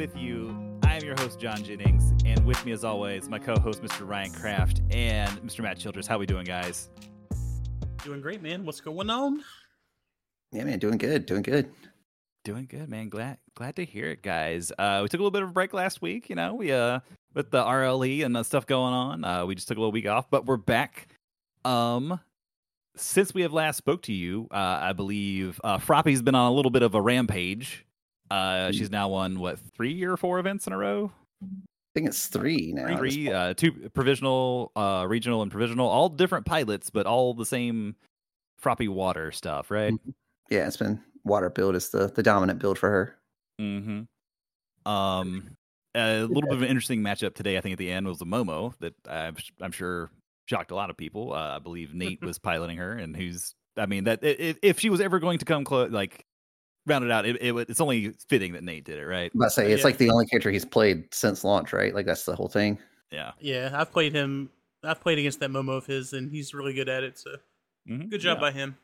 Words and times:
with 0.00 0.16
you. 0.16 0.56
I 0.82 0.96
am 0.96 1.04
your 1.04 1.14
host, 1.20 1.38
John 1.38 1.62
Jennings, 1.62 2.14
and 2.24 2.46
with 2.46 2.64
me, 2.64 2.72
as 2.72 2.84
always, 2.84 3.28
my 3.28 3.38
co-host, 3.38 3.82
Mr. 3.82 4.08
Ryan 4.08 4.32
Kraft, 4.32 4.80
and 4.90 5.30
Mr. 5.42 5.60
Matt 5.60 5.78
Childress. 5.78 6.06
How 6.06 6.16
we 6.16 6.24
doing, 6.24 6.46
guys? 6.46 6.88
Doing 8.02 8.22
great, 8.22 8.40
man. 8.40 8.64
What's 8.64 8.80
going 8.80 9.10
on? 9.10 9.44
Yeah, 10.52 10.64
man, 10.64 10.78
doing 10.78 10.96
good, 10.96 11.26
doing 11.26 11.42
good. 11.42 11.70
Doing 12.44 12.64
good, 12.64 12.88
man. 12.88 13.10
Glad 13.10 13.36
glad 13.54 13.76
to 13.76 13.84
hear 13.84 14.06
it, 14.06 14.22
guys. 14.22 14.72
Uh, 14.78 15.00
we 15.02 15.08
took 15.10 15.20
a 15.20 15.22
little 15.22 15.30
bit 15.30 15.42
of 15.42 15.50
a 15.50 15.52
break 15.52 15.74
last 15.74 16.00
week. 16.00 16.30
You 16.30 16.34
know, 16.36 16.54
we 16.54 16.72
uh 16.72 17.00
with 17.34 17.50
the 17.50 17.62
RLE 17.62 18.24
and 18.24 18.34
the 18.34 18.42
stuff 18.42 18.64
going 18.64 18.94
on. 18.94 19.22
Uh, 19.22 19.44
we 19.44 19.54
just 19.54 19.68
took 19.68 19.76
a 19.76 19.80
little 19.80 19.92
week 19.92 20.08
off, 20.08 20.30
but 20.30 20.46
we're 20.46 20.56
back. 20.56 21.08
Um, 21.66 22.20
since 22.96 23.34
we 23.34 23.42
have 23.42 23.52
last 23.52 23.76
spoke 23.76 24.00
to 24.04 24.14
you, 24.14 24.48
uh, 24.50 24.78
I 24.80 24.94
believe 24.94 25.60
uh, 25.62 25.76
Froppy's 25.76 26.22
been 26.22 26.34
on 26.34 26.50
a 26.50 26.54
little 26.54 26.70
bit 26.70 26.82
of 26.82 26.94
a 26.94 27.02
rampage. 27.02 27.84
Uh, 28.30 28.70
she's 28.72 28.90
now 28.90 29.08
won 29.08 29.40
what 29.40 29.58
three 29.74 30.02
or 30.04 30.16
four 30.16 30.38
events 30.38 30.66
in 30.66 30.72
a 30.72 30.78
row. 30.78 31.10
I 31.42 31.46
think 31.94 32.06
it's 32.06 32.28
three 32.28 32.72
now. 32.72 32.96
Three, 32.96 33.32
uh, 33.32 33.54
two 33.54 33.90
provisional, 33.90 34.70
uh, 34.76 35.04
regional, 35.08 35.42
and 35.42 35.50
provisional, 35.50 35.88
all 35.88 36.08
different 36.08 36.46
pilots, 36.46 36.90
but 36.90 37.06
all 37.06 37.34
the 37.34 37.46
same 37.46 37.96
Froppy 38.62 38.88
water 38.88 39.32
stuff, 39.32 39.70
right? 39.70 39.92
Yeah, 40.50 40.66
it's 40.66 40.76
been 40.76 41.00
water 41.24 41.50
build 41.50 41.74
is 41.74 41.88
the 41.88 42.08
the 42.08 42.22
dominant 42.22 42.60
build 42.60 42.78
for 42.78 42.90
her. 42.90 43.16
Mm-hmm. 43.60 44.90
Um, 44.90 45.56
a 45.94 46.22
little 46.22 46.42
bit 46.42 46.52
of 46.52 46.62
an 46.62 46.68
interesting 46.68 47.00
matchup 47.00 47.34
today. 47.34 47.58
I 47.58 47.60
think 47.60 47.72
at 47.72 47.78
the 47.78 47.90
end 47.90 48.06
was 48.06 48.18
the 48.18 48.26
Momo 48.26 48.74
that 48.80 48.94
I'm, 49.08 49.36
I'm 49.60 49.72
sure 49.72 50.10
shocked 50.46 50.70
a 50.70 50.74
lot 50.74 50.90
of 50.90 50.96
people. 50.96 51.32
Uh, 51.32 51.56
I 51.56 51.58
believe 51.58 51.94
Nate 51.94 52.20
was 52.24 52.38
piloting 52.38 52.76
her, 52.76 52.92
and 52.92 53.16
who's 53.16 53.54
I 53.76 53.86
mean 53.86 54.04
that 54.04 54.20
if 54.22 54.78
she 54.78 54.90
was 54.90 55.00
ever 55.00 55.18
going 55.18 55.38
to 55.38 55.44
come 55.44 55.64
close, 55.64 55.90
like 55.90 56.24
round 56.86 57.04
it 57.04 57.10
out, 57.10 57.26
it, 57.26 57.36
it 57.42 57.54
it's 57.68 57.80
only 57.80 58.12
fitting 58.28 58.52
that 58.54 58.64
Nate 58.64 58.84
did 58.84 58.98
it, 58.98 59.06
right? 59.06 59.30
But 59.34 59.50
say 59.50 59.70
it's 59.72 59.80
Yeah. 59.80 59.84
like 59.86 59.98
the 59.98 60.10
only 60.10 60.26
character 60.26 60.50
he's 60.50 60.64
played 60.64 61.12
since 61.14 61.44
launch, 61.44 61.72
right? 61.72 61.94
Like 61.94 62.06
that's 62.06 62.24
the 62.24 62.34
whole 62.34 62.48
thing. 62.48 62.78
Yeah. 63.10 63.32
Yeah, 63.40 63.70
I've 63.74 63.90
played 63.92 64.12
him. 64.12 64.50
I've 64.82 65.00
played 65.00 65.18
against 65.18 65.40
that 65.40 65.50
Momo 65.50 65.76
of 65.76 65.86
his, 65.86 66.12
and 66.12 66.30
he's 66.30 66.54
really 66.54 66.72
good 66.72 66.88
at 66.88 67.02
it. 67.04 67.18
So 67.18 67.36
Mhm. 67.88 68.08
good 68.10 68.20
job 68.20 68.38
Yeah. 68.38 68.40
by 68.40 68.50
him. 68.52 68.76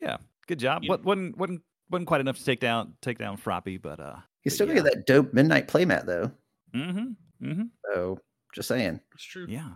Yeah, 0.00 0.16
good 0.46 0.58
job. 0.58 0.82
You- 0.84 0.90
What 0.90 1.04
wasn't 1.04 1.36
wasn't 1.36 1.62
wasn't 1.90 2.06
quite 2.08 2.20
enough 2.20 2.38
to 2.38 2.44
take 2.44 2.60
down 2.60 2.94
take 3.02 3.18
down 3.18 3.36
Froppy, 3.36 3.80
but 3.80 4.00
uh. 4.00 4.16
He's 4.42 4.52
But 4.52 4.54
still 4.54 4.66
gonna 4.68 4.78
yeah. 4.80 4.84
get 4.84 4.94
that 4.94 5.06
dope 5.06 5.32
midnight 5.32 5.68
playmat 5.68 6.04
though. 6.06 6.30
Mm-hmm. 6.74 7.46
Mm-hmm. 7.46 7.62
So 7.92 8.18
just 8.54 8.68
saying, 8.68 9.00
It's 9.14 9.24
true. 9.24 9.46
Yeah. 9.48 9.72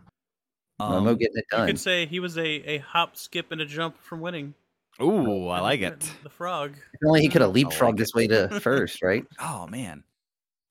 Momo 0.80 1.08
Um, 1.08 1.16
getting 1.16 1.36
it 1.36 1.44
done. 1.50 1.66
You 1.66 1.72
could 1.74 1.80
say 1.80 2.06
he 2.06 2.20
was 2.20 2.38
a, 2.38 2.46
a 2.46 2.78
hop, 2.78 3.16
skip, 3.16 3.50
and 3.50 3.60
a 3.60 3.66
jump 3.66 3.98
from 4.00 4.20
winning. 4.20 4.54
Ooh, 5.02 5.48
I 5.48 5.60
like 5.60 5.80
it. 5.80 6.00
The 6.22 6.28
frog. 6.30 6.72
If 6.77 7.00
only 7.06 7.20
he 7.22 7.28
could 7.28 7.41
have 7.42 7.50
I 7.50 7.52
like 7.54 7.66
leapfrogged 7.66 7.98
his 7.98 8.14
way 8.14 8.27
to 8.28 8.60
first, 8.62 9.02
right? 9.02 9.24
Oh 9.41 9.66
man. 9.66 10.04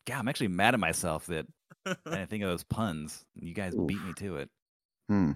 God, 0.05 0.19
I'm 0.19 0.27
actually 0.27 0.47
mad 0.49 0.73
at 0.73 0.79
myself 0.79 1.25
that 1.27 1.45
I 1.85 1.95
didn't 2.05 2.29
think 2.29 2.43
of 2.43 2.49
those 2.49 2.63
puns. 2.63 3.25
You 3.35 3.53
guys 3.53 3.73
Oof. 3.75 3.87
beat 3.87 4.01
me 4.03 4.13
to 4.17 4.37
it. 4.37 4.49
Hmm. 5.09 5.31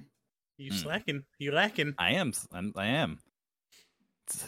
You 0.57 0.71
Hmm. 0.71 0.77
slacking. 0.77 1.23
You 1.39 1.51
lacking. 1.51 1.93
I 1.97 2.11
am. 2.13 2.29
s- 2.29 2.47
I'm, 2.53 2.71
I 2.75 2.85
am. 2.87 3.19
It's- 4.27 4.47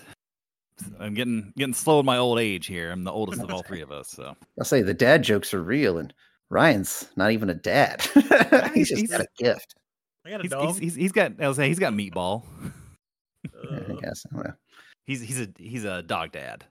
I'm 0.99 1.13
getting 1.13 1.53
getting 1.57 1.73
slow 1.73 1.99
in 1.99 2.05
my 2.05 2.17
old 2.17 2.39
age 2.39 2.65
here. 2.67 2.91
I'm 2.91 3.03
the 3.03 3.11
oldest 3.11 3.41
of 3.41 3.51
all 3.51 3.63
three 3.63 3.81
of 3.81 3.91
us. 3.91 4.09
So 4.09 4.35
I'll 4.59 4.65
say 4.65 4.81
the 4.81 4.93
dad 4.93 5.23
jokes 5.23 5.53
are 5.53 5.61
real, 5.63 5.97
and 5.97 6.13
Ryan's 6.49 7.09
not 7.15 7.31
even 7.31 7.49
a 7.49 7.53
dad. 7.53 8.01
he's 8.73 8.89
just 8.89 8.99
he's- 9.01 9.09
got 9.11 9.21
a 9.21 9.27
gift. 9.37 9.75
I 10.25 10.29
got 10.31 10.39
a 10.39 10.43
he's, 10.43 10.51
dog. 10.51 10.67
he's, 10.69 10.77
he's, 10.79 10.95
he's 10.95 11.11
got. 11.11 11.33
I 11.41 11.47
was 11.47 11.57
saying 11.57 11.69
he's 11.69 11.79
got 11.79 11.93
meatball. 11.93 12.43
I 13.45 13.75
Uh, 13.75 13.93
guess. 14.01 14.25
I. 14.35 14.49
He's 15.05 15.21
he's 15.21 15.41
a 15.41 15.47
he's 15.57 15.83
a 15.83 16.01
dog 16.03 16.31
dad. 16.31 16.63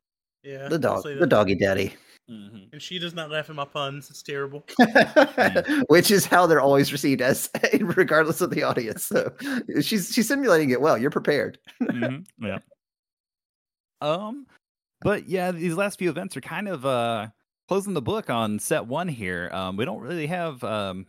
yeah. 0.43 0.69
The 0.69 0.79
dog, 0.79 1.03
the 1.05 1.27
doggy 1.27 1.55
daddy. 1.55 1.95
And 2.29 2.81
she 2.81 2.99
does 2.99 3.13
not 3.15 3.31
laugh 3.31 3.51
at 3.51 3.57
my 3.57 3.65
puns. 3.67 4.09
It's 4.09 4.23
terrible. 4.23 4.65
Which 5.89 6.11
is 6.11 6.25
how 6.25 6.47
they're 6.47 6.61
always 6.63 6.91
received 6.93 7.21
as 7.21 7.51
regardless 7.81 8.41
of 8.41 8.51
the 8.51 8.63
audience. 8.63 9.05
So 9.05 9.35
she's 9.83 10.13
she's 10.15 10.29
simulating 10.29 10.71
it 10.71 10.81
well. 10.81 10.97
You're 10.97 11.11
prepared. 11.11 11.59
Mhm, 11.83 12.25
Yeah. 12.41 12.59
Um, 14.01 14.47
but 15.03 15.29
yeah, 15.29 15.53
these 15.53 15.75
last 15.75 15.99
few 15.99 16.09
events 16.11 16.37
are 16.37 16.41
kind 16.41 16.69
of 16.69 16.87
uh 16.87 17.29
closing 17.69 17.95
the 17.95 18.03
book 18.03 18.31
on 18.31 18.59
set 18.59 18.87
one 18.87 19.09
here. 19.09 19.51
Um, 19.53 19.77
we 19.77 19.85
don't 19.85 20.01
really 20.01 20.27
have 20.29 20.63
um 20.65 21.07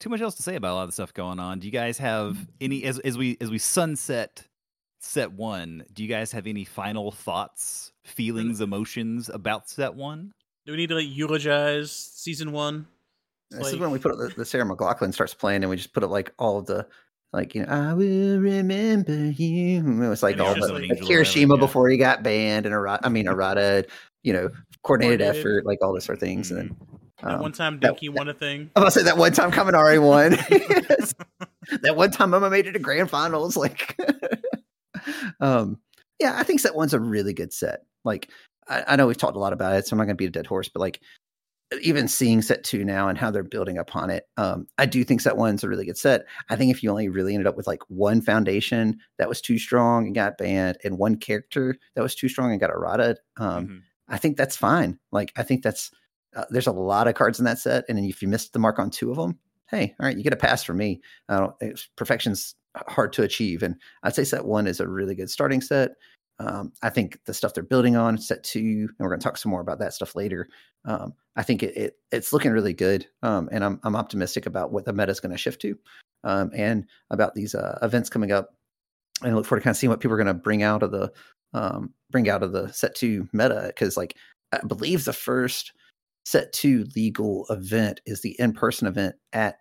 too 0.00 0.10
much 0.10 0.20
else 0.20 0.34
to 0.36 0.42
say 0.42 0.56
about 0.56 0.72
a 0.72 0.74
lot 0.74 0.82
of 0.82 0.88
the 0.88 0.92
stuff 0.92 1.14
going 1.14 1.38
on. 1.40 1.60
Do 1.60 1.66
you 1.66 1.72
guys 1.72 1.98
have 1.98 2.36
any 2.60 2.84
as 2.84 2.98
as 2.98 3.16
we 3.16 3.36
as 3.40 3.48
we 3.50 3.58
sunset 3.58 4.44
set 5.06 5.32
one? 5.32 5.84
Do 5.92 6.02
you 6.02 6.08
guys 6.08 6.32
have 6.32 6.46
any 6.46 6.64
final 6.64 7.10
thoughts, 7.10 7.92
feelings, 8.04 8.56
mm-hmm. 8.56 8.64
emotions 8.64 9.28
about 9.28 9.68
set 9.68 9.94
one? 9.94 10.32
Do 10.66 10.72
we 10.72 10.78
need 10.78 10.88
to 10.88 10.96
like 10.96 11.08
eulogize 11.08 11.92
season 11.92 12.52
one? 12.52 12.86
It's 13.50 13.60
This 13.60 13.72
is 13.74 13.78
when 13.78 13.92
we 13.92 13.98
put 13.98 14.12
up 14.12 14.18
the, 14.18 14.34
the 14.36 14.44
Sarah 14.44 14.64
McLachlan 14.64 15.14
starts 15.14 15.34
playing, 15.34 15.62
and 15.62 15.70
we 15.70 15.76
just 15.76 15.92
put 15.92 16.02
up 16.02 16.10
like 16.10 16.32
all 16.38 16.58
of 16.58 16.66
the 16.66 16.86
like 17.32 17.54
you 17.54 17.64
know 17.64 17.72
I 17.72 17.94
will 17.94 18.38
remember 18.38 19.30
you. 19.30 20.02
It 20.02 20.08
was 20.08 20.22
like 20.22 20.34
And 20.34 20.42
all 20.42 20.54
the 20.54 20.60
like- 20.60 20.72
like, 20.72 20.82
Angel 20.90 21.06
or 21.06 21.08
Kirishima 21.10 21.56
yeah. 21.56 21.60
before 21.60 21.88
he 21.88 21.96
got 21.96 22.22
banned, 22.22 22.66
and 22.66 22.74
errata, 22.74 23.06
I 23.06 23.08
mean 23.08 23.26
mm-hmm. 23.26 23.34
errata, 23.34 23.86
you 24.22 24.32
know, 24.32 24.50
coordinated, 24.82 25.20
Coordinated. 25.20 25.36
effort, 25.36 25.66
like 25.66 25.78
all 25.82 25.92
those 25.92 26.04
sort 26.04 26.16
of 26.16 26.20
things. 26.20 26.50
And 26.50 26.58
then 26.58 26.68
mm-hmm. 26.70 26.96
That 27.22 27.36
um, 27.36 27.40
one 27.40 27.52
time 27.52 27.80
that- 27.80 27.88
Dinky 27.88 28.08
won 28.08 28.28
a 28.28 28.34
thing. 28.34 28.70
I'm 28.76 28.82
gonna 28.82 28.90
say 28.90 29.02
that 29.04 29.16
one 29.16 29.32
time 29.32 29.50
Kaminari 29.50 30.02
won. 30.02 30.32
Yes. 30.50 31.14
that 31.82 31.96
one 31.96 32.10
time 32.10 32.30
Mama 32.30 32.50
made 32.50 32.66
it 32.66 32.72
to 32.72 32.78
grand 32.78 33.10
finals. 33.10 33.56
Like, 33.56 33.96
um, 35.40 35.78
yeah, 36.20 36.34
I 36.38 36.42
think 36.42 36.60
set 36.60 36.74
one's 36.74 36.94
a 36.94 37.00
really 37.00 37.34
good 37.34 37.52
set. 37.52 37.80
Like, 38.04 38.30
I, 38.68 38.84
I 38.88 38.96
know 38.96 39.06
we've 39.06 39.16
talked 39.16 39.36
a 39.36 39.40
lot 39.40 39.52
about 39.52 39.74
it, 39.76 39.86
so 39.86 39.94
I'm 39.94 39.98
not 39.98 40.04
gonna 40.04 40.16
beat 40.16 40.28
a 40.28 40.30
dead 40.30 40.46
horse, 40.46 40.68
but 40.68 40.80
like, 40.80 41.00
even 41.82 42.06
seeing 42.06 42.42
set 42.42 42.62
two 42.62 42.84
now 42.84 43.08
and 43.08 43.18
how 43.18 43.30
they're 43.32 43.42
building 43.42 43.76
upon 43.76 44.08
it, 44.08 44.24
um, 44.36 44.68
I 44.78 44.86
do 44.86 45.02
think 45.02 45.20
set 45.20 45.36
one's 45.36 45.64
a 45.64 45.68
really 45.68 45.84
good 45.84 45.98
set. 45.98 46.24
I 46.48 46.54
think 46.54 46.70
if 46.70 46.82
you 46.82 46.90
only 46.90 47.08
really 47.08 47.34
ended 47.34 47.48
up 47.48 47.56
with 47.56 47.66
like 47.66 47.82
one 47.88 48.20
foundation 48.22 48.98
that 49.18 49.28
was 49.28 49.40
too 49.40 49.58
strong 49.58 50.06
and 50.06 50.14
got 50.14 50.38
banned, 50.38 50.78
and 50.84 50.96
one 50.96 51.16
character 51.16 51.76
that 51.96 52.02
was 52.02 52.14
too 52.14 52.28
strong 52.28 52.52
and 52.52 52.60
got 52.60 52.70
errata, 52.70 53.16
um, 53.38 53.66
Mhm. 53.66 53.80
I 54.08 54.18
think 54.18 54.36
that's 54.36 54.56
fine. 54.56 54.98
Like 55.10 55.32
I 55.36 55.42
think 55.42 55.64
that's 55.64 55.90
uh, 56.36 56.44
there's 56.50 56.68
a 56.68 56.72
lot 56.72 57.08
of 57.08 57.14
cards 57.14 57.38
in 57.40 57.46
that 57.46 57.58
set, 57.58 57.84
and 57.88 57.98
then 57.98 58.04
if 58.04 58.22
you 58.22 58.28
missed 58.28 58.52
the 58.52 58.58
mark 58.60 58.78
on 58.78 58.90
two 58.90 59.10
of 59.10 59.16
them, 59.16 59.38
hey, 59.68 59.94
all 59.98 60.06
right, 60.06 60.16
you 60.16 60.22
get 60.22 60.32
a 60.34 60.36
pass 60.36 60.62
from 60.62 60.76
me. 60.76 61.00
I 61.28 61.38
don't. 61.38 61.54
It's, 61.60 61.88
perfection's 61.96 62.54
hard 62.88 63.12
to 63.14 63.22
achieve, 63.22 63.62
and 63.62 63.76
I'd 64.02 64.14
say 64.14 64.24
set 64.24 64.44
one 64.44 64.66
is 64.66 64.80
a 64.80 64.88
really 64.88 65.14
good 65.14 65.30
starting 65.30 65.60
set. 65.60 65.92
Um, 66.38 66.72
I 66.82 66.90
think 66.90 67.18
the 67.24 67.32
stuff 67.32 67.54
they're 67.54 67.62
building 67.62 67.96
on 67.96 68.18
set 68.18 68.44
two, 68.44 68.88
and 68.88 68.94
we're 68.98 69.08
going 69.08 69.20
to 69.20 69.24
talk 69.24 69.38
some 69.38 69.50
more 69.50 69.60
about 69.60 69.78
that 69.78 69.94
stuff 69.94 70.14
later. 70.14 70.48
Um, 70.84 71.14
I 71.36 71.42
think 71.42 71.62
it, 71.62 71.76
it 71.76 71.94
it's 72.12 72.32
looking 72.32 72.52
really 72.52 72.74
good, 72.74 73.06
um, 73.22 73.48
and 73.52 73.64
I'm 73.64 73.80
I'm 73.84 73.96
optimistic 73.96 74.46
about 74.46 74.72
what 74.72 74.84
the 74.84 74.92
meta 74.92 75.12
is 75.12 75.20
going 75.20 75.32
to 75.32 75.38
shift 75.38 75.62
to, 75.62 75.78
um, 76.24 76.50
and 76.54 76.86
about 77.10 77.34
these 77.34 77.54
uh, 77.54 77.78
events 77.82 78.10
coming 78.10 78.32
up. 78.32 78.54
And 79.22 79.32
I 79.32 79.34
look 79.34 79.46
forward 79.46 79.60
to 79.60 79.64
kind 79.64 79.74
of 79.74 79.78
seeing 79.78 79.90
what 79.90 80.00
people 80.00 80.14
are 80.14 80.22
going 80.22 80.26
to 80.26 80.34
bring 80.34 80.62
out 80.62 80.82
of 80.82 80.90
the 80.90 81.10
um, 81.54 81.94
bring 82.10 82.28
out 82.28 82.42
of 82.42 82.52
the 82.52 82.70
set 82.72 82.94
two 82.94 83.28
meta 83.32 83.64
because 83.68 83.96
like 83.96 84.14
I 84.52 84.58
believe 84.66 85.04
the 85.04 85.12
first 85.14 85.72
set 86.26 86.52
two 86.52 86.86
legal 86.94 87.46
event 87.48 88.00
is 88.04 88.20
the 88.20 88.38
in 88.38 88.52
person 88.52 88.86
event 88.86 89.14
at 89.32 89.58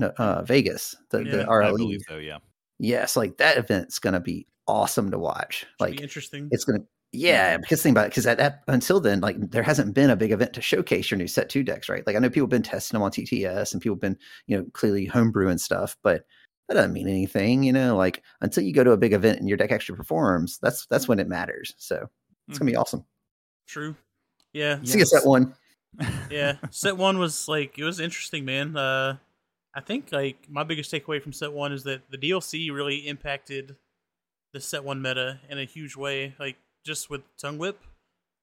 uh, 0.00 0.42
Vegas, 0.42 0.94
the, 1.10 1.24
Yeah, 1.24 1.32
the 1.32 1.42
I 1.44 1.46
RLE. 1.46 1.76
believe 1.78 2.00
so. 2.08 2.18
Yeah. 2.18 2.38
Yes, 2.82 3.16
like 3.16 3.36
that 3.38 3.56
event's 3.58 3.98
gonna 4.00 4.20
be 4.20 4.46
awesome 4.66 5.10
to 5.12 5.18
watch. 5.18 5.60
Should 5.60 5.68
Like 5.80 5.96
be 5.96 6.02
interesting. 6.02 6.48
it's 6.50 6.64
gonna 6.64 6.80
yeah, 7.12 7.58
because 7.58 7.82
think 7.82 7.92
about 7.94 8.06
it, 8.06 8.10
because 8.10 8.26
at 8.26 8.38
that 8.38 8.62
until 8.66 8.98
then, 8.98 9.20
like 9.20 9.36
there 9.50 9.62
hasn't 9.62 9.94
been 9.94 10.10
a 10.10 10.16
big 10.16 10.32
event 10.32 10.52
to 10.54 10.60
showcase 10.62 11.10
your 11.10 11.18
new 11.18 11.28
set 11.28 11.48
two 11.48 11.62
decks, 11.62 11.88
right? 11.88 12.04
Like 12.06 12.16
I 12.16 12.18
know 12.18 12.28
people 12.28 12.46
have 12.46 12.50
been 12.50 12.62
testing 12.62 12.96
them 12.96 13.02
on 13.02 13.10
TTS 13.12 13.72
and 13.72 13.80
people 13.82 13.94
have 13.96 14.00
been, 14.00 14.18
you 14.46 14.56
know, 14.58 14.66
clearly 14.72 15.06
homebrewing 15.06 15.60
stuff, 15.60 15.96
but 16.02 16.24
that 16.68 16.74
doesn't 16.74 16.92
mean 16.92 17.08
anything, 17.08 17.62
you 17.62 17.72
know, 17.72 17.96
like 17.96 18.22
until 18.40 18.64
you 18.64 18.72
go 18.72 18.82
to 18.82 18.92
a 18.92 18.96
big 18.96 19.12
event 19.12 19.38
and 19.38 19.48
your 19.48 19.58
deck 19.58 19.70
actually 19.70 19.96
performs, 19.96 20.58
that's 20.62 20.86
that's 20.86 21.06
when 21.06 21.20
it 21.20 21.28
matters. 21.28 21.74
So 21.76 22.08
it's 22.48 22.58
gonna 22.58 22.70
be 22.70 22.76
awesome. 22.76 23.04
True. 23.68 23.94
Yeah. 24.52 24.78
See 24.82 25.02
us 25.02 25.10
set 25.10 25.24
one. 25.26 25.54
yeah 26.30 26.56
set 26.70 26.96
one 26.96 27.18
was 27.18 27.46
like 27.46 27.78
it 27.78 27.84
was 27.84 28.00
interesting 28.00 28.46
man 28.46 28.74
uh 28.76 29.18
i 29.74 29.80
think 29.80 30.10
like 30.12 30.36
my 30.50 30.62
biggest 30.64 30.90
takeaway 30.92 31.20
from 31.22 31.32
set 31.32 31.52
one 31.52 31.72
is 31.72 31.82
that 31.84 32.02
the 32.10 32.18
dlc 32.18 32.72
really 32.72 33.06
impacted 33.08 33.76
the 34.52 34.60
set 34.60 34.84
one 34.84 35.00
meta 35.00 35.40
in 35.48 35.58
a 35.58 35.64
huge 35.64 35.96
way 35.96 36.34
like 36.38 36.56
just 36.84 37.08
with 37.10 37.22
tongue 37.38 37.58
whip 37.58 37.80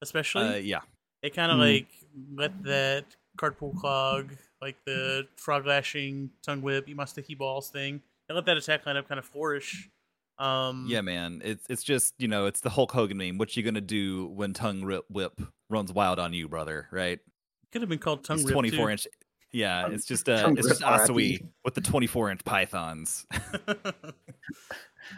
especially 0.02 0.48
Uh, 0.48 0.56
yeah. 0.56 0.82
it 1.22 1.34
kind 1.36 1.52
of 1.52 1.58
Mhm. 1.58 1.74
like 1.76 1.88
let 2.36 2.64
that 2.64 3.06
card 3.38 3.58
pool 3.58 3.74
clog 3.80 4.32
like 4.62 4.78
the 4.86 5.28
frog 5.38 5.66
lashing 5.66 6.32
tongue 6.42 6.62
whip 6.62 6.88
eat 6.90 6.96
my 6.96 7.06
sticky 7.06 7.36
balls 7.36 7.70
thing 7.70 8.02
and 8.28 8.36
let 8.36 8.46
that 8.46 8.58
attack 8.58 8.86
lineup 8.86 9.08
kind 9.08 9.20
of 9.20 9.26
flourish 9.26 9.90
um 10.38 10.86
Yeah, 10.88 11.02
man. 11.02 11.42
It's 11.44 11.66
it's 11.70 11.84
just 11.84 12.14
you 12.18 12.30
know 12.30 12.46
it's 12.46 12.62
the 12.62 12.70
Hulk 12.70 12.94
Hogan 12.94 13.18
meme. 13.18 13.38
What 13.38 13.58
you 13.58 13.64
gonna 13.64 13.82
do 13.82 14.28
when 14.28 14.54
tongue 14.54 14.84
rip 14.86 15.04
whip 15.10 15.42
runs 15.70 15.92
wild 15.92 16.18
on 16.18 16.32
you, 16.34 16.48
brother? 16.48 16.88
Right? 16.92 17.20
could 17.74 17.82
have 17.82 17.90
been 17.90 18.00
called 18.00 18.24
tongue 18.24 18.38
It's 18.38 18.46
rip 18.46 18.54
twenty 18.54 18.70
four 18.72 18.88
too. 18.88 18.92
inch. 18.94 19.08
Yeah, 19.52 19.82
Tongue- 19.84 19.94
it's 19.94 20.06
just 20.06 20.30
uh, 20.30 20.54
it's 20.56 20.68
just 20.68 20.82
rip 20.82 20.90
RIP. 20.92 21.10
Asui 21.10 21.48
with 21.66 21.74
the 21.74 21.82
twenty 21.82 22.08
four 22.08 22.30
inch 22.30 22.44
pythons. 22.46 23.26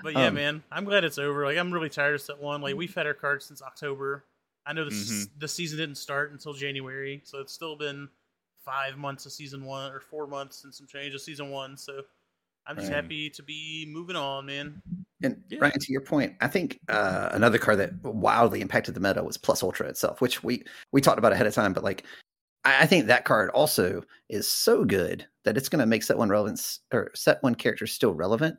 but 0.04 0.14
yeah, 0.14 0.28
Um, 0.28 0.34
man, 0.36 0.64
I'm 0.72 0.86
glad 0.86 1.04
it's 1.04 1.18
over. 1.18 1.46
Like, 1.46 1.58
I'm 1.58 1.72
really 1.72 1.90
tired 1.90 2.16
of 2.16 2.22
set 2.22 2.40
one. 2.40 2.62
Like, 2.62 2.76
we've 2.76 2.94
had 2.94 3.06
our 3.08 3.14
cards 3.14 3.46
since 3.46 3.62
October. 3.62 4.26
I 4.66 4.74
know 4.74 4.86
the 4.86 4.92
s 4.96 5.10
Mhm. 5.12 5.30
the 5.40 5.48
season 5.48 5.80
didn't 5.80 5.96
start 5.96 6.32
until 6.32 6.54
January, 6.54 7.22
so 7.24 7.40
it's 7.40 7.52
still 7.52 7.76
been 7.76 8.08
five 8.64 8.98
months 8.98 9.26
of 9.26 9.32
season 9.32 9.66
one 9.66 9.92
or 9.92 10.00
four 10.00 10.28
months 10.28 10.64
and 10.64 10.74
some 10.74 10.86
change 10.88 11.16
of 11.16 11.22
season 11.22 11.50
one. 11.50 11.76
So 11.76 12.04
I'm 12.68 12.76
just 12.76 12.90
Right. 12.90 12.96
happy 13.04 13.30
to 13.32 13.42
be 13.42 13.88
moving 13.90 14.16
on, 14.16 14.46
man. 14.46 14.82
And 15.24 15.44
Yeah. 15.50 15.58
Ryan, 15.62 15.80
to 15.80 15.92
your 15.92 16.02
point, 16.02 16.36
I 16.42 16.48
think 16.48 16.80
uh, 16.90 17.30
another 17.32 17.58
card 17.58 17.80
that 17.80 18.02
wildly 18.04 18.62
impacted 18.62 18.94
the 18.94 19.00
meta 19.00 19.24
was 19.24 19.36
Plus 19.36 19.64
Ultra 19.64 19.88
itself, 19.88 20.22
which 20.22 20.44
we 20.44 20.64
we 20.92 21.02
talked 21.02 21.18
about 21.18 21.34
ahead 21.34 21.48
of 21.48 21.56
time. 21.56 21.74
But 21.74 21.84
like, 21.84 22.06
I, 22.64 22.84
I 22.84 22.86
think 22.86 23.08
that 23.08 23.26
card 23.26 23.50
also 23.52 24.04
is 24.30 24.48
so 24.48 24.86
good 24.86 25.26
that 25.44 25.58
it's 25.58 25.70
going 25.70 25.80
to 25.80 25.86
make 25.86 26.04
set 26.04 26.18
one 26.18 26.30
relevance 26.30 26.80
or 26.94 27.12
set 27.16 27.42
one 27.42 27.56
characters 27.56 27.92
still 27.92 28.14
relevant 28.14 28.58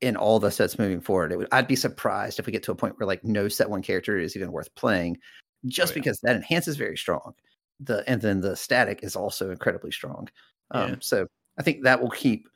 in 0.00 0.16
all 0.16 0.38
the 0.38 0.50
sets 0.50 0.78
moving 0.78 1.00
forward. 1.00 1.32
It 1.32 1.38
would, 1.38 1.48
I'd 1.52 1.68
be 1.68 1.76
surprised 1.76 2.38
if 2.38 2.46
we 2.46 2.52
get 2.52 2.62
to 2.64 2.72
a 2.72 2.76
point 2.76 2.98
where 2.98 3.06
like 3.06 3.24
no 3.24 3.48
set 3.48 3.70
one 3.70 3.82
character 3.82 4.18
is 4.18 4.36
even 4.36 4.52
worth 4.52 4.74
playing, 4.74 5.18
just 5.66 5.92
Oh, 5.92 5.94
yeah. 5.94 6.00
because 6.00 6.20
that 6.20 6.36
enhances 6.36 6.76
very 6.76 6.96
strong. 6.96 7.34
The 7.80 8.04
and 8.08 8.20
then 8.20 8.40
the 8.40 8.56
static 8.56 9.00
is 9.02 9.16
also 9.16 9.50
incredibly 9.50 9.90
strong. 9.90 10.28
Um, 10.70 10.90
Yeah. 10.90 10.96
So 11.00 11.26
I 11.58 11.62
think 11.62 11.84
that 11.84 12.00
will 12.00 12.10
keep 12.10 12.48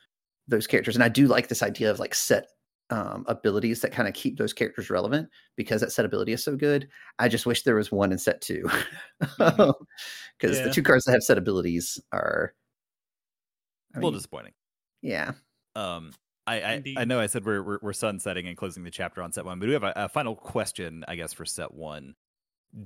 those 0.49 0.67
characters. 0.67 0.97
And 0.97 1.05
I 1.05 1.09
do 1.09 1.27
like 1.27 1.49
this 1.49 1.63
idea 1.63 1.91
of 1.91 1.99
like 1.99 2.15
set 2.15 2.49
um, 2.91 3.25
abilities 3.29 3.81
that 3.81 3.93
kind 3.93 4.07
of 4.09 4.15
keep 4.15 4.37
those 4.39 4.53
characters 4.53 4.91
relevant 4.91 5.29
because 5.57 5.81
that 5.81 5.93
set 5.93 6.05
ability 6.05 6.33
is 6.33 6.45
so 6.45 6.57
good. 6.57 6.89
I 7.19 7.29
just 7.29 7.47
wish 7.47 7.63
there 7.63 7.77
was 7.77 7.91
one 7.91 8.13
in 8.13 8.19
set 8.19 8.41
two 8.41 8.69
because 9.39 9.75
Yeah. 10.43 10.65
the 10.65 10.71
two 10.73 10.83
cards 10.83 11.05
that 11.05 11.13
have 11.13 11.23
set 11.23 11.39
abilities 11.39 11.99
are. 12.13 12.55
I 13.95 13.99
a 13.99 14.01
little 14.01 14.11
mean, 14.11 14.19
disappointing. 14.19 14.53
yeah, 15.03 15.33
Um, 15.77 16.13
I, 16.47 16.57
I, 16.61 16.83
I 16.99 17.05
know 17.05 17.21
I 17.21 17.27
said 17.27 17.45
we're, 17.47 17.63
we're 17.63 17.79
we're 17.81 17.93
sunsetting 17.95 18.47
and 18.49 18.57
closing 18.57 18.85
the 18.85 18.91
chapter 18.91 19.23
on 19.23 19.33
set 19.33 19.45
one, 19.45 19.59
but 19.59 19.67
we 19.69 19.73
have 19.73 19.83
a, 19.85 19.93
a 19.97 20.09
final 20.09 20.37
question, 20.37 21.05
I 21.09 21.17
guess, 21.17 21.33
for 21.33 21.45
set 21.47 21.73
one. 21.73 22.15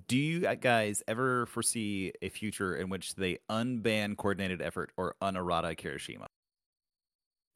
Do 0.07 0.19
you 0.19 0.41
guys 0.57 1.03
ever 1.09 1.47
foresee 1.47 2.13
a 2.23 2.29
future 2.29 2.77
in 2.77 2.91
which 2.91 3.15
they 3.15 3.39
unban 3.51 4.17
coordinated 4.17 4.61
effort 4.63 4.93
or 4.99 5.17
unerrata 5.23 5.77
Kirishima? 5.77 6.27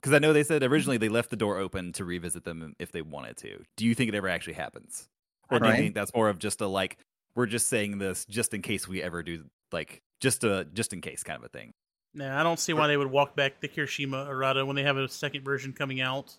Because 0.02 0.14
I 0.14 0.18
know 0.18 0.32
they 0.32 0.42
said 0.42 0.64
originally 0.64 0.98
they 0.98 1.08
left 1.08 1.30
the 1.30 1.36
door 1.36 1.58
open 1.58 1.92
to 1.92 2.04
revisit 2.04 2.42
them 2.44 2.74
if 2.80 2.90
they 2.90 3.02
wanted 3.02 3.36
to. 3.38 3.62
Do 3.76 3.86
you 3.86 3.94
think 3.94 4.08
it 4.08 4.16
ever 4.16 4.28
actually 4.28 4.54
happens, 4.54 5.08
or 5.48 5.60
do 5.60 5.68
you 5.68 5.74
think 5.74 5.94
that's 5.94 6.12
more 6.12 6.28
of 6.28 6.40
just 6.40 6.60
a 6.60 6.66
like 6.66 6.98
we're 7.36 7.46
just 7.46 7.68
saying 7.68 7.98
this 7.98 8.24
just 8.24 8.52
in 8.52 8.62
case 8.62 8.88
we 8.88 9.00
ever 9.00 9.22
do 9.22 9.44
like 9.70 10.02
just 10.20 10.42
a 10.42 10.66
just 10.72 10.92
in 10.92 11.00
case 11.00 11.22
kind 11.22 11.38
of 11.38 11.44
a 11.44 11.48
thing? 11.48 11.72
Nah, 12.14 12.38
I 12.38 12.42
don't 12.42 12.58
see 12.58 12.72
why 12.72 12.88
they 12.88 12.96
would 12.96 13.10
walk 13.10 13.36
back 13.36 13.60
the 13.60 13.68
Kirishima 13.68 14.28
errata 14.28 14.66
when 14.66 14.76
they 14.76 14.82
have 14.82 14.96
a 14.96 15.08
second 15.08 15.44
version 15.44 15.72
coming 15.72 16.00
out. 16.00 16.36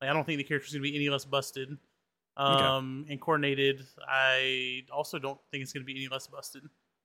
Like, 0.00 0.10
I 0.10 0.12
don't 0.14 0.24
think 0.24 0.38
the 0.38 0.44
character's 0.44 0.72
gonna 0.72 0.82
be 0.82 0.96
any 0.96 1.08
less 1.10 1.24
busted. 1.24 1.76
Um, 2.34 3.04
and 3.10 3.20
coordinated, 3.20 3.86
I 4.08 4.84
also 4.90 5.18
don't 5.18 5.38
think 5.50 5.62
it's 5.62 5.72
gonna 5.72 5.84
be 5.84 5.94
any 5.94 6.08
less 6.08 6.26
busted. 6.26 6.62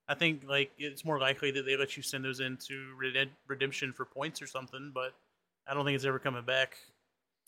I 0.08 0.16
think 0.16 0.46
like 0.48 0.72
it's 0.78 1.04
more 1.04 1.20
likely 1.20 1.52
that 1.52 1.66
they 1.66 1.76
let 1.76 1.98
you 1.98 2.02
send 2.02 2.24
those 2.24 2.40
into 2.40 2.96
redem- 3.00 3.30
redemption 3.48 3.92
for 3.92 4.06
points 4.06 4.42
or 4.42 4.48
something, 4.48 4.92
but 4.94 5.14
I 5.70 5.74
don't 5.74 5.86
think 5.86 5.96
it's 5.96 6.06
ever 6.06 6.20
coming 6.20 6.46
back. 6.46 6.78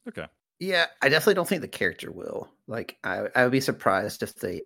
Okay. 0.07 0.25
yeah. 0.60 0.86
I 1.01 1.10
definitely 1.10 1.36
don't 1.36 1.48
think 1.48 1.62
the 1.62 1.68
character 1.68 2.12
will. 2.12 2.50
Like, 2.68 2.98
I 3.04 3.27
I 3.36 3.44
would 3.44 3.51
be 3.51 3.62
surprised 3.62 4.24
if 4.24 4.36
they 4.36 4.63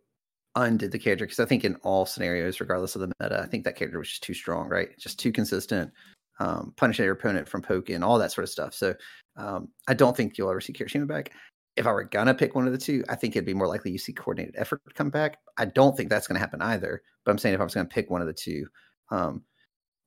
undid 0.56 0.92
the 0.92 1.00
character 1.00 1.26
because 1.26 1.40
I 1.40 1.46
think 1.46 1.64
in 1.66 1.76
all 1.78 2.06
scenarios, 2.06 2.60
regardless 2.60 2.96
of 2.96 3.02
the 3.02 3.12
meta, 3.20 3.42
I 3.42 3.48
think 3.48 3.64
that 3.64 3.76
character 3.76 4.00
was 4.00 4.10
just 4.10 4.24
too 4.24 4.34
strong, 4.34 4.70
right? 4.70 4.90
Just 4.98 5.20
too 5.20 5.32
consistent. 5.32 5.92
Um, 6.40 6.74
punishing 6.78 7.06
your 7.06 7.14
opponent 7.14 7.48
from 7.48 7.62
poking, 7.62 8.02
all 8.02 8.18
that 8.18 8.32
sort 8.32 8.44
of 8.44 8.50
stuff. 8.50 8.74
So 8.74 8.96
um, 9.38 9.70
I 9.88 9.94
don't 9.94 10.18
think 10.18 10.38
you'll 10.38 10.50
ever 10.50 10.62
see 10.62 10.74
Kirishima 10.74 11.08
back. 11.08 11.32
If 11.76 11.88
I 11.88 11.92
were 11.92 12.04
gonna 12.04 12.34
pick 12.34 12.56
one 12.56 12.66
of 12.68 12.72
the 12.72 12.78
two, 12.80 13.04
I 13.10 13.16
think 13.16 13.36
it'd 13.36 13.46
be 13.46 13.54
more 13.54 13.68
likely 13.68 13.92
you 13.92 13.98
see 13.98 14.14
coordinated 14.14 14.56
effort 14.58 14.82
come 14.96 15.10
back. 15.10 15.38
I 15.58 15.66
don't 15.66 15.96
think 15.96 16.10
that's 16.10 16.28
gonna 16.28 16.40
happen 16.40 16.62
either. 16.62 17.02
But 17.24 17.32
I'm 17.32 17.38
saying 17.38 17.56
if 17.56 17.62
I 17.62 17.64
was 17.64 17.74
gonna 17.74 17.88
pick 17.88 18.10
one 18.10 18.22
of 18.22 18.28
the 18.28 18.34
two, 18.34 18.68
um, 19.12 19.44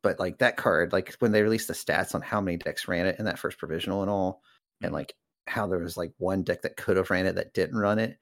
but 0.06 0.20
like 0.20 0.38
that 0.38 0.56
card, 0.56 0.92
like 0.92 1.14
when 1.18 1.32
they 1.32 1.42
released 1.42 1.68
the 1.68 1.74
stats 1.74 2.14
on 2.14 2.22
how 2.22 2.40
many 2.40 2.56
decks 2.58 2.86
ran 2.88 3.06
it 3.06 3.18
in 3.18 3.24
that 3.24 3.38
first 3.40 3.58
provisional 3.58 4.02
and 4.02 4.10
all, 4.10 4.42
and 4.82 4.92
Mhm. 4.92 4.94
like 4.94 5.14
how 5.48 5.66
there 5.66 5.78
was 5.80 5.96
like 5.96 6.12
one 6.18 6.42
deck 6.44 6.62
that 6.62 6.76
could 6.76 6.96
have 6.96 7.10
ran 7.10 7.26
it 7.26 7.34
that 7.36 7.54
didn't 7.54 7.78
run 7.78 7.98
it, 7.98 8.18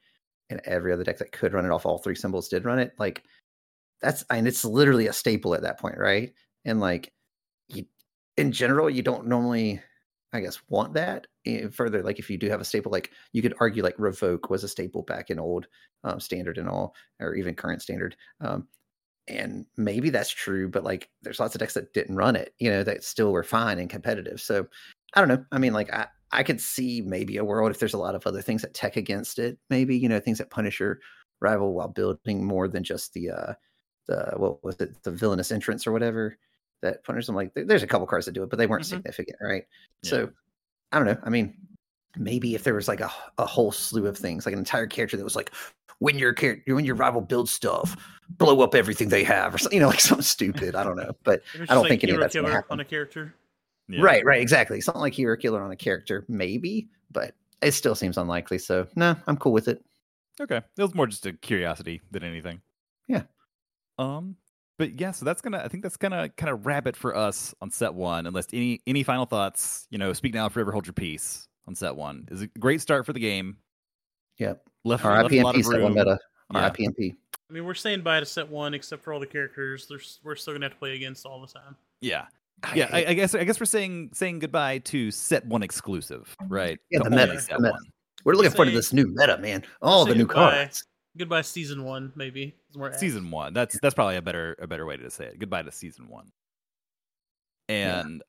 and 0.51 0.61
every 0.65 0.93
other 0.93 1.05
deck 1.05 1.19
that 1.19 1.33
could 1.33 1.53
run 1.53 1.67
it 1.67 1.71
off 1.73 1.87
all 1.87 1.99
three 1.99 2.15
symbols 2.15 2.49
did 2.49 2.65
run 2.65 2.79
it. 2.79 2.95
Like 2.99 3.25
that's 4.01 4.25
and 4.31 4.47
it's 4.49 4.65
literally 4.65 5.07
a 5.07 5.13
staple 5.13 5.55
at 5.55 5.63
that 5.63 5.79
point, 5.81 5.99
right? 5.99 6.35
And 6.65 6.81
like 6.81 7.13
you 7.69 7.87
in 8.37 8.53
general, 8.53 8.91
you 8.91 9.03
don't 9.03 9.27
normally, 9.29 9.83
I 10.33 10.41
guess, 10.41 10.61
want 10.69 10.95
that 10.95 11.27
eh, 11.47 11.69
further. 11.71 12.03
Like 12.03 12.19
if 12.19 12.31
you 12.31 12.39
do 12.39 12.51
have 12.51 12.61
a 12.61 12.65
staple, 12.65 12.93
like 12.93 13.13
you 13.33 13.43
could 13.43 13.55
argue 13.61 13.83
like 13.83 13.99
revoke 13.99 14.51
was 14.51 14.65
a 14.65 14.69
staple 14.69 15.03
back 15.03 15.31
in 15.31 15.39
old 15.41 15.67
um, 16.05 16.21
standard 16.21 16.59
and 16.59 16.69
all, 16.69 16.95
or 17.21 17.35
even 17.35 17.55
current 17.55 17.83
standard. 17.83 18.17
Um, 18.41 18.69
and 19.29 19.67
maybe 19.77 20.11
that's 20.11 20.31
true, 20.31 20.69
but 20.69 20.85
like 20.85 21.11
there's 21.23 21.41
lots 21.41 21.55
of 21.55 21.59
decks 21.59 21.75
that 21.75 21.93
didn't 21.95 22.17
run 22.17 22.37
it, 22.37 22.55
you 22.59 22.71
know, 22.71 22.83
that 22.85 23.05
still 23.05 23.33
were 23.33 23.43
fine 23.45 23.79
and 23.79 23.89
competitive. 23.91 24.41
So 24.41 24.67
I 25.15 25.21
don't 25.21 25.29
know. 25.29 25.45
I 25.53 25.59
mean, 25.59 25.73
like 25.73 25.93
I, 25.93 26.09
I 26.33 26.43
could 26.43 26.61
see 26.61 27.01
maybe 27.01 27.37
a 27.37 27.45
world 27.45 27.71
if 27.71 27.79
there's 27.79 27.95
a 27.95 27.99
lot 27.99 28.15
of 28.15 28.27
other 28.27 28.43
things 28.43 28.63
that 28.63 28.75
tech 28.75 28.97
against 28.97 29.39
it, 29.39 29.59
maybe, 29.71 29.97
you 29.97 30.09
know, 30.09 30.21
things 30.21 30.39
that 30.39 30.51
punish 30.51 30.81
your 30.81 31.01
rival 31.41 31.75
while 31.75 31.89
building 31.89 32.45
more 32.45 32.69
than 32.69 32.85
just 32.85 33.13
the 33.15 33.31
uh 33.31 33.55
the 34.07 34.33
what 34.37 34.63
was 34.65 34.81
it, 34.81 35.03
the 35.05 35.11
villainous 35.11 35.51
entrance 35.53 35.87
or 35.87 35.93
whatever 35.93 36.39
that 36.83 37.05
punish 37.05 37.27
them. 37.27 37.35
Like 37.37 37.53
there's 37.55 37.83
a 37.83 37.87
couple 37.87 38.07
cards 38.07 38.27
that 38.27 38.33
do 38.33 38.43
it, 38.43 38.51
but 38.51 38.59
they 38.59 38.67
weren't 38.67 38.85
Mhm. 38.85 38.87
significant, 38.87 39.39
right? 39.41 39.65
Yeah. 40.03 40.11
So 40.11 40.31
I 40.93 40.99
don't 40.99 41.07
know. 41.07 41.19
I 41.25 41.31
mean, 41.31 41.57
maybe 42.17 42.55
if 42.55 42.65
there 42.65 42.75
was 42.75 42.89
like 42.89 43.01
a, 43.01 43.11
a 43.39 43.47
whole 43.47 43.73
slew 43.73 44.07
of 44.07 44.17
things, 44.17 44.47
like 44.47 44.53
an 44.53 44.59
entire 44.59 44.87
character 44.87 45.17
that 45.17 45.25
was 45.25 45.37
like, 45.37 45.53
when 45.99 46.19
your 46.19 46.33
character, 46.33 46.75
when 46.75 46.85
your 46.85 46.95
rival 46.95 47.21
builds 47.21 47.51
stuff, 47.51 47.97
blow 48.29 48.61
up 48.61 48.75
everything 48.75 49.09
they 49.09 49.25
have, 49.25 49.55
or 49.55 49.59
something, 49.59 49.77
you 49.77 49.81
know, 49.81 49.89
like 49.89 50.01
something 50.01 50.23
stupid. 50.23 50.75
I 50.75 50.85
don't 50.85 50.97
know, 50.97 51.13
but 51.25 51.43
I 51.55 51.75
don't 51.75 51.83
like, 51.83 51.89
think 51.89 52.05
any 52.05 52.13
of 52.15 52.21
that's 52.21 52.35
gonna 52.35 52.49
killer 52.49 52.57
happen. 52.57 52.73
on 52.73 52.81
a 52.81 52.85
character. 52.85 53.35
Yeah. 53.89 54.03
right, 54.03 54.25
right, 54.25 54.41
exactly. 54.41 54.81
Something 54.81 55.03
like 55.03 55.13
hero 55.13 55.37
killer 55.37 55.63
on 55.63 55.71
a 55.71 55.77
character, 55.77 56.25
maybe, 56.29 56.89
but 57.11 57.35
it 57.61 57.73
still 57.73 57.95
seems 57.95 58.17
unlikely. 58.17 58.59
So 58.59 58.87
no, 58.97 59.15
I'm 59.27 59.37
cool 59.37 59.53
with 59.53 59.69
it. 59.69 59.85
Okay. 60.41 60.57
It 60.57 60.83
was 60.83 60.95
more 60.95 61.07
just 61.07 61.27
a 61.27 61.33
curiosity 61.33 62.01
than 62.11 62.25
anything. 62.25 62.61
Yeah. 63.09 63.23
Um 63.99 64.37
but 64.79 64.99
yeah, 64.99 65.13
so 65.13 65.25
that's 65.25 65.43
gonna 65.43 65.59
I 65.59 65.69
think 65.69 65.83
that's 65.83 65.99
gonna 65.99 66.31
kind 66.31 66.51
of 66.51 66.67
wrap 66.67 66.87
it 66.87 66.97
for 66.97 67.15
us 67.15 67.55
on 67.61 67.71
set 67.71 67.95
one. 67.95 68.27
Unless 68.27 68.47
any 68.53 68.81
any 68.87 69.03
final 69.03 69.27
thoughts, 69.27 69.87
you 69.91 69.99
know, 69.99 70.13
speak 70.15 70.35
now, 70.35 70.49
forever 70.49 70.73
hold 70.73 70.87
your 70.87 70.95
peace 70.95 71.47
on 71.67 71.75
set 71.75 71.97
one. 71.97 72.29
Is 72.31 72.43
a 72.43 72.47
great 72.47 72.81
start 72.81 73.07
for 73.07 73.13
the 73.13 73.21
game. 73.21 73.57
Yep. 74.39 74.63
Left, 74.85 75.05
RIP 75.05 75.15
left 75.23 75.33
a 75.33 75.43
lot 75.43 75.57
of 75.57 75.65
set 75.65 75.73
one 75.81 75.95
room. 75.95 75.95
meta. 75.95 76.19
Yeah. 76.53 76.65
RIP 76.67 77.15
I 77.51 77.53
mean, 77.53 77.65
we're 77.65 77.75
saying 77.75 78.03
bye 78.03 78.21
to 78.21 78.27
set 78.27 78.49
one, 78.49 78.75
except 78.75 79.03
for 79.03 79.13
all 79.13 79.21
the 79.21 79.27
characters. 79.27 79.87
There's 79.89 80.21
we're 80.25 80.37
still 80.37 80.55
gonna 80.55 80.67
have 80.67 80.73
to 80.73 80.79
play 80.79 80.95
against 80.95 81.25
all 81.27 81.41
the 81.41 81.47
time. 81.47 81.77
Yeah. 82.01 82.27
Yeah, 82.75 82.89
I, 82.93 83.07
I 83.07 83.15
guess 83.15 83.35
I 83.35 83.45
guess 83.45 83.61
we're 83.61 83.67
saying 83.67 84.11
saying 84.15 84.39
goodbye 84.39 84.79
to 84.79 85.11
set 85.11 85.45
one 85.45 85.63
exclusive, 85.63 86.35
right? 86.49 86.79
Yeah, 86.91 87.01
To 87.01 87.05
the 87.05 87.11
meta, 87.11 87.23
only 87.25 87.37
the 87.37 87.43
set 87.43 87.61
meta. 87.61 87.73
one. 87.73 87.83
We're 88.25 88.35
looking 88.35 88.53
forward 88.53 88.71
to 88.71 88.77
this 88.77 88.93
new 88.93 89.07
meta, 89.09 89.37
man. 89.39 89.65
All 89.83 90.05
the 90.07 90.15
new 90.15 90.25
goodbye. 90.25 90.53
cards. 90.53 90.85
Goodbye, 91.19 91.43
season 91.43 91.85
one, 91.85 92.13
maybe. 92.17 92.55
season 92.97 93.31
one. 93.31 93.53
That's 93.53 93.79
that's 93.81 93.95
probably 93.95 94.17
a 94.17 94.23
better 94.23 94.57
a 94.61 94.67
better 94.67 94.87
way 94.87 94.97
to 94.97 95.11
say 95.11 95.27
it. 95.27 95.39
Goodbye 95.39 95.63
to 95.63 95.73
season 95.73 96.09
one. 96.09 96.31
And 97.69 98.23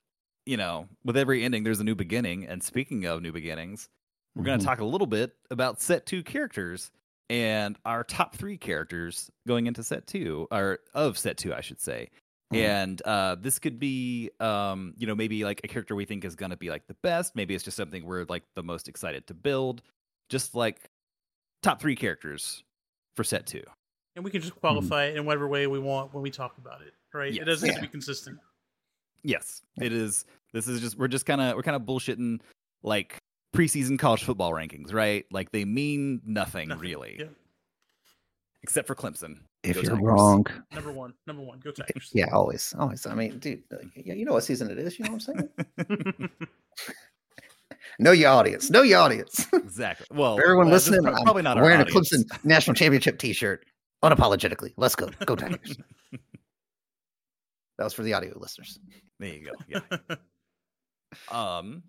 you 0.45 0.57
know, 0.57 0.87
with 1.03 1.17
every 1.17 1.43
ending, 1.43 1.63
there's 1.63 1.79
a 1.79 1.83
new 1.83 1.95
beginning. 1.95 2.45
And 2.45 2.61
speaking 2.63 3.05
of 3.05 3.21
new 3.21 3.31
beginnings, 3.31 3.89
we're 4.35 4.43
going 4.43 4.57
Mhm. 4.57 4.61
to 4.61 4.65
talk 4.67 4.79
a 4.79 4.85
little 4.85 5.07
bit 5.07 5.35
about 5.49 5.81
set 5.81 6.05
two 6.05 6.23
characters 6.23 6.91
and 7.29 7.77
our 7.85 8.03
top 8.03 8.35
three 8.35 8.57
characters 8.57 9.31
going 9.47 9.65
into 9.67 9.83
set 9.83 10.05
two, 10.07 10.47
or 10.51 10.79
of 10.93 11.17
set 11.17 11.37
two, 11.37 11.53
I 11.53 11.61
should 11.61 11.79
say. 11.81 12.09
Mhm. 12.53 12.57
And 12.57 13.01
uh, 13.03 13.35
this 13.35 13.57
could 13.57 13.79
be, 13.79 14.29
um, 14.39 14.93
you 14.97 15.07
know, 15.07 15.15
maybe 15.15 15.43
like 15.43 15.61
a 15.63 15.67
character 15.67 15.95
we 15.95 16.05
think 16.05 16.23
is 16.23 16.35
going 16.35 16.51
to 16.51 16.57
be 16.57 16.69
like 16.69 16.85
the 16.85 16.93
best. 17.01 17.35
Maybe 17.35 17.55
it's 17.55 17.63
just 17.63 17.77
something 17.77 18.05
we're 18.05 18.25
like 18.29 18.43
the 18.53 18.61
most 18.61 18.87
excited 18.87 19.25
to 19.27 19.33
build. 19.33 19.81
Just 20.29 20.53
like 20.53 20.91
top 21.63 21.79
three 21.81 21.95
characters 21.95 22.63
for 23.15 23.23
set 23.23 23.47
two. 23.47 23.63
and 24.17 24.23
we 24.23 24.31
can 24.31 24.39
just 24.41 24.55
qualify 24.55 25.05
it 25.07 25.17
in 25.17 25.25
whatever 25.25 25.45
way 25.47 25.67
we 25.67 25.77
want 25.79 26.13
when 26.13 26.23
we 26.23 26.31
talk 26.31 26.57
about 26.57 26.81
it. 26.81 26.93
Right? 27.13 27.33
Yes. 27.33 27.41
It 27.41 27.45
doesn't 27.45 27.67
have 27.69 27.75
to 27.77 27.81
be 27.81 27.87
consistent. 27.89 28.39
Yes, 29.27 29.61
it 29.81 29.91
is. 29.91 30.25
This 30.53 30.67
is 30.67 30.79
just 30.81 30.97
we're 30.97 31.07
just 31.07 31.25
kind 31.25 31.41
of 31.41 31.55
we're 31.55 31.63
kind 31.63 31.75
of 31.75 31.81
bullshitting 31.81 32.39
like 32.83 33.17
preseason 33.55 33.97
college 33.97 34.23
football 34.23 34.51
rankings, 34.51 34.93
right? 34.93 35.25
Like 35.31 35.51
they 35.51 35.65
mean 35.65 36.21
nothing, 36.25 36.69
Nothing. 36.69 36.81
really, 36.81 37.15
Yeah. 37.19 37.25
except 38.63 38.85
for 38.87 38.93
Clemson. 38.95 39.37
If 39.63 39.77
Go 39.77 39.81
you're 39.81 39.91
Tigers. 39.95 40.05
wrong, 40.05 40.45
Number 40.73 40.91
one. 40.91 41.13
Number 41.25 41.41
one. 41.41 41.59
Go 41.59 41.71
Tigers. 41.71 42.11
yeah, 42.13 42.27
always, 42.31 42.75
always. 42.77 43.05
I 43.07 43.15
mean, 43.15 43.39
dude, 43.39 43.63
uh, 43.73 43.77
yeah, 43.95 44.13
you 44.13 44.23
know 44.25 44.33
what 44.33 44.43
season 44.43 44.69
it 44.69 44.77
is. 44.77 44.99
You 44.99 45.05
know 45.05 45.13
what 45.13 45.27
I'm 45.27 45.47
saying? 45.79 46.29
know 47.99 48.11
your 48.11 48.29
audience. 48.29 48.69
Know 48.69 48.83
your 48.83 48.99
audience. 48.99 49.47
exactly. 49.53 50.05
Well, 50.15 50.37
For 50.37 50.43
everyone 50.43 50.67
uh, 50.67 50.71
this 50.71 50.83
is 50.83 50.89
listening, 50.91 51.07
pro- 51.11 51.17
I'm 51.19 51.23
probably 51.23 51.41
not 51.41 51.59
wearing 51.59 51.81
a. 51.81 51.85
Clemson 51.85 52.23
national 52.43 52.75
championship 52.75 53.17
T-shirt, 53.17 53.65
unapologetically. 54.03 54.73
Let's 54.77 54.95
go, 54.95 55.09
go 55.25 55.35
Tigers. 55.35 55.77
That 57.77 57.83
was 57.83 57.93
for 57.93 58.03
the 58.03 58.13
audio 58.13 58.37
listeners. 58.37 58.79
There 59.19 59.33
you 59.33 59.51
go. 59.51 59.79
Yeah. 59.91 60.15
um, 61.57 61.83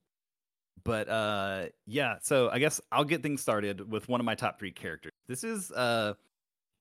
but 0.85 1.09
uh, 1.09 1.67
yeah. 1.87 2.17
So 2.23 2.51
I 2.51 2.59
guess 2.59 2.81
I'll 2.93 3.05
get 3.05 3.23
things 3.23 3.41
started 3.41 3.91
with 3.91 4.09
one 4.09 4.21
of 4.21 4.27
my 4.27 4.35
top 4.35 4.59
three 4.59 4.73
characters. 4.73 5.13
This 5.27 5.45
is 5.45 5.71
uh 5.73 6.15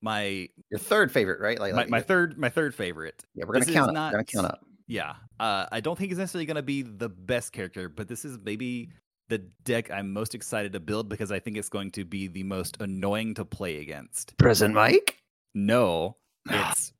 my 0.02 0.48
your 0.70 0.78
third 0.78 1.10
favorite, 1.10 1.40
right? 1.40 1.58
Like, 1.58 1.72
my, 1.72 1.82
like, 1.82 1.90
my 1.90 2.00
third 2.00 2.38
my 2.38 2.48
third 2.48 2.74
favorite. 2.74 3.24
Yeah, 3.34 3.44
we're 3.46 3.54
gonna 3.54 3.64
this 3.64 3.74
count. 3.74 3.88
Up. 3.88 3.94
Not, 3.94 4.12
we're 4.12 4.18
gonna 4.18 4.24
count 4.24 4.46
up. 4.46 4.60
Yeah. 4.86 5.14
Uh, 5.40 5.66
I 5.72 5.80
don't 5.80 5.98
think 5.98 6.10
he's 6.10 6.18
necessarily 6.18 6.46
gonna 6.46 6.62
be 6.62 6.82
the 6.82 7.08
best 7.08 7.52
character, 7.52 7.88
but 7.88 8.08
this 8.08 8.24
is 8.24 8.38
maybe 8.44 8.90
the 9.28 9.38
deck 9.64 9.90
I'm 9.90 10.12
most 10.12 10.34
excited 10.34 10.72
to 10.74 10.80
build 10.80 11.08
because 11.08 11.32
I 11.32 11.40
think 11.40 11.56
it's 11.56 11.68
going 11.68 11.90
to 11.92 12.04
be 12.04 12.28
the 12.28 12.44
most 12.44 12.76
annoying 12.80 13.34
to 13.34 13.44
play 13.44 13.80
against. 13.80 14.36
Present 14.38 14.74
Mic? 14.74 15.18
No, 15.54 16.16
it's 16.48 16.92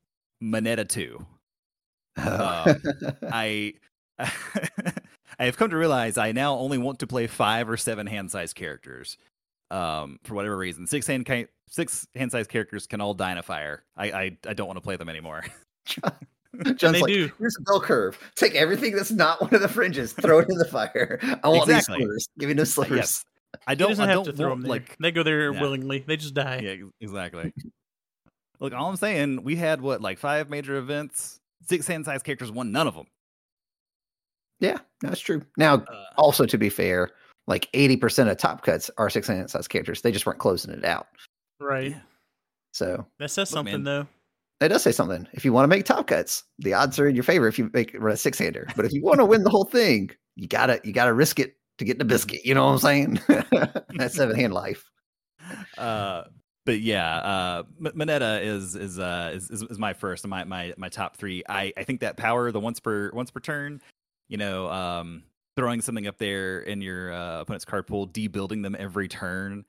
Mineta 0.42 0.88
2. 0.88 1.24
Um, 2.16 2.82
I 3.32 3.74
I 4.18 5.44
have 5.44 5.56
come 5.56 5.70
to 5.70 5.76
realize 5.76 6.16
I 6.16 6.32
now 6.32 6.56
only 6.56 6.78
want 6.78 7.00
to 7.00 7.06
play 7.06 7.26
five 7.26 7.68
or 7.68 7.76
seven 7.76 8.06
hand 8.06 8.30
size 8.30 8.52
characters. 8.52 9.18
Um, 9.70 10.20
for 10.22 10.34
whatever 10.34 10.56
reason, 10.56 10.86
six 10.86 11.06
hand 11.06 11.26
ca- 11.26 11.48
six 11.68 12.06
hand 12.14 12.32
size 12.32 12.46
characters 12.46 12.86
can 12.86 13.00
all 13.00 13.14
die 13.14 13.32
in 13.32 13.38
a 13.38 13.42
fire. 13.42 13.84
I 13.96 14.10
I, 14.10 14.36
I 14.46 14.54
don't 14.54 14.66
want 14.66 14.76
to 14.76 14.82
play 14.82 14.96
them 14.96 15.08
anymore. 15.08 15.44
They 16.58 17.00
like, 17.00 17.06
do. 17.06 17.30
here's 17.38 17.56
a 17.58 17.62
bell 17.62 17.82
curve. 17.82 18.18
Take 18.34 18.54
everything 18.54 18.96
that's 18.96 19.10
not 19.10 19.42
one 19.42 19.54
of 19.54 19.60
the 19.60 19.68
fringes, 19.68 20.14
throw 20.14 20.38
it 20.38 20.48
in 20.48 20.56
the 20.56 20.64
fire. 20.64 21.18
I 21.44 21.48
want 21.48 21.68
exactly. 21.68 21.98
these 21.98 22.04
slivers. 22.06 22.28
Give 22.38 22.48
me 22.48 22.54
no 22.54 22.64
slivers. 22.64 22.96
Yes. 22.96 23.24
I 23.66 23.74
don't, 23.74 23.92
I 23.92 24.06
don't 24.06 24.08
have 24.08 24.24
to 24.24 24.32
throw 24.32 24.50
them. 24.50 24.62
There. 24.62 24.70
Like 24.70 24.96
they 24.98 25.10
go 25.10 25.22
there 25.22 25.52
yeah. 25.52 25.60
willingly. 25.60 25.98
They 26.06 26.16
just 26.16 26.32
die. 26.32 26.60
Yeah, 26.62 26.86
exactly. 26.98 27.52
Look, 28.58 28.72
all 28.72 28.88
I'm 28.88 28.96
saying, 28.96 29.42
we 29.42 29.56
had 29.56 29.82
what 29.82 30.00
like 30.00 30.18
five 30.18 30.48
major 30.48 30.76
events 30.76 31.40
six 31.68 31.86
hand 31.86 32.04
size 32.04 32.22
characters, 32.22 32.50
won 32.52 32.72
none 32.72 32.86
of 32.86 32.94
them. 32.94 33.06
Yeah, 34.60 34.78
that's 35.02 35.20
true. 35.20 35.42
Now, 35.58 35.74
Uh, 35.74 36.04
also 36.16 36.46
to 36.46 36.56
be 36.58 36.68
fair, 36.70 37.10
like 37.46 37.70
80% 37.72 38.30
of 38.30 38.38
top 38.38 38.62
cuts 38.64 38.90
are 38.98 39.10
six 39.10 39.28
hand 39.28 39.50
size 39.50 39.68
characters. 39.68 40.00
They 40.02 40.12
just 40.12 40.26
weren't 40.26 40.38
closing 40.38 40.72
it 40.72 40.84
out. 40.84 41.06
Right. 41.60 41.90
Yeah. 41.92 42.00
So 42.72 43.06
That 43.18 43.30
says 43.30 43.48
something 43.50 43.82
man. 43.82 43.84
though. 43.84 44.06
it 44.64 44.68
does 44.68 44.82
say 44.82 44.92
something. 44.92 45.26
If 45.32 45.44
you 45.44 45.52
want 45.52 45.64
to 45.64 45.68
make 45.68 45.84
top 45.84 46.06
cuts, 46.06 46.44
the 46.58 46.72
odds 46.74 46.98
are 46.98 47.06
in 47.08 47.14
your 47.14 47.24
favor 47.24 47.46
if 47.48 47.58
you 47.58 47.70
make 47.74 47.94
run 47.98 48.14
a 48.14 48.16
six 48.16 48.38
hander. 48.38 48.66
But 48.76 48.84
if 48.86 48.92
you 48.92 49.02
want 49.02 49.18
to 49.20 49.24
win 49.26 49.42
the 49.44 49.50
whole 49.50 49.64
thing, 49.64 50.10
you 50.36 50.48
gotta 50.48 50.80
you 50.84 50.92
gotta 50.92 51.12
risk 51.14 51.38
it 51.38 51.56
to 51.78 51.84
get 51.84 51.98
the 51.98 52.04
biscuit. 52.04 52.44
You 52.44 52.54
know 52.54 52.64
what 52.66 52.72
I'm 52.72 52.78
saying? 52.78 53.20
That's 53.96 54.14
seven 54.16 54.36
hand 54.36 54.52
life. 54.54 54.90
uh 55.78 56.24
but 56.66 56.80
yeah 56.80 57.16
uh 57.16 57.62
M- 57.82 57.92
Mineta 57.96 58.42
is 58.44 58.74
is 58.76 58.98
uh 58.98 59.30
is, 59.34 59.50
is 59.50 59.62
is 59.62 59.78
my 59.78 59.94
first 59.94 60.26
my 60.26 60.44
my 60.44 60.74
my 60.76 60.90
top 60.90 61.16
three 61.16 61.42
i 61.48 61.72
i 61.78 61.84
think 61.84 62.00
that 62.00 62.18
power 62.18 62.52
the 62.52 62.60
once 62.60 62.78
per 62.80 63.10
once 63.14 63.30
per 63.30 63.40
turn 63.40 63.80
you 64.28 64.36
know 64.36 64.68
um 64.70 65.22
throwing 65.56 65.80
something 65.80 66.06
up 66.06 66.18
there 66.18 66.60
in 66.60 66.82
your 66.82 67.10
uh, 67.12 67.40
opponent's 67.40 67.64
card 67.64 67.86
pool 67.86 68.06
debuilding 68.06 68.62
them 68.62 68.76
every 68.78 69.08
turn 69.08 69.64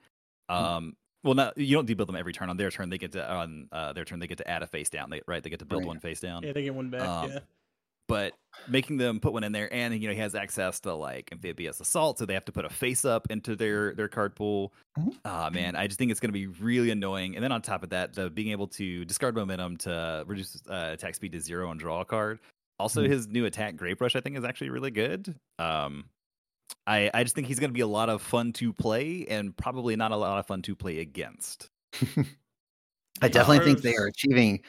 um 0.49 0.95
well 1.23 1.33
not 1.33 1.57
you 1.57 1.75
don't 1.75 1.87
debuild 1.87 2.07
them 2.07 2.15
every 2.15 2.33
turn 2.33 2.49
on 2.49 2.57
their 2.57 2.69
turn 2.71 2.89
they 2.89 2.97
get 2.97 3.13
to 3.13 3.31
on 3.31 3.67
uh 3.71 3.93
their 3.93 4.03
turn 4.05 4.19
they 4.19 4.27
get 4.27 4.37
to 4.39 4.47
add 4.49 4.63
a 4.63 4.67
face 4.67 4.89
down 4.89 5.09
they 5.09 5.21
right 5.27 5.43
they 5.43 5.49
get 5.49 5.59
to 5.59 5.65
build 5.65 5.83
Right. 5.83 5.87
one 5.87 5.99
face 5.99 6.19
down 6.19 6.43
Yeah, 6.43 6.51
they 6.53 6.63
get 6.63 6.75
one 6.75 6.89
back. 6.89 7.01
Um, 7.07 7.29
yeah. 7.31 7.39
But 8.07 8.33
making 8.69 8.97
them 8.97 9.19
put 9.19 9.31
one 9.33 9.43
in 9.43 9.51
there 9.53 9.71
and 9.73 9.93
you 10.01 10.07
know 10.07 10.13
he 10.13 10.19
has 10.19 10.35
access 10.35 10.79
to 10.81 10.93
like 10.93 11.29
amphibious 11.31 11.79
assault 11.79 12.17
so 12.19 12.25
they 12.25 12.33
have 12.33 12.43
to 12.45 12.51
put 12.51 12.65
a 12.65 12.69
face 12.69 13.05
up 13.05 13.27
into 13.29 13.55
their 13.55 13.93
their 13.95 14.09
card 14.09 14.35
pool 14.35 14.73
Mhm. 14.99 15.15
ah 15.25 15.49
man 15.51 15.75
i 15.75 15.87
just 15.87 15.97
think 15.99 16.11
it's 16.11 16.19
going 16.19 16.29
to 16.29 16.33
be 16.33 16.47
really 16.47 16.91
annoying 16.91 17.35
and 17.35 17.43
then 17.43 17.51
on 17.51 17.61
top 17.61 17.83
of 17.83 17.89
that 17.91 18.13
the 18.13 18.29
being 18.29 18.49
able 18.49 18.67
to 18.67 19.05
discard 19.05 19.35
momentum 19.35 19.77
to 19.77 20.23
reduce 20.27 20.61
uh, 20.69 20.89
attack 20.93 21.15
speed 21.15 21.31
to 21.31 21.39
zero 21.39 21.71
and 21.71 21.79
draw 21.79 22.01
a 22.01 22.05
card 22.05 22.39
also 22.79 23.03
Mhm. 23.03 23.09
his 23.09 23.27
new 23.27 23.45
attack 23.45 23.75
grape 23.77 24.01
rush 24.01 24.15
i 24.15 24.19
think 24.21 24.37
is 24.37 24.43
actually 24.43 24.69
really 24.69 24.91
good 24.91 25.35
um 25.59 26.09
i 26.87 27.09
i 27.13 27.23
just 27.23 27.35
think 27.35 27.47
he's 27.47 27.59
going 27.59 27.69
to 27.69 27.73
be 27.73 27.81
a 27.81 27.87
lot 27.87 28.09
of 28.09 28.21
fun 28.21 28.51
to 28.53 28.73
play 28.73 29.25
and 29.29 29.55
probably 29.57 29.95
not 29.95 30.11
a 30.11 30.17
lot 30.17 30.39
of 30.39 30.45
fun 30.47 30.61
to 30.61 30.75
play 30.75 30.99
against 30.99 31.67
I 33.21 33.29
definitely 33.29 33.59
think 33.65 33.81
they 33.81 33.95
are 33.95 34.05
achieving 34.07 34.63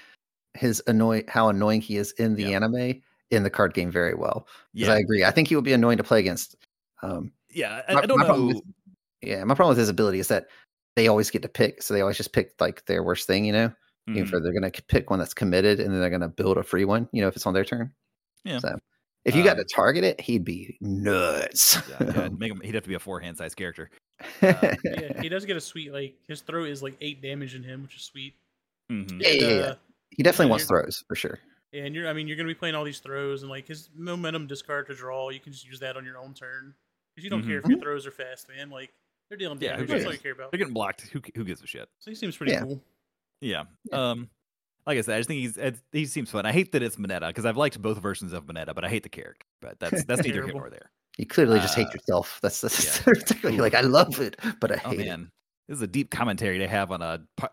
his 0.54 0.82
annoy 0.86 1.24
how 1.28 1.48
annoying 1.50 1.80
he 1.82 1.96
is 1.96 2.12
in 2.12 2.34
the 2.36 2.44
Yeah. 2.44 2.56
anime 2.56 3.02
in 3.30 3.42
the 3.42 3.50
card 3.50 3.74
game 3.74 3.90
very 3.90 4.14
well. 4.14 4.46
yeah 4.72 4.92
I 4.92 4.98
agree. 4.98 5.24
I 5.24 5.30
think 5.30 5.48
he 5.48 5.54
would 5.54 5.64
be 5.64 5.72
annoying 5.72 5.98
to 5.98 6.04
play 6.04 6.20
against. 6.20 6.56
Um, 7.02 7.32
yeah 7.50 7.82
i, 7.88 7.94
my- 7.94 8.00
I 8.02 8.06
don't 8.06 8.20
know 8.26 8.46
with- 8.46 8.62
yeah, 9.22 9.42
my 9.44 9.54
problem 9.54 9.70
with 9.72 9.78
his 9.78 9.88
ability 9.88 10.18
is 10.20 10.28
that 10.28 10.46
they 10.96 11.08
always 11.08 11.30
get 11.30 11.42
to 11.42 11.48
pick, 11.48 11.82
so 11.82 11.92
they 11.94 12.00
always 12.00 12.16
just 12.16 12.32
pick 12.32 12.52
like 12.60 12.84
their 12.86 13.02
worst 13.02 13.26
thing, 13.26 13.44
you 13.44 13.52
know. 13.52 13.72
Even 14.08 14.24
Mhm. 14.24 14.30
for 14.30 14.40
they're 14.40 14.52
gonna 14.54 14.70
pick 14.70 15.10
one 15.10 15.18
that's 15.18 15.34
committed, 15.34 15.80
and 15.80 15.92
then 15.92 16.00
they're 16.00 16.08
gonna 16.10 16.28
build 16.28 16.56
a 16.56 16.62
free 16.62 16.84
one, 16.84 17.08
you 17.12 17.20
know, 17.20 17.28
if 17.28 17.36
it's 17.36 17.46
on 17.46 17.52
their 17.54 17.64
turn. 17.64 17.92
Yeah. 18.44 18.58
So 18.60 18.76
if 19.24 19.34
you 19.36 19.44
got 19.44 19.58
Um, 19.58 19.64
to 19.64 19.74
target 19.74 20.04
it, 20.04 20.20
he'd 20.20 20.44
be 20.44 20.78
nuts. 20.80 21.76
yeah, 21.90 22.12
yeah, 22.14 22.28
make 22.38 22.50
him 22.50 22.60
he'd 22.62 22.74
have 22.74 22.84
to 22.84 22.88
be 22.88 22.94
a 22.94 22.98
four 22.98 23.20
hand 23.20 23.36
size 23.36 23.54
character 23.54 23.90
Yeah, 24.42 25.20
he 25.20 25.28
does 25.28 25.44
get 25.44 25.56
a 25.56 25.60
sweet 25.60 25.92
like 25.92 26.14
his 26.26 26.40
throw 26.40 26.64
is 26.64 26.82
like 26.82 26.96
eight 27.00 27.20
damage 27.22 27.54
in 27.54 27.62
him, 27.62 27.82
which 27.82 27.96
is 27.96 28.02
sweet. 28.02 28.34
Mhm. 28.90 29.20
Yeah, 29.20 29.28
yeah, 29.28 29.48
yeah. 29.48 29.62
uh, 29.66 29.74
he 30.10 30.22
definitely 30.22 30.46
Yeah, 30.46 30.50
wants 30.50 30.64
throws 30.66 31.04
for 31.06 31.14
sure. 31.16 31.38
Yeah, 31.72 31.84
and 31.84 31.94
you're 31.94 32.08
I 32.08 32.12
mean 32.12 32.26
you're 32.28 32.36
gonna 32.36 32.48
be 32.48 32.54
playing 32.54 32.74
all 32.74 32.84
these 32.84 33.00
throws 33.00 33.42
and 33.42 33.50
like 33.50 33.68
his 33.68 33.90
momentum 33.94 34.46
discard 34.46 34.86
to 34.86 34.94
draw, 34.94 35.28
you 35.30 35.40
can 35.40 35.52
just 35.52 35.66
use 35.66 35.80
that 35.80 35.96
on 35.96 36.04
your 36.04 36.18
own 36.18 36.32
turn. 36.34 36.74
Because 37.14 37.24
you 37.24 37.30
don't 37.30 37.42
care 37.44 37.58
if 37.58 37.66
your 37.66 37.78
throws 37.80 38.06
are 38.06 38.10
fast, 38.12 38.48
man. 38.48 38.70
Like 38.70 38.92
they're 39.28 39.36
dealing 39.38 39.58
damage. 39.58 39.72
Yeah, 39.72 39.80
who 39.80 39.86
damage. 39.86 39.88
That's 39.88 40.04
all 40.04 40.10
cares? 40.10 40.14
you 40.18 40.22
care 40.22 40.32
about. 40.32 40.50
they're 40.52 40.58
getting 40.58 40.72
blocked 40.74 41.02
who 41.02 41.20
who 41.34 41.44
gives 41.44 41.62
a 41.62 41.66
shit 41.66 41.88
So 41.98 42.10
he 42.10 42.14
seems 42.14 42.36
pretty 42.36 42.52
Yeah. 42.52 42.62
cool. 42.62 42.80
Yeah. 43.40 43.64
Yeah. 43.90 44.10
Um, 44.10 44.30
like 44.86 44.96
I 44.96 45.00
said, 45.02 45.16
I 45.16 45.18
just 45.18 45.28
think 45.28 45.40
he's 45.40 45.58
he 45.92 46.06
seems 46.06 46.30
fun. 46.30 46.46
I 46.46 46.52
hate 46.52 46.72
that 46.72 46.82
it's 46.82 46.96
Mineta 46.96 47.28
because 47.28 47.44
I've 47.44 47.58
liked 47.58 47.80
both 47.82 47.98
versions 47.98 48.32
of 48.32 48.46
Mineta, 48.46 48.74
but 48.74 48.84
I 48.84 48.88
hate 48.88 49.02
the 49.02 49.08
character. 49.10 49.44
But 49.60 49.78
that's 49.78 50.04
that's 50.04 50.22
neither 50.22 50.44
here 50.44 50.54
nor 50.54 50.70
there. 50.70 50.90
You 51.18 51.26
clearly 51.26 51.58
just 51.58 51.74
hate 51.74 51.88
Uh, 51.88 51.92
yourself. 51.94 52.38
That's 52.40 52.60
that's 52.62 52.96
yeah. 52.96 53.02
particularly 53.04 53.58
like 53.60 53.74
I 53.74 53.82
love 53.82 54.18
it, 54.20 54.36
but 54.60 54.72
I 54.72 54.80
Oh 54.84 54.90
hate 54.90 55.00
man, 55.00 55.30
this 55.68 55.76
is 55.76 55.82
a 55.82 55.86
deep 55.86 56.10
commentary 56.10 56.58
to 56.60 56.68
have 56.68 56.90
on 56.92 57.02
a 57.02 57.20
po- 57.36 57.48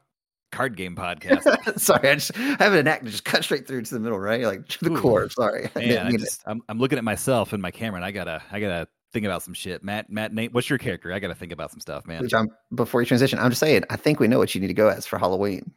card 0.51 0.77
game 0.77 0.95
podcast. 0.95 1.79
sorry, 1.79 2.09
I 2.09 2.15
just 2.15 2.37
I 2.37 2.63
have 2.63 2.73
an 2.73 2.87
act 2.87 3.05
to 3.05 3.11
just 3.11 3.25
cut 3.25 3.43
straight 3.43 3.67
through 3.67 3.81
to 3.83 3.93
the 3.93 3.99
middle, 3.99 4.19
right? 4.19 4.43
Like 4.43 4.67
to 4.67 4.85
the 4.85 4.91
Ooh. 4.91 5.01
core. 5.01 5.29
Sorry, 5.29 5.69
I 5.75 5.79
Man, 5.79 5.87
didn't 5.87 5.99
I 5.99 6.05
mean 6.09 6.15
it. 6.15 6.19
just 6.19 6.43
I'm 6.45 6.61
I'm 6.69 6.79
looking 6.79 6.97
at 6.97 7.03
myself 7.03 7.53
and 7.53 7.61
my 7.61 7.71
camera, 7.71 7.97
and 7.97 8.05
I 8.05 8.11
gotta 8.11 8.41
I 8.51 8.59
gotta 8.59 8.87
think 9.13 9.25
about 9.25 9.43
some 9.43 9.53
shit. 9.53 9.83
Matt 9.83 10.09
Matt 10.09 10.33
Nate, 10.33 10.53
what's 10.53 10.69
your 10.69 10.79
character? 10.79 11.11
I 11.13 11.19
gotta 11.19 11.35
think 11.35 11.51
about 11.51 11.71
some 11.71 11.79
stuff, 11.79 12.05
man. 12.05 12.27
John, 12.27 12.49
before 12.73 13.01
you 13.01 13.05
transition, 13.07 13.39
I'm 13.39 13.49
just 13.51 13.59
saying, 13.59 13.83
I 13.89 13.95
think 13.95 14.19
we 14.19 14.27
know 14.27 14.39
what 14.39 14.53
you 14.55 14.61
need 14.61 14.67
to 14.67 14.73
go 14.73 14.89
as 14.89 15.05
for 15.05 15.17
Halloween. 15.17 15.71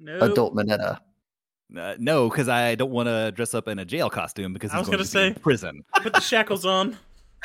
No, 0.00 0.18
Adult 0.20 0.54
Mineta. 0.54 0.98
Uh, 1.76 1.94
no, 1.98 2.30
because 2.30 2.48
I 2.48 2.76
don't 2.76 2.90
want 2.90 3.08
to 3.08 3.30
dress 3.32 3.52
up 3.52 3.68
in 3.68 3.78
a 3.78 3.84
jail 3.84 4.08
costume 4.08 4.54
because 4.54 4.70
I 4.72 4.78
was 4.78 4.86
going 4.88 4.96
gonna 4.98 5.08
to 5.08 5.18
be 5.18 5.26
in 5.26 5.34
say- 5.34 5.40
prison. 5.40 5.84
put 6.02 6.14
the 6.14 6.20
shackles 6.20 6.64
on. 6.64 6.96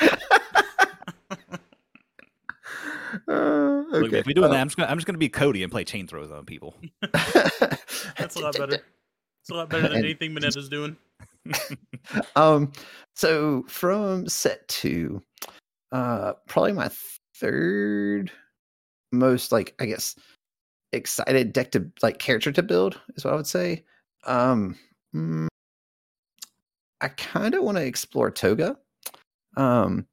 Uh, 3.28 3.84
Look, 3.90 4.12
if 4.12 4.26
we 4.26 4.34
do 4.34 4.40
that, 4.42 4.52
I'm 4.52 4.66
just 4.66 4.76
gonna 4.76 4.90
I'm 4.90 4.96
just 4.98 5.06
gonna 5.06 5.18
be 5.18 5.28
Cody 5.28 5.62
and 5.62 5.70
play 5.70 5.84
chain 5.84 6.06
throws 6.06 6.30
on 6.30 6.44
people. 6.44 6.74
That's 7.12 8.36
a 8.36 8.40
lot 8.40 8.56
better. 8.56 8.74
It's 9.42 9.50
a 9.50 9.54
lot 9.54 9.68
better 9.68 9.82
than 9.88 9.96
And- 9.96 10.04
anything 10.04 10.32
Mineta's 10.34 10.68
doing. 10.68 10.96
um, 12.36 12.72
so 13.14 13.64
from 13.68 14.26
set 14.28 14.66
two, 14.68 15.22
uh, 15.92 16.32
probably 16.48 16.72
my 16.72 16.90
third 17.36 18.30
most 19.12 19.52
like 19.52 19.74
I 19.78 19.86
guess 19.86 20.16
excited 20.92 21.52
deck 21.52 21.72
to 21.72 21.90
like 22.02 22.18
character 22.18 22.52
to 22.52 22.62
build 22.62 23.00
is 23.16 23.24
what 23.24 23.34
I 23.34 23.36
would 23.36 23.46
say. 23.46 23.84
Um, 24.26 24.76
mm, 25.14 25.46
I 27.00 27.08
kind 27.08 27.54
of 27.54 27.62
want 27.62 27.76
to 27.76 27.84
explore 27.84 28.30
Toga, 28.30 28.78
um, 29.56 30.06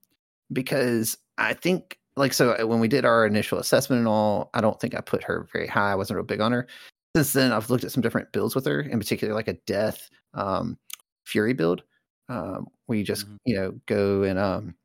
because 0.52 1.18
I 1.38 1.54
think 1.54 1.98
like 2.18 2.34
so 2.34 2.56
uh, 2.62 2.66
when 2.68 2.80
we 2.80 2.88
did 2.88 3.06
our 3.06 3.26
initial 3.26 3.58
assessment 3.60 4.00
and 4.00 4.08
all, 4.08 4.50
I 4.54 4.62
don't 4.62 4.80
think 4.80 4.96
I 4.96 5.02
put 5.02 5.24
her 5.24 5.48
very 5.54 5.68
high. 5.68 5.92
I 5.92 5.96
wasn't 5.96 6.18
real 6.18 6.26
big 6.26 6.42
on 6.42 6.52
her. 6.52 6.68
Since 7.16 7.34
then, 7.34 7.52
I've 7.52 7.70
looked 7.70 7.84
at 7.84 7.92
some 7.92 8.02
different 8.02 8.32
builds 8.32 8.56
with 8.56 8.66
her, 8.66 8.82
in 8.82 8.98
particular 9.00 9.34
like 9.34 9.48
a 9.48 9.54
death 9.66 10.10
um, 10.34 10.78
fury 11.26 11.54
build, 11.54 11.84
um, 12.30 12.68
where 12.86 12.98
you 12.98 13.04
just 13.04 13.28
Mhm. 13.28 13.38
you 13.46 13.56
know 13.56 13.72
go 13.86 14.24
and 14.24 14.40
um, 14.40 14.76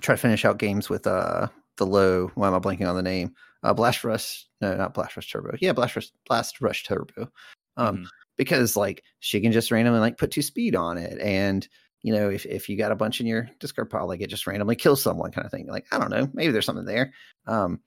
try 0.00 0.14
to 0.14 0.20
finish 0.20 0.44
out 0.44 0.58
games 0.58 0.88
with 0.88 1.06
uh 1.06 1.48
the 1.78 1.86
low. 1.86 2.28
Why 2.34 2.48
am 2.48 2.54
I 2.54 2.58
blanking 2.58 2.88
on 2.88 2.96
the 2.96 3.02
name? 3.02 3.34
Uh, 3.62 3.74
Blast 3.74 4.02
Rush. 4.04 4.46
No, 4.60 4.74
not 4.76 4.94
Blast 4.94 5.16
Rush 5.16 5.30
Turbo. 5.30 5.56
Yeah, 5.60 5.72
Blast 5.72 5.96
Rush. 5.96 6.10
Blast 6.26 6.60
Rush 6.60 6.84
Turbo. 6.84 7.30
Um, 7.76 7.98
Mhm. 7.98 8.06
because 8.38 8.76
like 8.76 9.02
she 9.20 9.40
can 9.40 9.52
just 9.52 9.70
randomly 9.70 10.00
like 10.00 10.16
put 10.18 10.30
two 10.30 10.42
speed 10.42 10.74
on 10.74 10.96
it 10.98 11.18
and 11.20 11.68
you 12.02 12.12
know 12.12 12.28
if, 12.30 12.46
if 12.46 12.68
you 12.68 12.76
got 12.76 12.92
a 12.92 12.96
bunch 12.96 13.20
in 13.20 13.26
your 13.26 13.48
discard 13.60 13.90
pile 13.90 14.06
like 14.06 14.20
it 14.20 14.30
just 14.30 14.46
randomly 14.46 14.76
kills 14.76 15.02
someone 15.02 15.30
kind 15.32 15.44
of 15.44 15.50
thing 15.50 15.66
like 15.66 15.86
i 15.92 15.98
don't 15.98 16.10
know 16.10 16.28
maybe 16.34 16.52
there's 16.52 16.66
something 16.66 16.84
there 16.84 17.12
um 17.46 17.80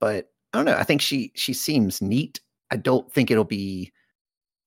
but 0.00 0.30
i 0.52 0.58
don't 0.58 0.64
know 0.64 0.76
i 0.76 0.82
think 0.84 1.00
she 1.00 1.30
she 1.34 1.52
seems 1.52 2.00
neat 2.02 2.40
i 2.70 2.76
don't 2.76 3.12
think 3.12 3.30
it'll 3.30 3.44
be 3.44 3.92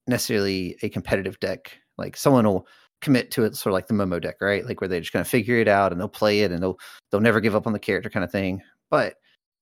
necessarily 0.07 0.77
a 0.81 0.89
competitive 0.89 1.39
deck 1.39 1.77
like 1.97 2.15
someone 2.17 2.45
will 2.45 2.67
commit 3.01 3.31
to 3.31 3.43
it 3.43 3.55
sort 3.55 3.71
of 3.71 3.73
like 3.73 3.88
the 3.88 3.93
momo 3.93 4.21
deck 4.21 4.35
right 4.41 4.65
like 4.65 4.79
where 4.79 4.88
they're 4.88 5.00
just 5.00 5.12
going 5.13 5.23
to 5.23 5.29
figure 5.29 5.57
it 5.57 5.67
out 5.67 5.91
and 5.91 6.00
they'll 6.00 6.07
play 6.07 6.41
it 6.41 6.51
and 6.51 6.62
they'll 6.63 6.77
they'll 7.12 7.21
never 7.21 7.41
give 7.41 7.55
up 7.55 7.67
on 7.67 7.73
the 7.73 7.79
character 7.79 8.09
kind 8.09 8.23
of 8.23 8.31
thing 8.31 8.62
but 8.89 9.15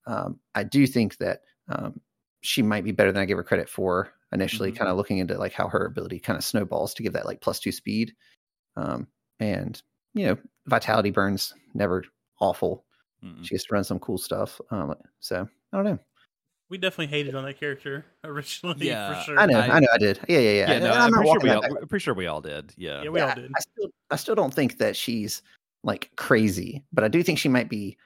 um 0.07 0.39
i 0.55 0.63
do 0.63 0.85
think 0.85 1.17
that 1.17 1.41
um 1.69 1.99
she 2.41 2.61
might 2.61 2.83
be 2.83 2.91
better 2.91 3.11
than 3.11 3.21
i 3.21 3.25
give 3.25 3.37
her 3.37 3.43
credit 3.43 3.69
for 3.69 4.11
initially 4.31 4.71
Mhm. 4.71 4.77
kind 4.77 4.89
of 4.89 4.97
looking 4.97 5.17
into 5.19 5.37
like 5.37 5.53
how 5.53 5.67
her 5.67 5.85
ability 5.85 6.19
kind 6.19 6.37
of 6.37 6.43
snowballs 6.43 6.93
to 6.93 7.03
give 7.03 7.13
that 7.13 7.25
like 7.25 7.41
plus 7.41 7.59
two 7.59 7.71
speed 7.71 8.13
um 8.77 9.07
and 9.41 9.81
you 10.13 10.25
know 10.25 10.37
vitality 10.67 11.11
burns 11.11 11.53
never 11.73 12.03
awful 12.39 12.85
Mhm. 13.23 13.43
she 13.45 13.53
gets 13.53 13.65
to 13.65 13.73
run 13.73 13.83
some 13.83 13.99
cool 13.99 14.17
stuff 14.17 14.59
um 14.71 14.95
so 15.19 15.47
i 15.73 15.75
don't 15.77 15.85
know 15.85 15.99
We 16.69 16.77
definitely 16.77 17.07
hated 17.07 17.35
on 17.35 17.43
that 17.43 17.59
character 17.59 18.05
originally, 18.23 18.87
Yeah, 18.87 19.13
for 19.19 19.23
sure. 19.25 19.39
I 19.39 19.45
know, 19.45 19.59
I- 19.59 19.67
I, 19.75 19.79
know, 19.81 19.87
I 19.93 19.97
did. 19.97 20.19
Yeah, 20.29 20.39
yeah, 20.39 20.49
yeah. 20.51 20.71
Yeah, 20.71 20.79
no, 20.79 20.85
And 20.85 20.93
I'm, 21.03 21.11
not 21.11 21.17
pretty 21.17 21.29
sure 21.31 21.39
we 21.43 21.49
all, 21.49 21.61
back. 21.61 21.71
we're 21.71 21.85
pretty 21.85 22.03
sure 22.03 22.13
we 22.13 22.27
all 22.27 22.39
did. 22.41 22.73
Yeah. 22.77 23.03
Yeah, 23.03 23.09
we 23.09 23.19
Yeah, 23.19 23.27
all 23.29 23.35
did. 23.35 23.51
I 23.53 23.59
still, 23.59 23.89
I 24.09 24.15
still 24.15 24.35
don't 24.35 24.53
think 24.53 24.77
that 24.77 24.95
she's 24.95 25.41
like 25.83 26.09
crazy, 26.15 26.81
but 26.93 27.03
I 27.03 27.09
do 27.09 27.21
think 27.23 27.39
she 27.39 27.49
might 27.49 27.67
be 27.69 27.97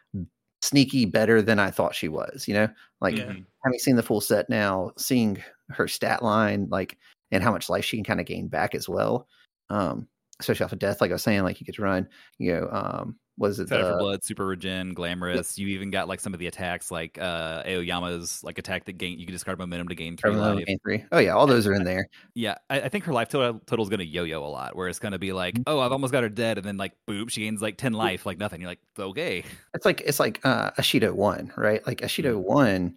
sneaky 0.63 1.05
better 1.05 1.43
than 1.43 1.59
I 1.59 1.69
thought 1.69 1.93
she 1.93 2.07
was. 2.07 2.47
You 2.47 2.55
know, 2.55 2.69
like 3.01 3.15
Yeah. 3.15 3.33
having 3.63 3.77
seen 3.79 3.95
the 3.97 4.03
full 4.03 4.19
set 4.21 4.49
now, 4.49 4.91
seeing 4.97 5.37
her 5.69 5.87
stat 5.87 6.23
line, 6.23 6.67
like 6.71 6.97
and 7.31 7.43
how 7.43 7.51
much 7.51 7.69
life 7.69 7.85
she 7.85 7.97
can 7.97 8.03
kind 8.03 8.19
of 8.19 8.25
gain 8.25 8.47
back 8.47 8.73
as 8.73 8.89
well. 8.89 9.27
Um, 9.69 10.07
especially 10.39 10.63
off 10.65 10.73
of 10.73 10.79
death, 10.79 11.01
like 11.01 11.11
I 11.11 11.13
was 11.15 11.23
saying, 11.23 11.43
like 11.43 11.59
you 11.59 11.65
get 11.65 11.75
to 11.75 11.81
run, 11.83 12.07
you 12.37 12.53
know, 12.53 12.69
um, 12.71 13.19
was 13.37 13.59
it 13.59 13.69
Set 13.69 13.85
for 13.87 13.95
blood, 13.95 14.23
super 14.23 14.45
regen, 14.45 14.93
glamorous. 14.93 15.57
You 15.57 15.67
even 15.69 15.89
got 15.89 16.07
like 16.07 16.19
some 16.19 16.33
of 16.33 16.39
the 16.39 16.45
attacks, 16.47 16.91
like 16.91 17.17
uh 17.17 17.63
Aoyama's 17.65 18.43
like 18.43 18.59
attack 18.59 18.85
that 18.85 18.93
gain 18.93 19.17
you 19.19 19.25
can 19.25 19.33
discard 19.33 19.57
momentum 19.59 19.87
to 19.89 19.95
gain 19.95 20.17
three 20.17 20.35
Terminal 20.35 20.37
life. 20.37 20.65
Gain 20.65 20.77
three? 20.83 21.05
Oh 21.11 21.19
yeah, 21.19 21.33
all 21.35 21.47
those 21.47 21.65
are 21.67 21.73
in 21.73 21.83
there. 21.83 22.07
Yeah, 22.33 22.55
I, 22.69 22.81
I 22.81 22.89
think 22.89 23.05
her 23.05 23.13
life 23.13 23.29
total 23.29 23.59
total 23.65 23.83
is 23.83 23.89
gonna 23.89 24.03
yo-yo 24.03 24.43
a 24.43 24.47
lot, 24.47 24.75
where 24.75 24.87
it's 24.89 24.99
gonna 24.99 25.19
be 25.19 25.31
like, 25.33 25.55
Mhm. 25.55 25.63
oh, 25.67 25.79
I've 25.79 25.91
almost 25.91 26.11
got 26.11 26.23
her 26.23 26.29
dead, 26.29 26.57
and 26.57 26.65
then 26.67 26.77
like, 26.77 26.93
boop, 27.07 27.29
she 27.29 27.41
gains 27.41 27.61
like 27.61 27.77
ten 27.77 27.93
life, 27.93 28.25
like 28.25 28.37
nothing. 28.37 28.61
You're 28.61 28.69
like, 28.71 28.81
okay, 28.99 29.43
It's 29.73 29.85
like 29.85 30.01
it's 30.01 30.19
like 30.19 30.39
uh 30.45 30.71
Ashido 30.71 31.13
one, 31.13 31.51
right? 31.57 31.85
Like 31.87 31.99
Ashido 32.01 32.37
Mm-hmm. 32.37 32.41
one 32.41 32.95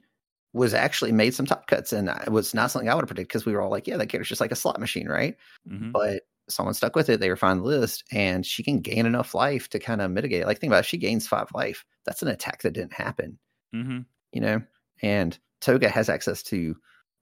was 0.55 0.75
actually 0.75 1.13
made 1.13 1.35
some 1.35 1.47
top 1.47 1.67
cuts, 1.67 1.93
and 1.93 2.09
it 2.09 2.31
was 2.33 2.55
not 2.55 2.71
something 2.71 2.89
I 2.89 2.95
would 2.95 3.03
have 3.03 3.09
predicted 3.09 3.29
because 3.29 3.47
we 3.47 3.53
were 3.53 3.61
all 3.63 3.71
like, 3.71 3.87
yeah, 3.87 3.97
that 3.97 4.09
character's 4.09 4.29
just 4.29 4.41
like 4.41 4.53
a 4.53 4.57
slot 4.57 4.81
machine, 4.81 5.09
right? 5.09 5.37
Mhm. 5.65 5.93
But 5.93 6.23
someone 6.51 6.75
stuck 6.75 6.95
with 6.97 7.09
it. 7.09 7.21
They 7.21 7.31
refined 7.31 7.61
the 7.61 7.65
list, 7.65 8.05
and 8.13 8.45
she 8.45 8.63
can 8.63 8.81
gain 8.81 9.07
enough 9.07 9.35
life 9.35 9.69
to 9.71 9.79
kind 9.79 10.01
of 10.01 10.11
mitigate. 10.11 10.43
it. 10.43 10.47
Like 10.47 10.59
think 10.61 10.71
about 10.71 10.81
it, 10.81 10.87
she 10.87 10.97
gains 10.99 11.27
five 11.27 11.49
life. 11.55 11.85
That's 12.07 12.23
an 12.23 12.29
attack 12.29 12.63
that 12.63 12.73
didn't 12.73 12.93
happen, 12.95 13.39
Mhm. 13.75 14.05
you 14.33 14.41
know. 14.41 14.63
And 15.03 15.39
Toga 15.61 15.89
has 15.89 16.09
access 16.09 16.43
to 16.45 16.77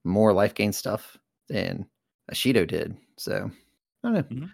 more 0.04 0.32
life 0.32 0.54
gain 0.54 0.72
stuff 0.72 1.16
than 1.48 1.86
Ashido 2.32 2.66
did. 2.66 2.96
So 3.16 3.50
I 4.04 4.08
don't 4.08 4.14
know. 4.14 4.22
Mhm. 4.46 4.50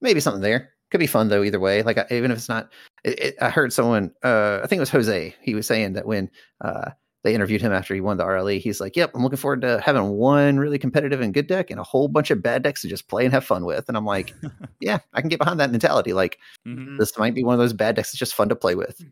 Maybe 0.00 0.20
something 0.20 0.42
there. 0.42 0.72
Could 0.90 0.98
be 1.00 1.06
fun 1.06 1.28
though. 1.28 1.42
Either 1.42 1.58
way, 1.60 1.82
like 1.82 1.98
I- 1.98 2.06
even 2.10 2.30
if 2.30 2.38
it's 2.38 2.48
not, 2.48 2.72
it, 3.04 3.18
it, 3.20 3.34
I 3.40 3.50
heard 3.50 3.72
someone. 3.72 4.12
Uh, 4.22 4.60
I 4.62 4.66
think 4.66 4.78
it 4.78 4.80
was 4.80 4.90
Jose. 4.90 5.34
He 5.42 5.54
was 5.54 5.66
saying 5.66 5.94
that 5.94 6.06
when 6.06 6.30
uh, 6.60 6.90
they 7.26 7.34
interviewed 7.34 7.60
him 7.60 7.72
after 7.72 7.92
he 7.94 8.00
won 8.00 8.16
the 8.16 8.24
RLE, 8.24 8.58
he's 8.60 8.80
like, 8.80 8.96
"Yep, 8.96 9.10
I'm 9.14 9.22
looking 9.22 9.36
forward 9.36 9.60
to 9.62 9.80
having 9.84 10.10
one 10.10 10.58
really 10.58 10.78
competitive 10.78 11.20
and 11.20 11.34
good 11.34 11.46
deck 11.48 11.70
and 11.70 11.78
a 11.78 11.82
whole 11.82 12.08
bunch 12.08 12.30
of 12.30 12.40
bad 12.42 12.62
decks 12.62 12.80
to 12.82 12.88
just 12.88 13.08
play 13.08 13.24
and 13.24 13.34
have 13.34 13.44
fun 13.44 13.64
with." 13.66 13.88
And 13.88 13.96
I'm 13.96 14.06
like, 14.06 14.32
"Yeah, 14.80 14.98
I 15.12 15.20
can 15.20 15.28
get 15.28 15.38
behind 15.40 15.60
that 15.60 15.70
mentality. 15.70 16.12
Like 16.12 16.38
Mhm. 16.66 16.98
this 16.98 17.18
might 17.18 17.34
be 17.34 17.44
one 17.44 17.52
of 17.54 17.58
those 17.58 17.72
bad 17.72 17.96
decks 17.96 18.12
that's 18.12 18.18
just 18.18 18.34
fun 18.34 18.48
to 18.48 18.56
play 18.56 18.74
with." 18.76 19.04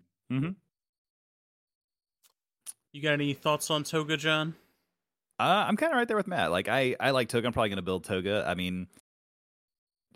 You 2.92 3.02
got 3.02 3.12
any 3.14 3.34
thoughts 3.34 3.70
on 3.70 3.82
Toga, 3.82 4.16
John? 4.16 4.54
Uh, 5.40 5.64
I'm 5.66 5.76
kind 5.76 5.92
of 5.92 5.96
right 5.96 6.06
there 6.06 6.16
with 6.16 6.28
Matt. 6.28 6.52
Like, 6.52 6.68
I 6.68 6.94
I 7.00 7.10
like 7.10 7.28
Toga. 7.28 7.46
I'm 7.48 7.52
probably 7.52 7.70
gonna 7.70 7.82
build 7.82 8.04
Toga. 8.04 8.44
I 8.46 8.54
mean, 8.54 8.86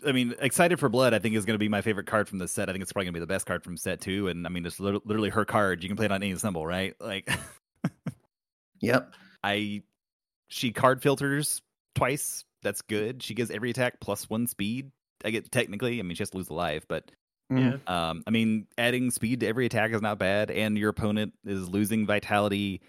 I 0.07 0.13
mean, 0.13 0.33
excited 0.39 0.79
for 0.79 0.87
blood. 0.87 1.13
I 1.13 1.19
think 1.19 1.35
is 1.35 1.43
gonna 1.43 1.57
be 1.57 1.67
my 1.67 1.81
favorite 1.81 2.07
card 2.07 2.29
from 2.29 2.37
the 2.39 2.47
set. 2.47 2.69
I 2.69 2.71
think 2.71 2.81
it's 2.81 2.93
probably 2.93 3.07
gonna 3.07 3.13
be 3.15 3.19
the 3.19 3.27
best 3.27 3.45
card 3.45 3.63
from 3.65 3.75
set 3.75 3.99
two. 3.99 4.29
And 4.29 4.47
I 4.47 4.49
mean, 4.49 4.65
it's 4.65 4.79
literally 4.79 5.29
her 5.29 5.43
card. 5.43 5.83
You 5.83 5.89
can 5.89 5.97
play 5.97 6.05
it 6.05 6.11
on 6.13 6.23
any 6.23 6.33
symbol, 6.37 6.65
right? 6.65 6.95
Like, 7.01 7.27
Yep. 8.81 9.13
I 9.43 9.83
she 10.47 10.71
card 10.71 11.01
filters 11.01 11.61
twice. 11.95 12.43
That's 12.61 12.81
good. 12.81 13.23
She 13.23 13.33
gives 13.33 13.51
every 13.51 13.69
attack 13.69 13.99
plus 14.01 14.29
one 14.29 14.47
speed. 14.47 14.91
I 15.23 15.31
get 15.31 15.51
technically. 15.51 15.99
I 15.99 16.03
mean, 16.03 16.15
she 16.15 16.21
has 16.21 16.29
to 16.31 16.37
lose 16.37 16.49
a 16.49 16.53
life, 16.53 16.85
but 16.87 17.11
yeah. 17.49 17.77
um, 17.87 18.23
I 18.27 18.31
mean, 18.31 18.67
adding 18.77 19.11
speed 19.11 19.41
to 19.41 19.47
every 19.47 19.65
attack 19.65 19.91
is 19.91 20.01
not 20.01 20.17
bad, 20.19 20.49
and 20.51 20.77
your 20.77 20.89
opponent 20.89 21.33
is 21.45 21.67
losing 21.69 22.05
vitality 22.05 22.81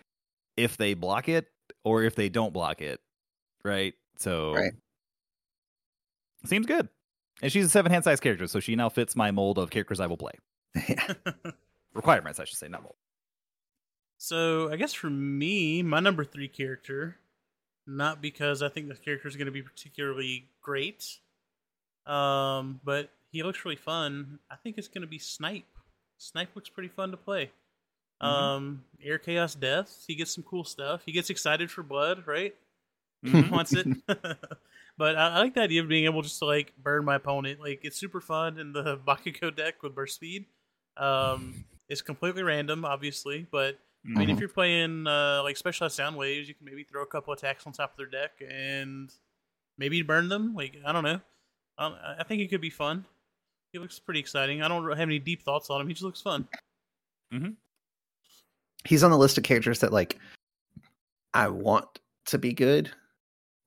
if 0.57 0.77
they 0.77 0.95
block 0.95 1.29
it 1.29 1.47
or 1.85 2.03
if 2.03 2.15
they 2.15 2.29
don't 2.29 2.53
block 2.53 2.81
it, 2.83 3.01
right? 3.65 3.95
So, 4.19 4.53
Right. 4.55 4.73
seems 6.47 6.67
good. 6.67 6.89
And 7.43 7.51
she's 7.51 7.65
a 7.65 7.71
seven 7.71 7.91
hand 7.91 8.05
size 8.05 8.21
character, 8.21 8.47
so 8.47 8.61
she 8.61 8.77
now 8.77 8.89
fits 8.89 9.17
my 9.17 9.31
mold 9.31 9.59
of 9.59 9.71
characters 9.71 10.01
I 10.01 10.07
will 10.07 10.17
play. 10.19 10.33
Yeah. 10.89 11.15
Requirements, 11.95 12.39
I 12.39 12.45
should 12.45 12.59
say, 12.59 12.69
not 12.69 12.83
mold. 12.83 12.95
So 14.23 14.71
I 14.71 14.77
guess 14.77 14.93
for 14.93 15.09
me, 15.09 15.83
my 15.83 15.99
number 15.99 16.27
three 16.27 16.47
character, 16.47 17.17
not 17.87 18.21
because 18.21 18.61
I 18.63 18.69
think 18.69 18.89
the 18.89 18.95
character 18.95 19.27
is 19.27 19.35
going 19.35 19.47
to 19.47 19.51
be 19.51 19.63
particularly 19.63 20.45
great, 20.61 21.21
um, 22.05 22.81
but 22.85 23.09
he 23.33 23.43
looks 23.43 23.65
really 23.65 23.77
fun. 23.77 24.39
I 24.51 24.57
think 24.57 24.77
it's 24.77 24.89
going 24.89 25.01
to 25.01 25.09
be 25.09 25.19
Snipe. 25.19 25.65
Snipe 26.19 26.51
looks 26.55 26.69
pretty 26.69 26.91
fun 26.91 27.13
to 27.13 27.17
play. 27.17 27.51
Mhm. 28.23 28.27
Um, 28.27 28.85
Air 29.03 29.17
Chaos 29.19 29.55
Death. 29.55 30.05
He 30.07 30.15
gets 30.15 30.35
some 30.35 30.45
cool 30.45 30.65
stuff. 30.65 31.01
He 31.07 31.13
gets 31.13 31.31
excited 31.31 31.71
for 31.71 31.83
blood, 31.83 32.27
right? 32.27 32.55
Mhm. 33.25 33.45
He 33.45 33.51
wants 33.51 33.73
it. 33.73 33.87
but 34.99 35.17
I, 35.17 35.29
I 35.29 35.39
like 35.39 35.55
the 35.55 35.63
idea 35.63 35.81
of 35.81 35.89
being 35.89 36.05
able 36.05 36.21
just 36.21 36.39
to 36.41 36.45
like 36.45 36.75
burn 36.77 37.07
my 37.07 37.15
opponent. 37.15 37.59
Like 37.59 37.81
it's 37.85 37.97
super 37.97 38.21
fun 38.21 38.59
in 38.59 38.75
the 38.75 38.99
Bakugo 38.99 39.57
deck 39.57 39.83
with 39.83 39.95
burst 39.95 40.17
speed. 40.17 40.45
Um, 40.99 41.65
it's 41.89 42.03
completely 42.03 42.43
random, 42.43 42.85
obviously, 42.85 43.47
but 43.51 43.79
I 44.05 44.09
mean, 44.19 44.31
if 44.31 44.37
Mhm. 44.37 44.41
you're 44.41 44.49
playing 44.49 45.07
uh, 45.07 45.43
like 45.43 45.57
specialized 45.57 45.95
sound 45.97 46.17
waves, 46.17 46.49
you 46.49 46.55
can 46.55 46.65
maybe 46.65 46.85
throw 46.85 47.03
a 47.03 47.07
couple 47.07 47.33
attacks 47.35 47.67
on 47.67 47.73
top 47.73 47.93
of 47.93 47.97
their 47.99 48.07
deck 48.07 48.43
and 48.49 49.13
maybe 49.77 50.01
burn 50.03 50.29
them. 50.29 50.55
Like 50.55 50.77
I 50.87 50.93
don't 50.93 51.05
know. 51.05 51.21
Um, 51.79 51.95
I 52.03 52.17
I 52.21 52.23
think 52.25 52.41
it 52.43 52.49
could 52.49 52.61
be 52.63 52.71
fun. 52.71 53.05
He 53.73 53.79
looks 53.79 53.99
pretty 53.99 54.21
exciting. 54.21 54.63
I 54.63 54.69
don't 54.69 54.89
have 54.89 54.99
any 55.09 55.19
deep 55.19 55.43
thoughts 55.43 55.69
on 55.71 55.81
him. 55.81 55.87
He 55.89 55.95
just 55.95 56.03
looks 56.05 56.21
fun. 56.23 56.49
He's 58.85 59.03
on 59.03 59.11
the 59.11 59.19
list 59.19 59.37
of 59.39 59.45
characters 59.45 59.81
that 59.81 59.93
like 59.93 60.19
I 61.35 61.49
want 61.49 61.87
to 62.27 62.39
be 62.39 62.53
good, 62.53 62.91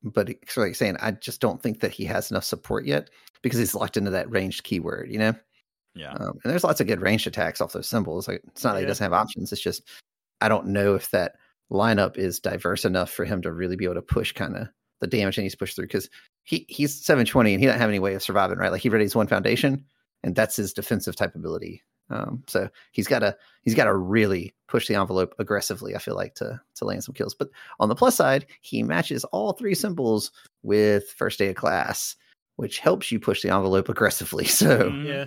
but 0.04 0.30
it's 0.30 0.58
like 0.58 0.76
saying 0.76 0.98
I 1.00 1.12
just 1.12 1.40
don't 1.40 1.62
think 1.62 1.80
that 1.82 1.92
he 1.92 2.06
has 2.06 2.32
enough 2.32 2.44
support 2.44 2.86
yet 2.86 3.10
because 3.42 3.60
he's 3.60 3.76
locked 3.76 3.98
into 3.98 4.12
that 4.12 4.30
ranged 4.32 4.64
keyword, 4.64 5.12
you 5.12 5.20
know. 5.20 5.36
Yeah. 5.96 6.14
Um, 6.14 6.40
and 6.44 6.52
there's 6.52 6.64
lots 6.64 6.82
of 6.82 6.88
good 6.88 7.02
ranged 7.02 7.28
attacks 7.28 7.62
off 7.62 7.74
those 7.74 7.88
symbols. 7.88 8.28
Like 8.28 8.42
it's 8.48 8.64
not 8.64 8.74
that 8.74 8.80
he 8.82 8.86
doesn't 8.88 9.04
have 9.04 9.14
options. 9.14 9.52
It's 9.52 9.62
just 9.62 9.84
I 10.44 10.50
don't 10.50 10.68
know 10.68 10.96
if 10.96 11.10
that 11.12 11.36
lineup 11.72 12.18
is 12.18 12.40
diverse 12.40 12.86
enough 12.86 13.10
for 13.10 13.26
him 13.26 13.42
to 13.42 13.52
really 13.52 13.76
be 13.76 13.86
able 13.86 13.96
to 13.96 14.02
push 14.02 14.34
kind 14.34 14.56
of 14.58 14.68
the 15.00 15.08
damage 15.08 15.36
he 15.36 15.42
needs 15.42 15.54
to 15.54 15.58
push 15.58 15.74
through 15.74 15.86
because 15.88 16.10
he 16.44 16.66
he's 16.70 17.04
720 17.04 17.54
and 17.54 17.62
he 17.62 17.66
doesn't 17.66 17.80
have 17.82 17.90
any 17.90 18.00
way 18.00 18.14
of 18.14 18.22
surviving, 18.22 18.58
right? 18.58 18.72
Like 18.72 18.82
he 18.82 18.90
readies 18.90 19.16
one 19.16 19.28
foundation 19.28 19.86
and 20.24 20.36
that's 20.36 20.56
his 20.56 20.74
defensive 20.74 21.16
type 21.16 21.36
ability. 21.36 21.82
Um, 22.10 22.44
so 22.48 22.70
he's 22.92 23.08
got 23.08 23.20
to 23.20 23.36
he's 23.62 23.76
got 23.76 23.86
to 23.86 23.96
really 23.96 24.54
push 24.68 24.88
the 24.88 24.96
envelope 24.96 25.34
aggressively. 25.40 25.96
I 25.96 26.00
feel 26.00 26.16
like 26.16 26.36
to 26.36 26.60
to 26.76 26.86
land 26.86 27.04
some 27.04 27.16
kills. 27.16 27.34
But 27.34 27.50
on 27.80 27.90
the 27.90 27.96
plus 27.96 28.16
side, 28.16 28.46
he 28.62 28.84
matches 28.84 29.24
all 29.26 29.54
three 29.54 29.74
symbols 29.76 30.32
with 30.62 31.10
first 31.12 31.40
day 31.40 31.50
of 31.50 31.56
class, 31.56 32.16
which 32.58 32.80
helps 32.80 33.12
you 33.12 33.20
push 33.20 33.42
the 33.42 33.54
envelope 33.54 33.90
aggressively. 33.90 34.46
So 34.48 34.92
Mhm. 34.92 35.08
Yeah, 35.08 35.26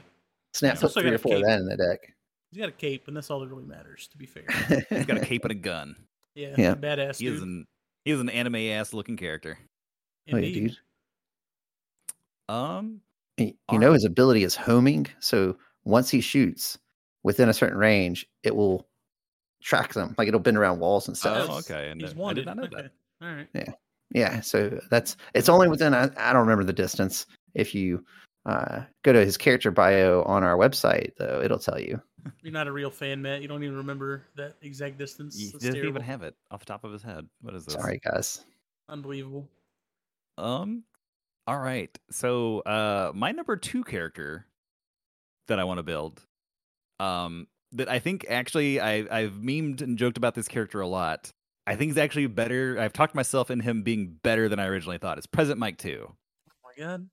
snap 0.52 0.74
He's 0.74 0.82
put 0.82 0.92
three 0.94 1.10
or 1.10 1.18
four 1.18 1.36
of 1.36 1.42
that 1.44 1.58
in 1.58 1.66
the 1.66 1.76
deck. 1.76 2.12
He's 2.50 2.60
got 2.60 2.68
a 2.68 2.72
cape, 2.72 3.08
and 3.08 3.16
that's 3.16 3.30
all 3.30 3.40
that 3.40 3.48
really 3.48 3.64
matters. 3.64 4.08
To 4.08 4.18
be 4.18 4.26
fair, 4.26 4.44
He's 4.88 5.06
got 5.06 5.16
a 5.18 5.20
cape 5.26 5.44
and 5.44 5.52
a 5.52 5.54
gun. 5.54 5.96
yeah, 6.34 6.54
Yeah. 6.56 6.74
badass. 6.74 7.18
He 7.18 7.26
is 7.26 7.42
an 7.42 7.66
he 8.04 8.12
is 8.12 8.20
an 8.20 8.28
anime 8.30 8.56
ass 8.56 8.92
looking 8.92 9.16
character. 9.16 9.58
Oh, 10.32 10.36
yeah, 10.36 10.54
dude. 10.54 10.76
Um, 12.48 13.00
Y- 13.38 13.46
You 13.46 13.54
All 13.68 13.78
know 13.78 13.92
his 13.92 14.04
ability 14.04 14.44
is 14.44 14.54
homing, 14.56 15.06
so 15.20 15.56
once 15.84 16.08
he 16.10 16.20
shoots 16.20 16.78
within 17.22 17.48
a 17.48 17.52
certain 17.52 17.76
range, 17.78 18.26
it 18.42 18.54
will 18.54 18.88
track 19.62 19.92
them. 19.92 20.14
Like 20.16 20.28
it'll 20.28 20.40
bend 20.40 20.56
around 20.56 20.78
walls 20.80 21.08
and 21.08 21.16
stuff. 21.16 21.48
Oh, 21.50 21.58
okay. 21.58 21.90
And 21.90 22.00
He's 22.00 22.10
I 22.10 22.12
did 22.12 22.18
wanted. 22.18 22.46
not 22.46 22.56
know 22.56 22.66
that. 22.72 22.92
All 23.22 23.28
right. 23.34 23.48
Yeah, 23.54 23.72
Yeah. 24.10 24.40
so 24.40 24.80
that's 24.90 25.16
it's 25.34 25.48
only 25.48 25.68
within 25.68 25.92
I, 25.94 26.04
I 26.16 26.32
don't 26.32 26.42
remember 26.42 26.64
the 26.64 26.72
distance. 26.72 27.26
If 27.54 27.74
you 27.74 28.04
uh, 28.46 28.84
go 29.02 29.12
to 29.12 29.24
his 29.24 29.36
character 29.36 29.70
bio 29.70 30.22
on 30.22 30.42
our 30.42 30.56
website, 30.56 31.10
though, 31.18 31.42
it'll 31.42 31.58
tell 31.58 31.78
you. 31.78 32.00
You're 32.42 32.52
not 32.52 32.66
a 32.66 32.72
real 32.72 32.90
fan, 32.90 33.22
Matt. 33.22 33.42
You 33.42 33.48
don't 33.48 33.62
even 33.62 33.76
remember 33.76 34.24
that 34.36 34.54
exact 34.62 34.98
distance. 34.98 35.36
He 35.36 35.50
That's 35.50 35.64
doesn't 35.64 35.84
even 35.84 36.02
have 36.02 36.22
it 36.22 36.34
off 36.50 36.60
the 36.60 36.66
top 36.66 36.84
of 36.84 36.92
his 36.92 37.02
head. 37.02 37.26
What 37.40 37.54
is 37.54 37.64
this? 37.66 37.74
Sorry, 37.74 38.00
guys. 38.02 38.44
Unbelievable. 38.88 39.48
Um. 40.38 40.84
All 41.46 41.58
right. 41.58 41.96
So, 42.10 42.60
uh, 42.60 43.12
my 43.14 43.32
number 43.32 43.56
two 43.56 43.84
character 43.84 44.46
that 45.46 45.60
I 45.60 45.64
want 45.64 45.78
to 45.78 45.84
build, 45.84 46.20
um, 46.98 47.46
that 47.72 47.88
I 47.88 48.00
think 48.00 48.26
actually 48.28 48.80
I 48.80 49.06
I've 49.10 49.34
memed 49.34 49.80
and 49.80 49.96
joked 49.96 50.16
about 50.16 50.34
this 50.34 50.48
character 50.48 50.80
a 50.80 50.88
lot. 50.88 51.30
I 51.66 51.76
think 51.76 51.90
he's 51.90 51.98
actually 51.98 52.26
better. 52.26 52.78
I've 52.78 52.92
talked 52.92 53.14
myself 53.14 53.50
in 53.50 53.60
him 53.60 53.82
being 53.82 54.18
better 54.22 54.48
than 54.48 54.58
I 54.58 54.66
originally 54.66 54.98
thought. 54.98 55.18
It's 55.18 55.26
Present 55.26 55.60
Mic 55.60 55.78
two. 55.78 56.08
Oh 56.08 56.52
my 56.64 56.84
god. 56.84 57.08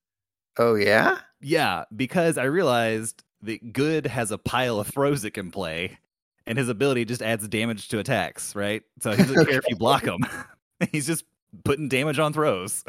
Oh 0.57 0.75
yeah, 0.75 1.19
Yeah, 1.41 1.85
because 1.95 2.37
I 2.37 2.43
realized 2.43 3.23
that 3.41 3.73
Good 3.73 4.05
has 4.07 4.31
a 4.31 4.37
pile 4.37 4.79
of 4.79 4.87
throws 4.87 5.25
it 5.25 5.31
can 5.31 5.51
play, 5.51 5.97
and 6.45 6.57
his 6.57 6.69
ability 6.69 7.05
just 7.05 7.21
adds 7.21 7.47
damage 7.47 7.87
to 7.89 7.99
attacks. 7.99 8.55
Right. 8.55 8.83
So 8.99 9.11
he 9.11 9.17
doesn't 9.23 9.45
care 9.49 9.57
if 9.59 9.65
you 9.69 9.75
block 9.75 10.03
him. 10.05 10.19
he's 10.91 11.07
just 11.07 11.25
putting 11.63 11.89
damage 11.89 12.19
on 12.19 12.33
throws. 12.33 12.83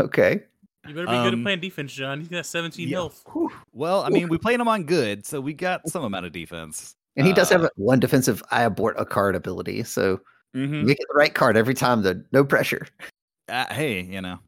okay. 0.00 0.42
You 0.86 0.94
better 0.94 1.06
be 1.06 1.12
good 1.12 1.34
Um, 1.34 1.40
at 1.40 1.42
playing 1.44 1.60
defense, 1.60 1.92
John. 1.92 2.20
He's 2.20 2.28
got 2.28 2.46
17 2.46 2.88
yeah. 2.88 2.96
health. 2.96 3.24
Well, 3.72 4.02
I 4.02 4.08
mean, 4.08 4.28
we 4.28 4.38
played 4.38 4.58
him 4.58 4.68
on 4.68 4.84
good, 4.84 5.26
so 5.26 5.40
we 5.40 5.52
got 5.52 5.86
some 5.88 6.02
amount 6.04 6.24
of 6.26 6.32
defense. 6.32 6.96
And 7.16 7.26
he 7.26 7.32
does 7.32 7.50
Uh, 7.52 7.58
have 7.60 7.70
one 7.76 8.00
defensive 8.00 8.42
I 8.50 8.62
abort 8.62 8.94
a 8.98 9.04
card 9.04 9.34
ability, 9.34 9.82
so 9.84 10.20
Mhm. 10.56 10.80
You 10.80 10.86
get 10.94 10.98
the 10.98 11.14
right 11.14 11.34
card 11.34 11.58
every 11.58 11.74
time, 11.74 12.02
though. 12.02 12.22
No 12.32 12.42
pressure. 12.42 12.86
Uh, 13.50 13.66
hey, 13.72 14.00
you 14.00 14.22
know, 14.22 14.38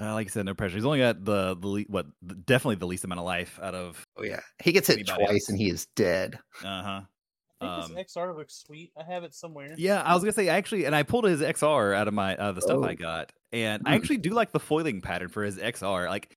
uh, 0.00 0.12
like 0.14 0.26
I 0.28 0.30
said, 0.30 0.46
no 0.46 0.54
pressure. 0.54 0.76
He's 0.76 0.84
only 0.84 0.98
got 1.00 1.24
the 1.24 1.56
the 1.56 1.66
le- 1.68 1.80
what 1.88 2.06
the, 2.22 2.34
definitely 2.34 2.76
the 2.76 2.86
least 2.86 3.04
amount 3.04 3.18
of 3.20 3.24
life 3.26 3.58
out 3.62 3.74
of. 3.74 4.04
Oh 4.16 4.22
yeah, 4.24 4.40
he 4.62 4.72
gets 4.72 4.86
hit 4.88 5.06
twice 5.06 5.28
else? 5.30 5.48
and 5.48 5.58
he 5.58 5.68
is 5.70 5.86
dead. 5.96 6.38
Uh 6.64 6.82
huh. 6.82 7.00
I 7.60 7.64
think 7.64 7.84
Um, 7.90 7.94
this 7.94 8.14
XR 8.14 8.36
looks 8.36 8.54
sweet. 8.66 8.92
I 8.96 9.02
have 9.02 9.24
it 9.24 9.34
somewhere. 9.34 9.74
Yeah, 9.76 10.00
I 10.02 10.14
was 10.14 10.22
gonna 10.22 10.32
say 10.32 10.48
actually, 10.48 10.84
and 10.84 10.94
I 10.94 11.02
pulled 11.02 11.24
his 11.24 11.40
XR 11.40 11.94
out 11.94 12.06
of 12.08 12.14
my 12.14 12.36
uh, 12.36 12.52
the 12.52 12.60
stuff 12.62 12.84
I 12.84 12.92
Oh. 12.92 12.94
got, 12.94 13.32
and 13.52 13.82
I 13.84 13.90
Hmm. 13.90 13.94
actually 13.96 14.18
do 14.18 14.30
like 14.30 14.52
the 14.52 14.60
foiling 14.60 15.00
pattern 15.00 15.28
for 15.28 15.42
his 15.42 15.58
XR. 15.58 16.08
Like, 16.08 16.36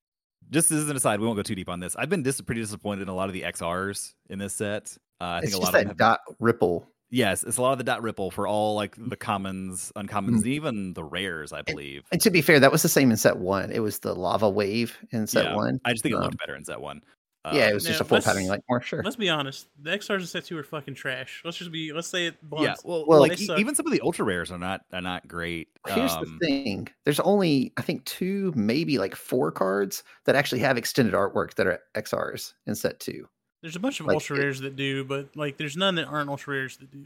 just 0.50 0.72
as 0.72 0.90
an 0.90 0.96
aside, 0.96 1.20
we 1.20 1.26
won't 1.26 1.36
go 1.36 1.42
too 1.44 1.54
deep 1.54 1.68
on 1.68 1.78
this. 1.78 1.94
I've 1.94 2.08
been 2.10 2.24
dis- 2.24 2.40
pretty 2.40 2.60
disappointed 2.60 3.02
in 3.02 3.08
a 3.08 3.14
lot 3.14 3.28
of 3.28 3.32
the 3.34 3.42
XRs 3.42 4.14
in 4.30 4.40
this 4.40 4.52
set. 4.54 4.96
Uh, 5.20 5.24
I 5.24 5.38
it's 5.38 5.46
think 5.52 5.54
a 5.54 5.56
just 5.58 5.62
lot 5.62 5.72
that 5.72 5.78
of 5.78 5.82
them 5.84 5.88
have 5.90 5.96
dot 5.96 6.20
ripple. 6.40 6.88
Yes, 7.12 7.44
it's 7.44 7.58
a 7.58 7.62
lot 7.62 7.72
of 7.72 7.78
the 7.78 7.84
dot 7.84 8.02
ripple 8.02 8.30
for 8.30 8.46
all 8.48 8.74
like 8.74 8.96
Mm. 8.96 9.10
the 9.10 9.16
commons, 9.16 9.92
uncommons, 9.96 10.36
and 10.38 10.46
even 10.46 10.94
the 10.94 11.04
rares, 11.04 11.52
I 11.52 11.62
believe. 11.62 12.04
And 12.10 12.20
to 12.22 12.30
be 12.30 12.40
fair, 12.42 12.58
that 12.58 12.72
was 12.72 12.82
the 12.82 12.88
same 12.88 13.10
in 13.10 13.16
set 13.18 13.36
one. 13.36 13.70
It 13.70 13.80
was 13.80 13.98
the 14.00 14.14
lava 14.14 14.48
wave 14.48 14.96
in 15.10 15.26
set 15.26 15.44
Yeah, 15.44 15.54
one. 15.54 15.78
I 15.84 15.92
just 15.92 16.02
think 16.02 16.14
it 16.14 16.16
Um, 16.16 16.22
looked 16.24 16.38
better 16.38 16.56
in 16.56 16.64
set 16.64 16.80
one. 16.80 17.02
Uh, 17.44 17.50
yeah, 17.54 17.68
it 17.68 17.74
was 17.74 17.84
just 17.84 18.00
a 18.00 18.04
full 18.04 18.22
pattern. 18.22 18.44
You're 18.44 18.52
like, 18.52 18.62
more 18.68 18.80
sure. 18.80 19.02
Let's 19.02 19.16
be 19.16 19.28
honest. 19.28 19.66
The 19.80 19.90
XRs 19.90 20.20
in 20.20 20.26
set 20.28 20.44
two 20.44 20.56
are 20.58 20.62
fucking 20.62 20.94
trash. 20.94 21.42
Let's 21.44 21.56
just 21.58 21.72
be. 21.72 21.92
Let's 21.92 22.06
say 22.08 22.26
it 22.28 22.40
blunt. 22.40 22.64
yeah. 22.64 22.76
Well, 22.84 23.04
Well, 23.06 23.20
like 23.20 23.38
e- 23.40 23.48
even 23.58 23.74
some 23.74 23.84
of 23.86 23.92
the 23.92 24.00
ultra 24.00 24.24
rares 24.24 24.50
are 24.52 24.58
not 24.58 24.82
are 24.92 25.00
not 25.02 25.26
great. 25.26 25.68
Here's 25.88 26.12
Um, 26.14 26.24
the 26.40 26.46
thing: 26.46 26.88
there's 27.04 27.18
only 27.20 27.72
I 27.76 27.82
think 27.82 28.04
two, 28.04 28.52
maybe 28.54 28.98
like 28.98 29.16
four 29.16 29.50
cards 29.50 30.04
that 30.24 30.36
actually 30.36 30.60
have 30.60 30.76
extended 30.78 31.14
artwork 31.14 31.54
that 31.54 31.66
are 31.66 31.80
XRs 31.96 32.54
in 32.66 32.74
set 32.76 33.00
two. 33.00 33.28
There's 33.62 33.76
a 33.76 33.80
bunch 33.80 34.00
of 34.00 34.06
Like, 34.06 34.14
ultra 34.14 34.36
it- 34.36 34.40
rares 34.40 34.60
that 34.60 34.76
do, 34.76 35.04
but 35.04 35.34
like 35.36 35.56
there's 35.56 35.76
none 35.76 35.94
that 35.96 36.06
aren't 36.06 36.28
ultra 36.28 36.54
rares 36.54 36.76
that 36.78 36.90
do. 36.90 37.04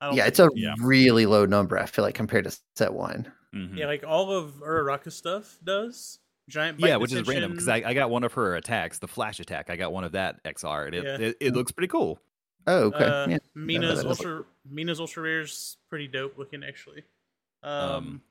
I 0.00 0.12
Yeah, 0.14 0.26
it's 0.26 0.38
a 0.38 0.48
Yeah. 0.54 0.74
really 0.80 1.26
low 1.26 1.44
number. 1.44 1.78
I 1.78 1.86
feel 1.86 2.04
like 2.04 2.14
compared 2.14 2.44
to 2.44 2.56
set 2.76 2.92
one. 2.92 3.30
mhm. 3.54 3.76
yeah, 3.76 3.86
like 3.86 4.04
all 4.04 4.30
of 4.30 4.52
Uraraka 4.60 5.10
stuff 5.12 5.58
does. 5.64 6.18
Giant 6.48 6.78
Yeah, 6.80 6.94
Bite 6.94 7.00
which 7.00 7.12
is 7.12 7.26
random 7.28 7.50
because 7.52 7.68
I, 7.68 7.76
I 7.76 7.94
got 7.94 8.08
one 8.10 8.24
of 8.24 8.32
her 8.34 8.56
attacks, 8.56 8.98
the 8.98 9.08
flash 9.08 9.38
attack. 9.40 9.68
I 9.70 9.76
got 9.76 9.92
one 9.92 10.04
of 10.04 10.12
that 10.12 10.42
XR, 10.44 10.86
and 10.86 10.94
it 10.94 11.04
Yeah. 11.04 11.26
it, 11.28 11.36
it 11.40 11.54
looks 11.54 11.72
pretty 11.72 11.88
cool. 11.88 12.18
Oh, 12.66 12.84
okay. 12.84 13.04
Uh, 13.04 13.28
yeah. 13.28 13.38
Mina's 13.54 13.88
that 13.88 13.94
does 13.96 14.04
look- 14.04 14.26
ultra 14.26 14.44
Mina's 14.70 15.00
ultra 15.00 15.22
rares 15.22 15.76
pretty 15.90 16.06
dope 16.08 16.36
looking 16.38 16.62
actually. 16.64 17.04
Um, 17.62 17.72
Um, 17.72 18.22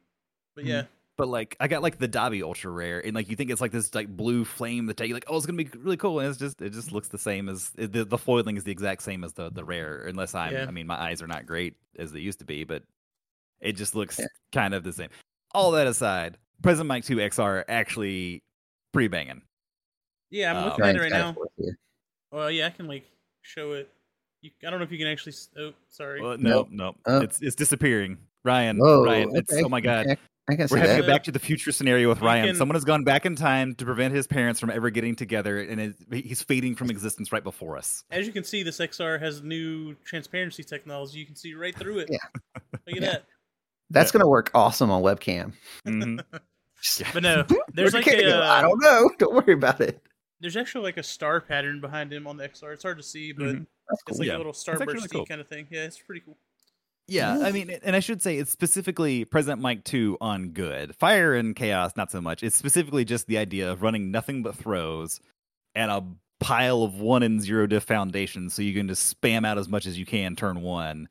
but 0.56 0.66
yeah, 0.66 0.84
But 1.18 1.28
like, 1.30 1.56
I 1.60 1.68
got 1.68 1.82
like 1.82 1.98
the 1.98 2.08
Dabi 2.08 2.44
ultra 2.44 2.70
rare, 2.70 3.04
and 3.04 3.16
like 3.16 3.28
you 3.28 3.36
think 3.36 3.50
it's 3.50 3.60
like 3.60 3.72
this 3.72 3.94
like 3.96 4.08
blue 4.08 4.46
flame 4.46 4.86
that 4.86 5.00
you're 5.00 5.16
like, 5.16 5.26
oh, 5.28 5.36
it's 5.38 5.48
gonna 5.48 5.58
be 5.64 5.70
really 5.80 5.98
cool, 5.98 6.20
and 6.20 6.30
it's 6.30 6.38
just 6.38 6.62
it 6.62 6.72
just 6.74 6.92
looks 6.92 7.08
the 7.08 7.18
same 7.18 7.50
as 7.50 7.72
it, 7.78 7.92
the 7.92 8.06
the 8.06 8.20
foiling 8.20 8.56
is 8.56 8.64
the 8.64 8.72
exact 8.72 9.02
same 9.02 9.24
as 9.24 9.34
the 9.34 9.50
the 9.50 9.64
rare, 9.66 10.04
unless 10.06 10.36
I'm 10.36 10.54
Yeah. 10.54 10.66
I 10.68 10.72
mean 10.72 10.86
my 10.86 10.96
eyes 11.02 11.22
are 11.24 11.28
not 11.28 11.48
great 11.48 11.74
as 11.98 12.12
they 12.12 12.20
used 12.20 12.38
to 12.40 12.46
be, 12.46 12.64
but 12.66 12.84
it 13.62 13.74
just 13.74 13.96
looks 13.96 14.20
Yeah. 14.20 14.26
kind 14.52 14.76
of 14.76 14.84
the 14.84 14.94
same. 14.94 15.10
All 15.56 15.72
that 15.72 15.88
aside, 15.88 16.38
Present 16.62 16.88
Mic 16.88 17.04
Two 17.04 17.16
XR 17.18 17.64
actually 17.68 18.44
pretty 18.94 19.08
banging. 19.08 19.42
yeah, 20.30 20.52
I'm 20.52 20.58
Uh, 20.58 20.66
looking 20.68 20.86
at 20.86 20.96
it 20.98 21.00
right 21.02 21.12
now. 21.12 21.34
for 21.34 21.46
us 21.46 21.50
here. 21.58 21.78
Well, 22.32 22.52
yeah, 22.52 22.68
I 22.68 22.70
can 22.70 22.86
like 22.88 23.10
show 23.42 23.72
it. 23.72 23.90
You, 24.44 24.52
I 24.66 24.70
don't 24.70 24.78
know 24.80 24.86
if 24.86 24.92
you 24.92 25.00
can 25.00 25.08
actually. 25.08 25.34
Oh, 25.58 25.74
sorry. 25.90 26.22
Well, 26.22 26.38
no, 26.38 26.68
no, 26.70 26.96
Oh. 27.08 27.22
it's 27.22 27.42
it's 27.42 27.56
disappearing. 27.56 28.20
Ryan, 28.44 28.78
Whoa, 28.78 29.04
Ryan, 29.04 29.36
it's 29.36 29.52
oh 29.52 29.68
my 29.68 29.82
god. 29.82 30.16
Okay. 30.50 30.54
I 30.54 30.56
can 30.56 30.68
We're 30.72 30.78
see 30.84 30.88
having 30.88 30.98
that. 31.04 31.10
a 31.10 31.14
back 31.14 31.24
to 31.26 31.32
the 31.32 31.40
future 31.40 31.72
scenario 31.72 32.10
with 32.10 32.22
Ryan. 32.22 32.48
can- 32.48 32.56
Someone 32.56 32.76
has 32.76 32.86
gone 32.86 33.04
back 33.04 33.26
in 33.26 33.36
time 33.36 33.76
to 33.76 33.86
prevent 33.86 34.14
his 34.14 34.28
parents 34.28 34.60
from 34.60 34.70
ever 34.70 34.90
getting 34.90 35.16
together, 35.16 35.60
and 35.60 35.80
is, 35.82 35.96
he's 36.12 36.42
fading 36.42 36.76
from 36.76 36.90
existence 36.90 37.32
right 37.32 37.44
before 37.44 37.78
us. 37.78 38.04
As 38.12 38.26
you 38.28 38.34
can 38.34 38.44
see, 38.44 38.64
this 38.64 38.80
XR 38.80 39.20
has 39.20 39.42
new 39.44 39.96
transparency 40.06 40.64
technology. 40.64 41.20
You 41.20 41.26
can 41.26 41.36
see 41.36 41.54
right 41.54 41.76
through 41.76 42.00
it. 42.00 42.10
Yeah. 42.12 42.18
Look 42.86 42.96
at 42.98 43.02
Yeah. 43.02 43.12
that. 43.12 43.26
That's 43.90 44.12
gonna 44.12 44.28
work 44.28 44.52
awesome 44.54 44.92
on 44.92 45.02
webcam. 45.02 45.54
Mhm. 45.88 46.24
But 47.14 47.24
no, 47.24 47.44
there's 47.74 47.94
like 47.94 48.06
the 48.06 48.18
a. 48.20 48.22
go? 48.22 48.42
I 48.44 48.62
don't 48.62 48.80
know. 48.82 49.10
Don't 49.18 49.34
worry 49.34 49.54
about 49.56 49.82
it. 49.82 50.00
There's 50.40 50.56
actually 50.56 50.84
like 50.84 50.98
a 50.98 51.04
star 51.04 51.42
pattern 51.42 51.82
behind 51.82 52.14
him 52.14 52.28
on 52.28 52.38
the 52.38 52.48
XR. 52.48 52.74
It's 52.74 52.84
hard 52.84 52.98
to 52.98 53.04
see, 53.04 53.32
but 53.32 53.46
Mhm. 53.48 53.66
That's 53.90 54.04
it's 54.08 54.20
like 54.20 54.28
Yeah. 54.28 54.36
a 54.36 54.38
little 54.38 54.52
actually 54.52 54.86
really 54.86 55.00
starbursty 55.08 55.12
cool. 55.12 55.26
kind 55.26 55.42
of 55.42 55.48
thing. 55.48 55.66
Yeah, 55.72 55.86
it's 55.86 55.98
pretty 55.98 56.22
cool. 56.26 56.38
Yeah, 57.08 57.40
I 57.40 57.52
mean, 57.52 57.70
and 57.84 57.96
I 57.96 58.00
should 58.00 58.22
say 58.22 58.38
it's 58.38 58.52
specifically 58.52 59.24
Present 59.24 59.62
Mic 59.62 59.86
2 59.86 60.18
on 60.20 60.50
good. 60.50 60.94
Fire 60.96 61.34
and 61.34 61.56
Chaos, 61.56 61.94
not 61.96 62.12
so 62.12 62.20
much. 62.20 62.44
It's 62.44 62.56
specifically 62.56 63.06
just 63.06 63.28
the 63.28 63.38
idea 63.38 63.72
of 63.72 63.82
running 63.82 64.12
nothing 64.12 64.44
but 64.44 64.56
throws 64.56 65.22
and 65.74 65.90
a 65.90 66.04
pile 66.40 66.84
of 66.84 67.00
one 67.00 67.24
and 67.24 67.42
zero 67.42 67.66
diff 67.66 67.84
foundations 67.84 68.54
so 68.54 68.62
you 68.62 68.74
can 68.74 68.88
just 68.88 69.20
spam 69.20 69.46
out 69.46 69.58
as 69.58 69.68
much 69.68 69.86
as 69.86 69.98
you 69.98 70.06
can 70.06 70.36
turn 70.36 70.62
one 70.62 71.08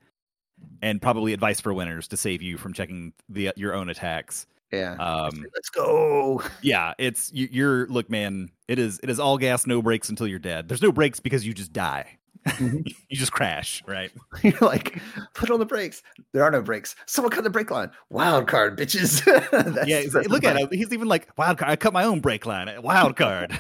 and 0.83 1.03
probably 1.03 1.33
advice 1.33 1.61
for 1.61 1.73
winners 1.75 2.09
to 2.09 2.17
save 2.17 2.43
you 2.43 2.57
from 2.57 2.73
checking 2.73 3.13
the 3.29 3.53
your 3.57 3.75
own 3.75 3.89
attacks. 3.89 4.47
yeah. 4.73 4.95
Um, 4.95 5.47
Let's 5.55 5.71
go. 5.71 6.43
yeah, 6.63 6.95
it's 6.99 7.33
you, 7.33 7.49
you're 7.51 7.87
look, 7.89 8.11
man. 8.11 8.51
It 8.69 8.79
is 8.79 9.01
it 9.03 9.11
is 9.11 9.19
all 9.19 9.39
gas, 9.39 9.67
no 9.67 9.83
brakes 9.83 10.09
until 10.09 10.27
you're 10.27 10.39
dead. 10.39 10.69
There's 10.69 10.83
no 10.83 10.93
brakes 10.93 11.21
because 11.21 11.47
you 11.47 11.55
just 11.55 11.73
die. 11.73 12.19
Mhm. 12.47 12.87
you 13.09 13.17
just 13.17 13.33
crash, 13.33 13.83
right? 13.87 14.11
You're 14.43 14.55
like, 14.61 15.01
put 15.35 15.51
on 15.51 15.59
the 15.59 15.67
brakes. 15.67 16.03
There 16.33 16.43
are 16.45 16.51
no 16.51 16.63
brakes. 16.63 16.95
Someone 17.07 17.31
cut 17.33 17.45
the 17.45 17.51
brake 17.51 17.71
line. 17.71 17.91
Wild 18.11 18.47
card, 18.47 18.79
bitches. 18.79 19.25
That's 19.75 19.89
yeah, 19.89 20.03
that's 20.11 20.29
look 20.29 20.45
at 20.45 20.55
fine. 20.57 20.69
it. 20.71 20.75
He's 20.75 20.93
even 20.93 21.09
like 21.09 21.29
wild 21.37 21.59
card. 21.59 21.71
I 21.71 21.77
cut 21.77 21.93
my 21.93 22.05
own 22.05 22.21
brake 22.21 22.47
line. 22.47 22.71
Wild 22.83 23.17
card. 23.17 23.59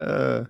Uh, 0.00 0.44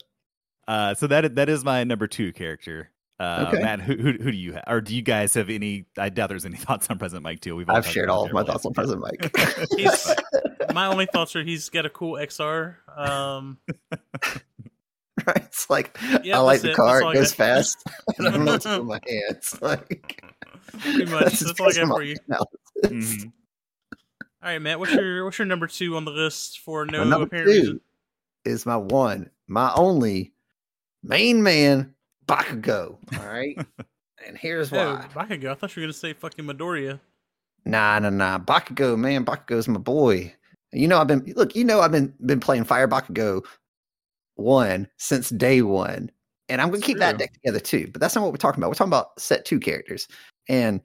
uh, 0.68 0.94
so 0.94 1.06
that 1.06 1.34
that 1.36 1.48
is 1.48 1.64
my 1.64 1.84
number 1.84 2.06
two 2.06 2.32
character. 2.32 2.90
Uh, 3.18 3.46
Okay. 3.48 3.62
Matt, 3.62 3.80
who, 3.80 3.94
who 3.96 4.12
who 4.12 4.30
do 4.32 4.36
you 4.36 4.52
have, 4.54 4.64
or 4.66 4.80
do 4.80 4.94
you 4.96 5.02
guys 5.02 5.34
have 5.34 5.48
any? 5.48 5.86
I 5.96 6.08
doubt 6.08 6.28
there's 6.28 6.44
any 6.44 6.56
thoughts 6.56 6.88
on 6.90 6.98
Present 6.98 7.22
Mic 7.22 7.40
too. 7.40 7.54
We've 7.54 7.68
all 7.68 7.76
I've 7.76 7.86
shared 7.86 8.08
all 8.08 8.24
of 8.24 8.32
my 8.32 8.40
earlier. 8.40 8.52
thoughts 8.52 8.66
on 8.66 8.72
Present 8.74 9.00
Mic. 9.02 9.36
He's, 9.76 10.12
my 10.74 10.86
only 10.86 11.06
thoughts 11.06 11.36
are 11.36 11.42
he's 11.44 11.68
got 11.68 11.86
a 11.86 11.90
cool 11.90 12.14
XR. 12.14 12.76
Um, 12.96 13.58
right? 15.26 15.36
It's 15.44 15.68
like 15.70 15.96
I 16.02 16.38
like 16.38 16.62
the 16.62 16.70
it. 16.70 16.76
car. 16.76 17.02
It 17.10 17.14
goes 17.14 17.32
fast. 17.34 17.82
I 18.18 18.22
don't 18.30 18.44
know 18.44 18.52
what 18.52 18.62
to 18.62 18.78
with 18.82 18.86
my 18.86 19.00
hands. 19.06 19.58
Like 19.60 20.22
pretty 20.80 21.04
much. 21.06 21.40
That's 21.40 21.60
all 21.60 21.68
I 21.68 21.72
got 21.72 21.88
for 21.88 22.02
you. 22.02 22.16
Mhm. 22.84 23.32
All 24.42 24.48
right, 24.48 24.58
Matt. 24.60 24.78
What's 24.80 24.92
your 24.92 25.24
what's 25.24 25.38
your 25.38 25.46
number 25.46 25.66
two 25.66 25.96
on 25.96 26.04
the 26.04 26.10
list 26.10 26.60
for 26.60 26.84
no 26.86 27.04
My 27.04 27.10
number 27.10 27.26
apparent 27.26 27.48
two 27.48 27.52
reason? 27.60 27.80
is 28.44 28.66
my 28.66 28.76
one, 28.76 29.30
my 29.46 29.72
only 29.74 30.32
main 31.04 31.42
man, 31.42 31.94
Bakugo. 32.26 32.96
All 33.18 33.26
right. 33.26 33.56
and 34.26 34.36
here's 34.36 34.72
Oh, 34.72 34.76
why. 34.76 35.06
Bakugo. 35.26 35.50
I 35.50 35.54
thought 35.54 35.76
you 35.76 35.80
were 35.82 35.86
gonna 35.86 35.92
say 35.92 36.12
fucking 36.12 36.44
Midoriya. 36.44 36.98
Nah, 37.64 38.00
nah, 38.00 38.10
nah. 38.10 38.38
Bakugo, 38.40 38.98
man, 38.98 39.24
Bakugo's 39.24 39.68
my 39.68 39.78
boy. 39.78 40.34
You 40.72 40.88
know, 40.88 40.98
I've 40.98 41.06
been 41.06 41.22
look. 41.36 41.54
You 41.54 41.64
know, 41.64 41.80
I've 41.80 41.92
been 41.92 42.12
been 42.24 42.40
playing 42.40 42.64
Fire 42.64 42.88
Bakugo 42.88 43.44
one 44.36 44.88
since 44.98 45.30
day 45.30 45.62
one, 45.62 46.10
and 46.48 46.60
I'm 46.60 46.68
gonna 46.68 46.78
It's 46.78 46.86
keep 46.86 46.98
that 46.98 47.18
deck 47.18 47.32
together 47.32 47.60
too. 47.60 47.88
But 47.92 48.00
that's 48.00 48.14
not 48.14 48.22
what 48.22 48.32
we're 48.32 48.38
talking 48.38 48.60
about. 48.60 48.70
We're 48.70 48.74
talking 48.74 48.90
about 48.90 49.18
set 49.20 49.44
two 49.44 49.60
characters, 49.60 50.08
and 50.48 50.80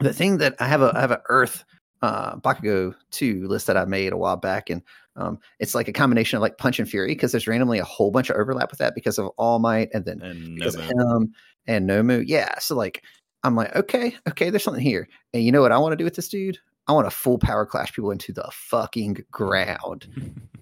the 0.00 0.12
thing 0.12 0.38
that 0.38 0.56
I 0.60 0.66
have 0.66 0.82
a 0.82 0.92
I 0.94 1.00
have 1.00 1.10
a 1.10 1.22
Earth 1.28 1.64
uh 2.02 2.36
Bakugo 2.36 2.94
two 3.10 3.46
list 3.46 3.66
that 3.68 3.76
I 3.76 3.84
made 3.84 4.12
a 4.12 4.16
while 4.16 4.36
back, 4.36 4.70
and 4.70 4.82
um, 5.16 5.38
it's 5.58 5.74
like 5.74 5.88
a 5.88 5.92
combination 5.92 6.36
of 6.36 6.42
like 6.42 6.58
Punch 6.58 6.78
and 6.78 6.88
Fury 6.88 7.08
because 7.08 7.32
there's 7.32 7.46
randomly 7.46 7.78
a 7.78 7.84
whole 7.84 8.10
bunch 8.10 8.30
of 8.30 8.36
overlap 8.36 8.70
with 8.70 8.78
that 8.78 8.94
because 8.94 9.18
of 9.18 9.26
All 9.36 9.58
Might, 9.58 9.90
and 9.92 10.04
then 10.04 10.20
And 10.22 10.54
because 10.56 10.76
no 10.76 10.82
of 10.82 10.88
him 10.88 11.34
and 11.66 11.88
Nomu. 11.88 12.24
Yeah. 12.26 12.58
So 12.58 12.74
like 12.74 13.02
I'm 13.44 13.56
like, 13.56 13.74
okay, 13.76 14.16
okay, 14.28 14.50
there's 14.50 14.64
something 14.64 14.82
here. 14.82 15.08
And 15.34 15.42
you 15.42 15.52
know 15.52 15.60
what 15.60 15.72
I 15.72 15.78
want 15.78 15.92
to 15.92 15.96
do 15.96 16.04
with 16.04 16.14
this 16.14 16.28
dude? 16.28 16.58
I 16.88 16.92
want 16.92 17.06
to 17.06 17.16
full 17.16 17.38
power 17.38 17.66
clash 17.66 17.92
people 17.92 18.10
into 18.10 18.32
the 18.32 18.48
fucking 18.52 19.24
ground. 19.30 20.08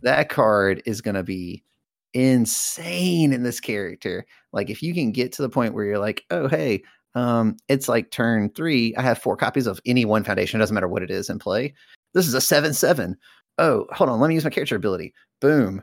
That 0.03 0.29
card 0.29 0.83
is 0.87 1.01
gonna 1.01 1.23
be 1.23 1.63
insane 2.15 3.33
in 3.33 3.43
this 3.43 3.61
character. 3.61 4.27
Like 4.53 4.71
if 4.71 4.83
you 4.83 4.95
can 4.95 5.13
get 5.13 5.33
to 5.33 5.43
the 5.43 5.49
point 5.49 5.75
where 5.75 5.85
you're 5.85 5.99
like, 5.99 6.25
oh 6.31 6.49
hey, 6.49 6.83
um, 7.15 7.57
it's 7.69 7.89
like 7.89 8.11
turn 8.11 8.51
three. 8.51 8.95
I 8.97 9.03
have 9.03 9.19
four 9.19 9.37
copies 9.37 9.67
of 9.67 9.81
any 9.87 10.05
one 10.05 10.25
foundation, 10.25 10.59
it 10.59 10.63
doesn't 10.63 10.75
matter 10.75 10.89
what 10.89 11.03
it 11.03 11.11
is 11.11 11.29
in 11.31 11.39
play. 11.39 11.75
This 12.15 12.27
is 12.27 12.35
a 12.35 12.41
seven 12.41 12.75
seven. 12.75 13.17
Oh, 13.59 13.87
hold 13.93 14.11
on, 14.11 14.21
let 14.21 14.29
me 14.29 14.35
use 14.35 14.45
my 14.45 14.51
character 14.51 14.77
ability. 14.77 15.13
Boom. 15.41 15.83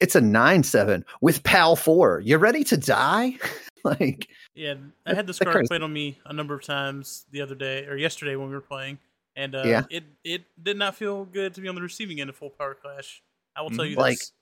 It's 0.00 0.14
a 0.14 0.20
nine 0.20 0.62
seven 0.62 1.04
with 1.20 1.42
PAL 1.42 1.76
four. 1.76 2.20
You 2.20 2.38
ready 2.38 2.62
to 2.64 2.76
die? 2.76 3.38
like 3.84 4.28
Yeah, 4.54 4.74
I 5.06 5.14
had 5.14 5.26
this 5.26 5.38
card 5.40 5.66
played 5.66 5.82
on 5.82 5.92
me 5.92 6.18
a 6.26 6.32
number 6.32 6.54
of 6.54 6.62
times 6.62 7.26
the 7.32 7.40
other 7.40 7.54
day 7.56 7.84
or 7.86 7.96
yesterday 7.96 8.36
when 8.36 8.48
we 8.48 8.54
were 8.54 8.60
playing, 8.60 8.98
and 9.34 9.54
uh, 9.54 9.62
Yeah. 9.64 9.82
it 9.90 10.04
it 10.22 10.42
did 10.62 10.76
not 10.76 10.94
feel 10.94 11.24
good 11.24 11.54
to 11.54 11.60
be 11.60 11.66
on 11.68 11.74
the 11.74 11.82
receiving 11.82 12.20
end 12.20 12.30
of 12.30 12.36
full 12.36 12.50
power 12.50 12.74
clash. 12.74 13.22
I 13.56 13.62
will 13.62 13.70
tell 13.70 13.84
Mhm. 13.84 13.90
you 13.90 13.96
Like, 13.96 14.18
this. 14.18 14.32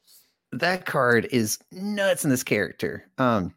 That 0.53 0.87
card 0.87 1.27
is 1.31 1.59
nuts 1.73 2.25
in 2.25 2.31
this 2.31 2.45
character. 2.45 3.07
Um, 3.19 3.55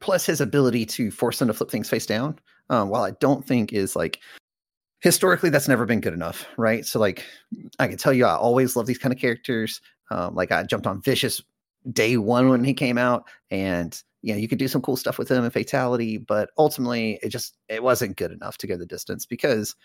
plus 0.00 0.26
his 0.26 0.40
ability 0.40 0.86
to 0.86 1.10
force 1.10 1.38
them 1.38 1.48
to 1.48 1.54
flip 1.54 1.70
things 1.70 1.88
face 1.88 2.06
down. 2.06 2.38
Um, 2.70 2.90
while 2.90 3.02
I 3.02 3.12
don't 3.12 3.44
think 3.46 3.72
is 3.72 3.96
like 3.96 4.20
historically 5.00 5.48
that's 5.50 5.68
never 5.68 5.86
been 5.86 6.00
good 6.00 6.12
enough, 6.12 6.46
right? 6.56 6.84
So 6.84 6.98
like 6.98 7.24
I 7.78 7.88
can 7.88 7.96
tell 7.96 8.12
you, 8.12 8.26
I 8.26 8.34
always 8.34 8.76
love 8.76 8.86
these 8.86 8.98
kind 8.98 9.12
of 9.12 9.20
characters. 9.20 9.80
Um, 10.10 10.34
like 10.34 10.52
I 10.52 10.62
jumped 10.64 10.86
on 10.86 11.00
Vicious 11.02 11.42
day 11.92 12.16
one 12.16 12.48
when 12.48 12.64
he 12.64 12.74
came 12.74 12.98
out, 12.98 13.24
and 13.50 14.00
you 14.22 14.32
know, 14.34 14.38
you 14.38 14.48
could 14.48 14.58
do 14.58 14.68
some 14.68 14.82
cool 14.82 14.96
stuff 14.96 15.18
with 15.18 15.30
him 15.30 15.44
in 15.44 15.50
fatality, 15.50 16.18
but 16.18 16.50
ultimately 16.58 17.18
it 17.22 17.28
just 17.28 17.56
it 17.68 17.82
wasn't 17.82 18.16
good 18.16 18.32
enough 18.32 18.58
to 18.58 18.66
go 18.66 18.76
the 18.76 18.86
distance 18.86 19.24
because 19.24 19.76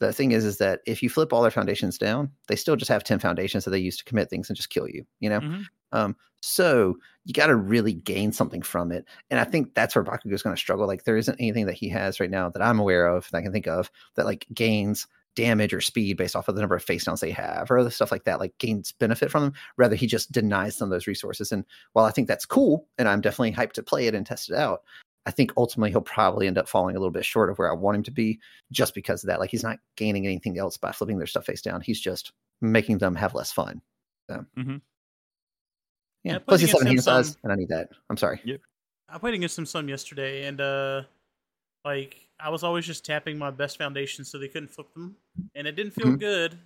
the 0.00 0.12
thing 0.12 0.32
is 0.32 0.44
is 0.44 0.58
that 0.58 0.80
if 0.86 1.02
you 1.02 1.08
flip 1.10 1.32
all 1.32 1.42
their 1.42 1.50
foundations 1.50 1.98
down, 1.98 2.30
they 2.48 2.56
still 2.56 2.76
just 2.76 2.88
have 2.90 3.04
10 3.04 3.18
foundations 3.18 3.64
that 3.64 3.70
they 3.70 3.78
use 3.78 3.96
to 3.98 4.04
commit 4.04 4.30
things 4.30 4.48
and 4.48 4.56
just 4.56 4.70
kill 4.70 4.88
you, 4.88 5.04
you 5.20 5.30
know? 5.30 5.40
Mhm. 5.40 5.64
Um, 5.92 6.16
so 6.40 6.96
you 7.24 7.32
got 7.32 7.46
to 7.46 7.54
really 7.56 7.92
gain 7.92 8.32
something 8.32 8.62
from 8.62 8.90
it. 8.90 9.04
And 9.30 9.38
I 9.38 9.44
think 9.44 9.74
that's 9.74 9.94
where 9.94 10.04
Bakugo 10.04 10.32
is 10.32 10.42
going 10.42 10.56
to 10.56 10.60
struggle. 10.60 10.86
Like 10.88 11.04
there 11.04 11.16
isn't 11.16 11.36
anything 11.38 11.66
that 11.66 11.74
he 11.74 11.88
has 11.90 12.18
right 12.18 12.30
now 12.30 12.48
that 12.50 12.62
I'm 12.62 12.80
aware 12.80 13.06
of 13.06 13.30
that 13.30 13.38
I 13.38 13.42
can 13.42 13.52
think 13.52 13.68
of 13.68 13.90
that 14.16 14.26
like 14.26 14.46
gains 14.52 15.06
damage 15.34 15.72
or 15.72 15.80
speed 15.80 16.16
based 16.16 16.36
off 16.36 16.48
of 16.48 16.54
the 16.56 16.60
number 16.60 16.76
of 16.76 16.82
face 16.82 17.04
downs 17.04 17.20
they 17.20 17.30
have 17.30 17.70
or 17.70 17.78
other 17.78 17.90
stuff 17.90 18.12
like 18.12 18.24
that, 18.24 18.40
like 18.40 18.56
gains 18.58 18.92
benefit 18.92 19.30
from 19.30 19.44
them. 19.44 19.52
Rather, 19.76 19.94
he 19.94 20.06
just 20.06 20.30
denies 20.32 20.76
some 20.76 20.86
of 20.86 20.90
those 20.90 21.06
resources. 21.06 21.52
And 21.52 21.64
while 21.92 22.04
I 22.04 22.10
think 22.10 22.28
that's 22.28 22.44
cool 22.44 22.86
and 22.98 23.08
I'm 23.08 23.20
definitely 23.20 23.52
hyped 23.52 23.72
to 23.74 23.82
play 23.82 24.06
it 24.06 24.14
and 24.14 24.26
test 24.26 24.50
it 24.50 24.56
out, 24.56 24.82
I 25.26 25.30
think 25.30 25.52
ultimately 25.56 25.90
he'll 25.90 26.00
probably 26.00 26.46
end 26.48 26.58
up 26.58 26.68
falling 26.68 26.96
a 26.96 26.98
little 26.98 27.12
bit 27.12 27.24
short 27.24 27.48
of 27.50 27.58
where 27.58 27.70
I 27.70 27.74
want 27.74 27.96
him 27.96 28.02
to 28.04 28.10
be 28.10 28.40
just 28.72 28.94
because 28.94 29.22
of 29.22 29.28
that. 29.28 29.38
Like 29.40 29.50
he's 29.50 29.62
not 29.62 29.78
gaining 29.96 30.26
anything 30.26 30.58
else 30.58 30.76
by 30.76 30.90
flipping 30.92 31.18
their 31.18 31.26
stuff 31.28 31.46
face 31.46 31.62
down. 31.62 31.80
He's 31.80 32.00
just 32.00 32.32
making 32.60 32.98
them 32.98 33.14
have 33.14 33.34
less 33.34 33.52
fun. 33.52 33.80
So, 34.28 34.44
Mhm. 34.58 34.80
yeah. 36.24 36.32
Yeah, 36.32 36.38
Plus 36.38 36.60
he's 36.60 36.70
seven 36.70 36.86
hand 36.86 36.94
against 36.94 37.04
size, 37.06 37.36
and 37.42 37.52
I 37.52 37.56
need 37.56 37.68
that. 37.68 37.90
I'm 38.10 38.16
sorry. 38.16 38.40
Yep. 38.44 38.60
I 39.08 39.18
played 39.18 39.34
against 39.34 39.58
him 39.58 39.66
some 39.66 39.88
yesterday, 39.88 40.46
and 40.46 40.60
uh, 40.60 41.02
like 41.84 42.16
I 42.40 42.48
was 42.48 42.64
always 42.64 42.86
just 42.86 43.04
tapping 43.04 43.38
my 43.38 43.50
best 43.50 43.78
foundations 43.78 44.28
so 44.30 44.38
they 44.38 44.48
couldn't 44.48 44.68
flip 44.72 44.92
them, 44.94 45.16
and 45.54 45.66
it 45.66 45.72
didn't 45.76 45.92
feel 45.92 46.06
Mhm. 46.06 46.18
good, 46.20 46.58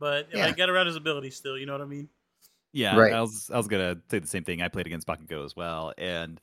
but 0.00 0.28
Yeah. 0.34 0.46
I 0.46 0.52
got 0.52 0.68
around 0.70 0.86
his 0.86 0.96
ability 0.96 1.30
still. 1.30 1.56
You 1.58 1.66
know 1.66 1.72
what 1.72 1.80
I 1.82 1.86
mean? 1.86 2.08
Yeah, 2.72 2.96
Right. 2.96 3.12
I 3.12 3.20
was 3.20 3.50
I 3.52 3.56
was 3.56 3.68
gonna 3.68 4.00
say 4.10 4.18
the 4.18 4.26
same 4.26 4.42
thing. 4.44 4.62
I 4.62 4.68
played 4.68 4.86
against 4.86 5.06
Bakugo 5.06 5.44
as 5.44 5.54
well, 5.54 5.92
and 5.98 6.40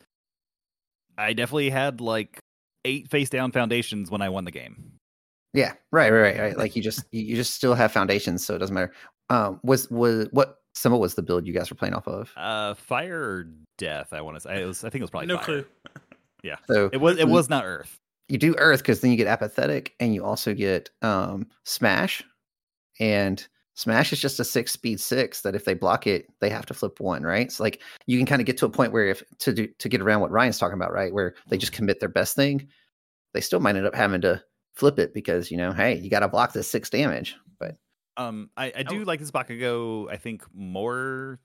I 1.21 1.33
definitely 1.33 1.69
had 1.69 2.01
like 2.01 2.39
eight 2.85 3.09
face 3.09 3.29
down 3.29 3.51
foundations 3.51 4.09
when 4.11 4.21
I 4.21 4.29
won 4.29 4.45
the 4.45 4.51
game. 4.51 4.93
Yeah, 5.53 5.73
right, 5.91 6.11
right, 6.11 6.21
right, 6.21 6.39
right. 6.39 6.57
Like 6.57 6.75
you 6.75 6.81
just 6.81 7.03
you 7.11 7.21
you 7.23 7.35
just 7.35 7.53
still 7.53 7.73
have 7.75 7.91
foundations, 7.91 8.45
so 8.45 8.55
it 8.55 8.59
doesn't 8.59 8.73
matter. 8.73 8.93
Um, 9.29 9.59
was 9.63 9.89
was 9.91 10.27
what 10.31 10.57
symbol 10.75 10.99
was 10.99 11.15
the 11.15 11.21
build 11.21 11.45
you 11.45 11.53
guys 11.53 11.69
were 11.69 11.75
playing 11.75 11.93
off 11.93 12.07
of? 12.07 12.31
Uh, 12.37 12.73
fire 12.73 13.21
or 13.21 13.47
death? 13.77 14.13
I 14.13 14.21
want 14.21 14.37
to 14.37 14.41
say. 14.41 14.61
It 14.61 14.65
was, 14.65 14.83
I 14.83 14.89
think 14.89 15.01
it 15.01 15.03
was 15.03 15.09
probably 15.11 15.27
no 15.27 15.35
fire. 15.37 15.45
clue. 15.45 15.65
Yeah. 16.43 16.55
So 16.65 16.89
It 16.91 16.97
was. 16.97 17.19
It 17.19 17.27
was 17.27 17.49
not 17.49 17.65
Earth. 17.65 17.97
you 18.27 18.39
do 18.39 18.55
Earth 18.57 18.79
because 18.79 19.01
then 19.01 19.11
you 19.11 19.17
get 19.17 19.27
apathetic, 19.27 19.93
and 19.99 20.15
you 20.15 20.25
also 20.25 20.55
get 20.55 20.89
um 21.03 21.45
Smash, 21.65 22.23
and 22.99 23.47
Smash 23.81 24.13
is 24.13 24.19
just 24.19 24.39
a 24.39 24.43
six 24.43 24.71
speed 24.71 24.99
six 24.99 25.41
that 25.41 25.55
if 25.55 25.65
they 25.65 25.73
block 25.73 26.05
it, 26.05 26.27
they 26.39 26.51
have 26.51 26.67
to 26.67 26.73
flip 26.75 26.99
one, 26.99 27.23
right? 27.23 27.51
So 27.51 27.63
like 27.63 27.81
you 28.05 28.15
can 28.19 28.27
kind 28.27 28.39
of 28.39 28.45
get 28.45 28.55
to 28.57 28.67
a 28.67 28.69
point 28.69 28.93
where 28.93 29.07
if 29.07 29.23
to 29.39 29.51
do 29.51 29.67
to 29.79 29.89
get 29.89 30.01
around 30.01 30.21
what 30.21 30.29
Ryan's 30.29 30.59
talking 30.59 30.75
about, 30.75 30.93
right, 30.93 31.11
where 31.11 31.33
they 31.49 31.57
just 31.57 31.73
commit 31.73 31.99
their 31.99 32.07
best 32.07 32.35
thing, 32.35 32.67
they 33.33 33.41
still 33.41 33.59
might 33.59 33.75
end 33.75 33.87
up 33.87 33.95
having 33.95 34.21
to 34.21 34.39
flip 34.75 34.99
it 34.99 35.15
because 35.15 35.49
you 35.49 35.57
know, 35.57 35.73
hey, 35.73 35.95
you 35.97 36.11
got 36.11 36.19
to 36.19 36.27
block 36.27 36.53
this 36.53 36.69
six 36.69 36.91
damage, 36.91 37.35
but 37.59 37.75
Um, 38.17 38.51
I, 38.55 38.71
I 38.77 38.83
do 38.83 39.01
Oh. 39.01 39.05
like 39.05 39.19
this 39.19 39.31
Bakugo. 39.31 40.11
I 40.11 40.17
think 40.17 40.43
more 40.53 41.39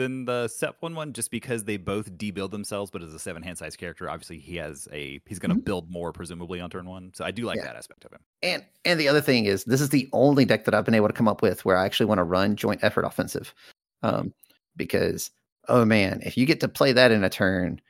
than 0.00 0.24
the 0.24 0.48
Set 0.48 0.74
One 0.80 0.94
one, 0.94 1.12
just 1.12 1.30
because 1.30 1.64
they 1.64 1.76
both 1.76 2.16
debuild 2.16 2.50
themselves. 2.50 2.90
But 2.90 3.02
as 3.02 3.14
a 3.14 3.18
seven 3.18 3.42
hand 3.42 3.58
size 3.58 3.76
character, 3.76 4.08
obviously 4.10 4.38
he 4.38 4.56
has 4.56 4.88
a 4.92 5.20
he's 5.26 5.38
going 5.38 5.54
to 5.54 5.60
Mhm. 5.60 5.64
build 5.64 5.90
more 5.90 6.12
presumably 6.12 6.60
on 6.60 6.70
turn 6.70 6.86
one. 6.86 7.12
So 7.14 7.24
I 7.24 7.30
do 7.30 7.44
like 7.44 7.56
Yeah. 7.58 7.64
that 7.66 7.76
aspect 7.76 8.04
of 8.04 8.12
him. 8.12 8.20
And 8.42 8.64
and 8.84 8.98
the 8.98 9.08
other 9.08 9.20
thing 9.20 9.44
is 9.44 9.64
this 9.64 9.80
is 9.80 9.90
the 9.90 10.08
only 10.12 10.44
deck 10.44 10.64
that 10.64 10.74
I've 10.74 10.84
been 10.84 10.94
able 10.94 11.08
to 11.08 11.14
come 11.14 11.28
up 11.28 11.42
with 11.42 11.64
where 11.64 11.76
I 11.76 11.84
actually 11.84 12.06
want 12.06 12.18
to 12.18 12.24
run 12.24 12.56
joint 12.56 12.82
effort 12.82 13.04
offensive. 13.04 13.54
Um 14.02 14.34
because 14.76 15.30
oh 15.68 15.84
man, 15.84 16.20
if 16.24 16.36
you 16.36 16.46
get 16.46 16.60
to 16.60 16.68
play 16.68 16.92
that 16.92 17.12
in 17.12 17.22
a 17.22 17.30
turn 17.30 17.80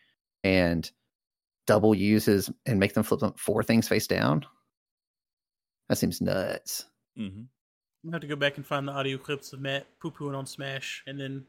and 0.44 0.90
double 1.66 1.94
uses 1.94 2.50
and 2.66 2.80
make 2.80 2.94
them 2.94 3.04
flip 3.04 3.20
them 3.20 3.32
four 3.34 3.62
things 3.62 3.86
face 3.88 4.06
down, 4.06 4.44
that 5.88 5.96
seems 5.96 6.20
nuts. 6.20 6.86
Mm-hmm. 7.18 7.40
I'm 8.02 8.08
gonna 8.10 8.14
have 8.16 8.22
to 8.22 8.26
go 8.26 8.36
back 8.36 8.56
and 8.56 8.66
find 8.66 8.88
the 8.88 8.92
audio 8.92 9.18
clips 9.18 9.52
of 9.52 9.60
Matt 9.60 9.86
poo 10.00 10.10
pooing 10.10 10.34
on 10.36 10.46
Smash, 10.46 11.02
and 11.06 11.20
then 11.20 11.44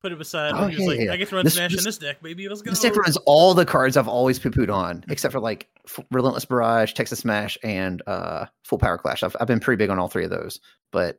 put 0.00 0.12
it 0.12 0.18
beside. 0.18 0.52
Oh, 0.54 0.66
was 0.66 0.78
yeah, 0.78 0.86
like, 0.86 1.00
yeah. 1.00 1.12
"I 1.12 1.16
get 1.16 1.28
to 1.28 1.36
run 1.36 1.44
This- 1.44 1.54
Smash 1.54 1.72
this- 1.72 1.80
in 1.80 1.84
this 1.84 1.98
deck, 1.98 2.22
baby. 2.22 2.48
Let's 2.48 2.62
go." 2.62 2.70
This 2.70 2.80
deck 2.80 2.96
runs 2.96 3.16
all 3.26 3.54
the 3.54 3.66
cards 3.66 3.96
I've 3.96 4.08
always 4.08 4.38
poo 4.38 4.50
pooed 4.50 4.72
on, 4.72 5.04
except 5.08 5.32
for 5.32 5.40
like 5.40 5.68
Relentless 6.10 6.44
Barrage, 6.44 6.92
Texas 6.94 7.20
Smash, 7.20 7.56
and 7.62 8.02
uh, 8.06 8.46
Full 8.64 8.78
Power 8.78 8.98
Clash. 8.98 9.22
I've, 9.22 9.36
I've 9.40 9.46
been 9.48 9.60
pretty 9.60 9.78
big 9.78 9.90
on 9.90 9.98
all 9.98 10.08
three 10.08 10.24
of 10.24 10.30
those. 10.30 10.60
But 10.92 11.18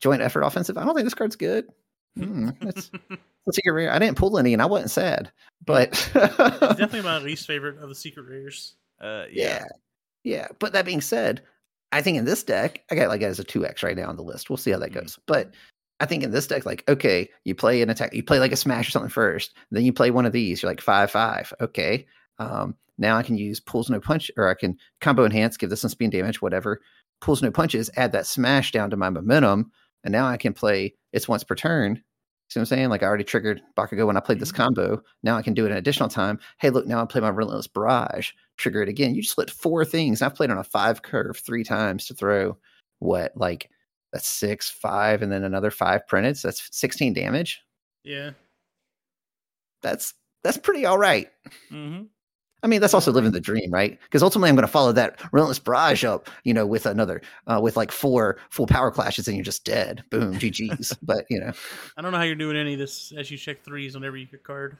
joint 0.00 0.22
effort 0.22 0.42
offensive, 0.42 0.76
I 0.78 0.84
don't 0.84 0.94
think 0.94 1.06
this 1.06 1.14
card's 1.14 1.36
good. 1.36 1.66
That's, 2.16 2.90
that's 3.10 3.56
secret 3.56 3.72
rare. 3.72 3.92
I 3.92 3.98
didn't 3.98 4.16
pull 4.16 4.38
any, 4.38 4.52
and 4.52 4.62
I 4.62 4.66
wasn't 4.66 4.90
sad. 4.90 5.30
But 5.64 5.92
definitely 6.14 7.02
my 7.02 7.18
least 7.18 7.46
favorite 7.46 7.78
of 7.78 7.88
the 7.88 7.94
secret 7.94 8.26
rares. 8.28 8.74
Uh, 9.00 9.24
yeah, 9.30 9.64
yeah. 10.24 10.48
But 10.58 10.72
that 10.72 10.86
being 10.86 11.00
said, 11.02 11.42
I 11.92 12.00
think 12.02 12.16
in 12.18 12.24
this 12.24 12.42
deck, 12.42 12.82
I 12.90 12.94
got 12.94 13.08
like 13.08 13.22
as 13.22 13.38
a 13.38 13.44
two 13.44 13.66
X 13.66 13.82
right 13.82 13.96
now 13.96 14.08
on 14.08 14.16
the 14.16 14.22
list. 14.22 14.48
We'll 14.50 14.56
see 14.56 14.70
how 14.70 14.78
that 14.78 14.90
Mhm. 14.92 15.00
goes. 15.02 15.18
But 15.26 15.52
I 15.98 16.06
think 16.06 16.22
in 16.22 16.30
this 16.30 16.46
deck, 16.46 16.66
like, 16.66 16.84
okay, 16.88 17.28
you 17.44 17.54
play 17.54 17.80
an 17.80 17.90
attack, 17.90 18.12
you 18.14 18.22
play 18.22 18.38
like 18.38 18.52
a 18.52 18.56
smash 18.56 18.88
or 18.88 18.90
something 18.90 19.10
first, 19.10 19.54
then 19.70 19.84
you 19.84 19.92
play 19.92 20.10
one 20.10 20.26
of 20.26 20.32
these. 20.32 20.62
You're 20.62 20.70
like 20.70 20.80
five 20.80 21.10
five. 21.10 21.52
Okay, 21.60 22.06
um, 22.38 22.76
now 22.98 23.16
I 23.16 23.22
can 23.22 23.36
use 23.36 23.60
pulls 23.60 23.90
no 23.90 24.00
punch, 24.00 24.30
or 24.36 24.48
I 24.48 24.54
can 24.54 24.76
combo 25.00 25.24
enhance, 25.24 25.56
give 25.56 25.70
this 25.70 25.80
some 25.80 25.90
speed 25.90 26.10
damage, 26.10 26.42
whatever. 26.42 26.80
Pulls 27.20 27.42
no 27.42 27.50
punches, 27.50 27.90
add 27.96 28.12
that 28.12 28.26
smash 28.26 28.72
down 28.72 28.90
to 28.90 28.96
my 28.96 29.08
momentum, 29.08 29.70
and 30.04 30.12
now 30.12 30.26
I 30.26 30.36
can 30.36 30.52
play 30.52 30.94
it's 31.12 31.28
once 31.28 31.44
per 31.44 31.54
turn. 31.54 32.02
See 32.48 32.60
what 32.60 32.62
I'm 32.62 32.66
saying? 32.66 32.90
Like 32.90 33.02
I 33.02 33.06
already 33.06 33.24
triggered 33.24 33.60
Bakugo 33.76 34.06
when 34.06 34.16
I 34.16 34.20
played 34.20 34.38
this 34.38 34.52
combo. 34.52 35.02
Now 35.22 35.36
I 35.36 35.42
can 35.42 35.54
do 35.54 35.66
it 35.66 35.72
an 35.72 35.78
additional 35.78 36.08
time. 36.08 36.38
Hey, 36.58 36.70
look, 36.70 36.86
now 36.86 37.02
I 37.02 37.06
play 37.06 37.20
my 37.20 37.28
Relentless 37.28 37.66
Barrage, 37.66 38.30
trigger 38.56 38.82
it 38.82 38.88
again. 38.88 39.14
You 39.14 39.22
just 39.22 39.36
lit 39.36 39.50
four 39.50 39.84
things. 39.84 40.22
I've 40.22 40.36
played 40.36 40.50
on 40.50 40.58
a 40.58 40.64
five 40.64 41.02
curve 41.02 41.38
three 41.38 41.64
times 41.64 42.06
to 42.06 42.14
throw 42.14 42.56
what, 43.00 43.32
like 43.36 43.68
that's 44.12 44.28
six, 44.28 44.70
five, 44.70 45.22
and 45.22 45.30
then 45.30 45.44
another 45.44 45.70
five 45.70 46.06
printed. 46.06 46.36
So 46.38 46.48
that's 46.48 46.68
16 46.76 47.12
damage. 47.12 47.62
Yeah, 48.04 48.30
That's 49.82 50.14
that's 50.44 50.56
pretty 50.58 50.86
all 50.86 50.98
right. 50.98 51.28
hmm 51.68 52.02
I 52.62 52.68
mean, 52.68 52.80
that's 52.80 52.94
also 52.94 53.12
living 53.12 53.32
the 53.32 53.40
dream, 53.40 53.70
right? 53.70 53.98
Because 54.04 54.22
ultimately, 54.22 54.48
I'm 54.48 54.56
going 54.56 54.66
to 54.66 54.72
follow 54.72 54.90
that 54.92 55.20
relentless 55.30 55.58
barrage 55.58 56.04
up, 56.04 56.28
you 56.42 56.54
know, 56.54 56.66
with 56.66 56.86
another, 56.86 57.20
uh, 57.46 57.60
with 57.62 57.76
like 57.76 57.92
four 57.92 58.38
full 58.50 58.66
power 58.66 58.90
clashes, 58.90 59.28
and 59.28 59.36
you're 59.36 59.44
just 59.44 59.64
dead. 59.64 60.02
Boom, 60.10 60.34
GG's. 60.34 60.96
but 61.02 61.26
you 61.28 61.38
know, 61.38 61.52
I 61.96 62.02
don't 62.02 62.12
know 62.12 62.18
how 62.18 62.24
you're 62.24 62.34
doing 62.34 62.56
any 62.56 62.72
of 62.72 62.78
this 62.78 63.12
as 63.16 63.30
you 63.30 63.36
check 63.36 63.62
threes 63.62 63.94
on 63.94 64.04
every 64.04 64.26
card. 64.42 64.78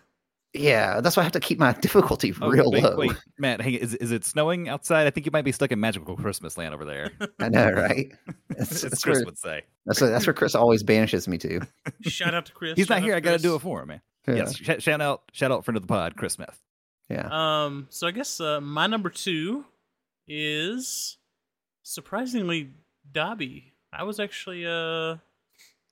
Yeah, 0.59 1.01
that's 1.01 1.16
why 1.16 1.23
I 1.23 1.25
have 1.25 1.33
to 1.33 1.40
keep 1.40 1.59
my 1.59 1.73
difficulty 1.81 2.33
Oh, 2.40 2.49
real 2.49 2.71
wait, 2.71 2.83
low. 2.83 2.97
wait, 2.97 3.12
Matt, 3.38 3.61
hang, 3.61 3.75
is 3.75 3.95
is 3.95 4.11
it 4.12 4.25
snowing 4.25 4.69
outside? 4.69 5.07
I 5.07 5.11
think 5.11 5.27
you 5.27 5.33
might 5.33 5.45
be 5.45 5.53
stuck 5.53 5.71
in 5.73 5.81
magical 5.81 6.16
Christmas 6.16 6.57
land 6.59 6.75
over 6.75 6.85
there. 6.85 7.11
I 7.40 7.49
know, 7.49 7.71
right? 7.71 8.12
That's, 8.51 8.73
As 8.73 8.83
that's, 8.83 9.03
Chris 9.05 9.19
where, 9.19 9.25
would 9.27 9.38
say. 9.38 9.62
that's, 9.85 10.01
that's 10.01 10.27
where 10.27 10.33
Chris 10.35 10.55
always 10.55 10.83
banishes 10.83 11.29
me 11.29 11.37
to. 11.38 11.61
Shout 12.03 12.33
out 12.35 12.47
to 12.47 12.53
Chris. 12.53 12.75
He's 12.77 12.87
shout 12.87 12.99
not 12.99 13.05
here. 13.05 13.14
I 13.14 13.21
got 13.21 13.33
to 13.33 13.38
do 13.38 13.55
it 13.55 13.61
for 13.61 13.83
him, 13.83 13.88
man. 13.88 14.01
Yeah. 14.27 14.35
Yes, 14.37 14.57
sh- 14.57 14.83
shout 14.83 15.01
out, 15.03 15.23
shout 15.33 15.53
out, 15.53 15.64
friend 15.64 15.77
of 15.77 15.83
the 15.83 15.87
pod, 15.88 16.16
Chris 16.16 16.33
Smith. 16.35 16.59
yeah. 17.11 17.29
Um, 17.31 17.87
so 17.90 18.07
I 18.07 18.11
guess 18.12 18.40
uh, 18.40 18.61
my 18.62 18.87
number 18.87 19.11
two 19.11 19.64
is 20.27 21.19
surprisingly 21.83 22.71
Dabi. 23.12 23.64
I 23.92 24.03
was 24.05 24.19
actually 24.21 24.66
uh 24.66 25.16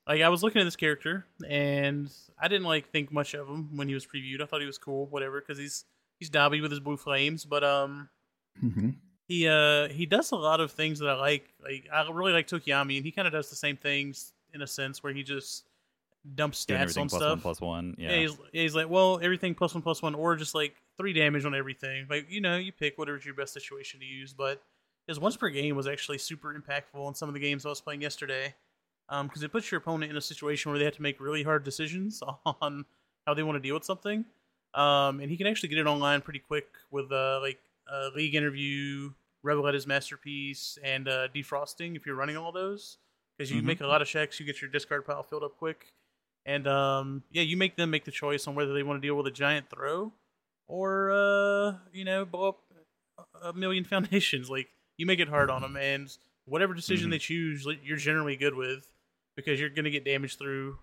like 0.07 0.21
I 0.23 0.29
was 0.29 0.43
looking 0.43 0.61
at 0.61 0.65
this 0.65 0.77
character 0.77 1.27
and 1.49 2.11
I 2.39 2.49
didn't 2.49 2.67
like 2.67 2.91
think 2.91 3.13
much 3.13 3.35
of 3.35 3.49
him 3.49 3.77
when 3.77 3.89
he 3.89 3.95
was 3.95 4.07
previewed. 4.07 4.41
I 4.43 4.47
thought 4.47 4.61
he 4.61 4.67
was 4.67 4.79
cool, 4.79 5.07
whatever, 5.07 5.41
because 5.41 5.59
he's 5.59 5.85
he's 6.19 6.31
Dabi 6.31 6.61
with 6.63 6.71
his 6.71 6.81
blue 6.81 6.97
flames. 6.97 7.45
But 7.45 7.65
um, 7.65 8.09
hmm 8.61 8.91
he 9.27 9.49
uh 9.49 9.89
he 9.89 10.05
does 10.05 10.33
a 10.33 10.37
lot 10.37 10.61
of 10.61 10.71
things 10.71 10.99
that 10.99 11.09
I 11.09 11.15
like. 11.15 11.49
Like 11.63 11.89
I 11.93 12.09
really 12.11 12.33
like 12.33 12.47
Tokoyami, 12.47 12.97
and 12.97 13.05
he 13.07 13.11
kind 13.11 13.27
of 13.27 13.33
does 13.33 13.49
the 13.51 13.57
same 13.57 13.77
things 13.77 14.33
in 14.53 14.61
a 14.61 14.67
sense 14.67 15.03
where 15.03 15.13
he 15.15 15.23
just 15.23 15.65
dumps 16.35 16.65
stats 16.65 16.99
on 16.99 17.09
plus 17.09 17.21
stuff. 17.21 17.31
one 17.31 17.41
plus 17.41 17.61
one. 17.61 17.95
Yeah, 17.99 18.11
Yeah. 18.13 18.21
he's, 18.21 18.31
yeah, 18.53 18.63
he's 18.63 18.75
like, 18.75 18.89
well, 18.89 19.19
everything 19.23 19.55
plus 19.55 19.75
one 19.75 19.83
plus 19.83 20.03
one, 20.03 20.15
or 20.15 20.37
just 20.37 20.55
like 20.55 20.75
three 20.97 21.13
damage 21.13 21.45
on 21.45 21.55
everything. 21.55 22.07
Like, 22.09 22.27
you 22.31 22.41
know, 22.41 22.57
you 22.57 22.73
pick 22.73 22.97
whatever's 22.99 23.25
your 23.25 23.35
best 23.35 23.53
situation 23.53 24.01
to 24.01 24.07
use. 24.07 24.33
But 24.33 24.63
his 25.07 25.19
once 25.19 25.37
per 25.37 25.49
game 25.51 25.75
was 25.77 25.87
actually 25.87 26.19
super 26.19 26.55
impactful 26.55 27.09
in 27.09 27.15
some 27.15 27.29
of 27.29 27.35
the 27.35 27.41
games 27.41 27.67
I 27.67 27.71
was 27.71 27.81
playing 27.81 28.01
yesterday, 28.03 28.55
because 29.09 29.43
it 29.43 29.53
puts 29.53 29.71
your 29.71 29.79
opponent 29.79 30.11
in 30.11 30.17
a 30.17 30.21
situation 30.21 30.71
where 30.71 30.79
they 30.79 30.85
have 30.85 30.97
to 30.97 31.03
make 31.03 31.21
really 31.21 31.43
hard 31.43 31.65
decisions 31.65 32.23
on 32.61 32.85
how 33.27 33.35
they 33.35 33.43
want 33.43 33.57
to 33.57 33.61
deal 33.61 33.75
with 33.75 33.85
something. 33.85 34.25
Um, 34.75 35.21
and 35.21 35.31
he 35.31 35.37
can 35.37 35.47
actually 35.47 35.69
get 35.69 35.79
it 35.79 35.87
online 35.87 36.21
pretty 36.21 36.41
quick 36.41 36.67
with 36.91 37.13
uh, 37.13 37.39
like 37.41 37.61
uh, 37.93 38.11
league 38.17 38.35
interview, 38.35 39.13
Rebel 39.43 39.69
at 39.69 39.75
his 39.75 39.87
masterpiece, 39.87 40.79
and 40.83 41.07
uh, 41.09 41.29
defrosting. 41.35 41.97
If 41.97 42.07
you're 42.07 42.17
running 42.17 42.37
all 42.37 42.51
those, 42.51 42.99
because 43.37 43.53
you 43.53 43.63
Mhm. 43.63 43.67
make 43.67 43.81
a 43.83 43.87
lot 43.87 44.03
of 44.03 44.09
checks, 44.09 44.41
you 44.41 44.47
get 44.47 44.61
your 44.61 44.71
discard 44.71 45.05
pile 45.07 45.23
filled 45.23 45.45
up 45.45 45.57
quick. 45.59 45.93
And 46.47 46.67
um, 46.67 47.23
yeah, 47.31 47.43
you 47.43 47.57
make 47.57 47.77
them 47.77 47.91
make 47.91 48.05
the 48.05 48.11
choice 48.11 48.47
on 48.49 48.55
whether 48.55 48.73
they 48.75 48.83
want 48.83 49.01
to 49.01 49.07
deal 49.07 49.15
with 49.17 49.27
a 49.27 49.31
giant 49.31 49.71
throw 49.71 50.13
or 50.67 51.11
uh, 51.13 51.75
you 51.93 52.05
know 52.05 52.25
blow 52.25 52.49
up 52.49 52.61
a 53.43 53.53
million 53.53 53.85
foundations. 53.95 54.51
Like 54.51 54.69
you 54.97 55.07
make 55.07 55.21
it 55.21 55.29
hard 55.29 55.51
on 55.51 55.63
them, 55.63 55.77
and 55.77 56.15
whatever 56.47 56.75
decision 56.75 57.09
Mhm. 57.09 57.13
they 57.13 57.19
choose, 57.19 57.67
you're 57.85 57.97
generally 57.97 58.37
good 58.37 58.55
with 58.55 58.91
because 59.37 59.61
you're 59.61 59.71
gonna 59.71 59.91
get 59.91 60.05
damage 60.05 60.39
through 60.39 60.79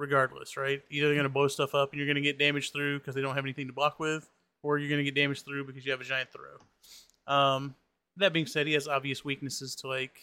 regardless, 0.00 0.56
right? 0.56 0.82
Either 0.90 1.06
they're 1.06 1.14
going 1.14 1.24
to 1.24 1.28
blow 1.28 1.46
stuff 1.46 1.74
up 1.74 1.92
and 1.92 1.98
you're 1.98 2.06
going 2.06 2.16
to 2.16 2.22
get 2.22 2.38
damage 2.38 2.72
through 2.72 2.98
because 2.98 3.14
they 3.14 3.20
don't 3.20 3.36
have 3.36 3.44
anything 3.44 3.68
to 3.68 3.72
block 3.72 4.00
with, 4.00 4.28
or 4.62 4.78
you're 4.78 4.88
going 4.88 4.98
to 4.98 5.04
get 5.04 5.14
damage 5.14 5.44
through 5.44 5.66
because 5.66 5.84
you 5.84 5.92
have 5.92 6.00
a 6.00 6.04
giant 6.04 6.30
throw. 6.32 7.32
Um, 7.32 7.76
that 8.16 8.32
being 8.32 8.46
said, 8.46 8.66
he 8.66 8.72
has 8.72 8.88
obvious 8.88 9.24
weaknesses 9.24 9.76
to 9.76 9.88
like 9.88 10.18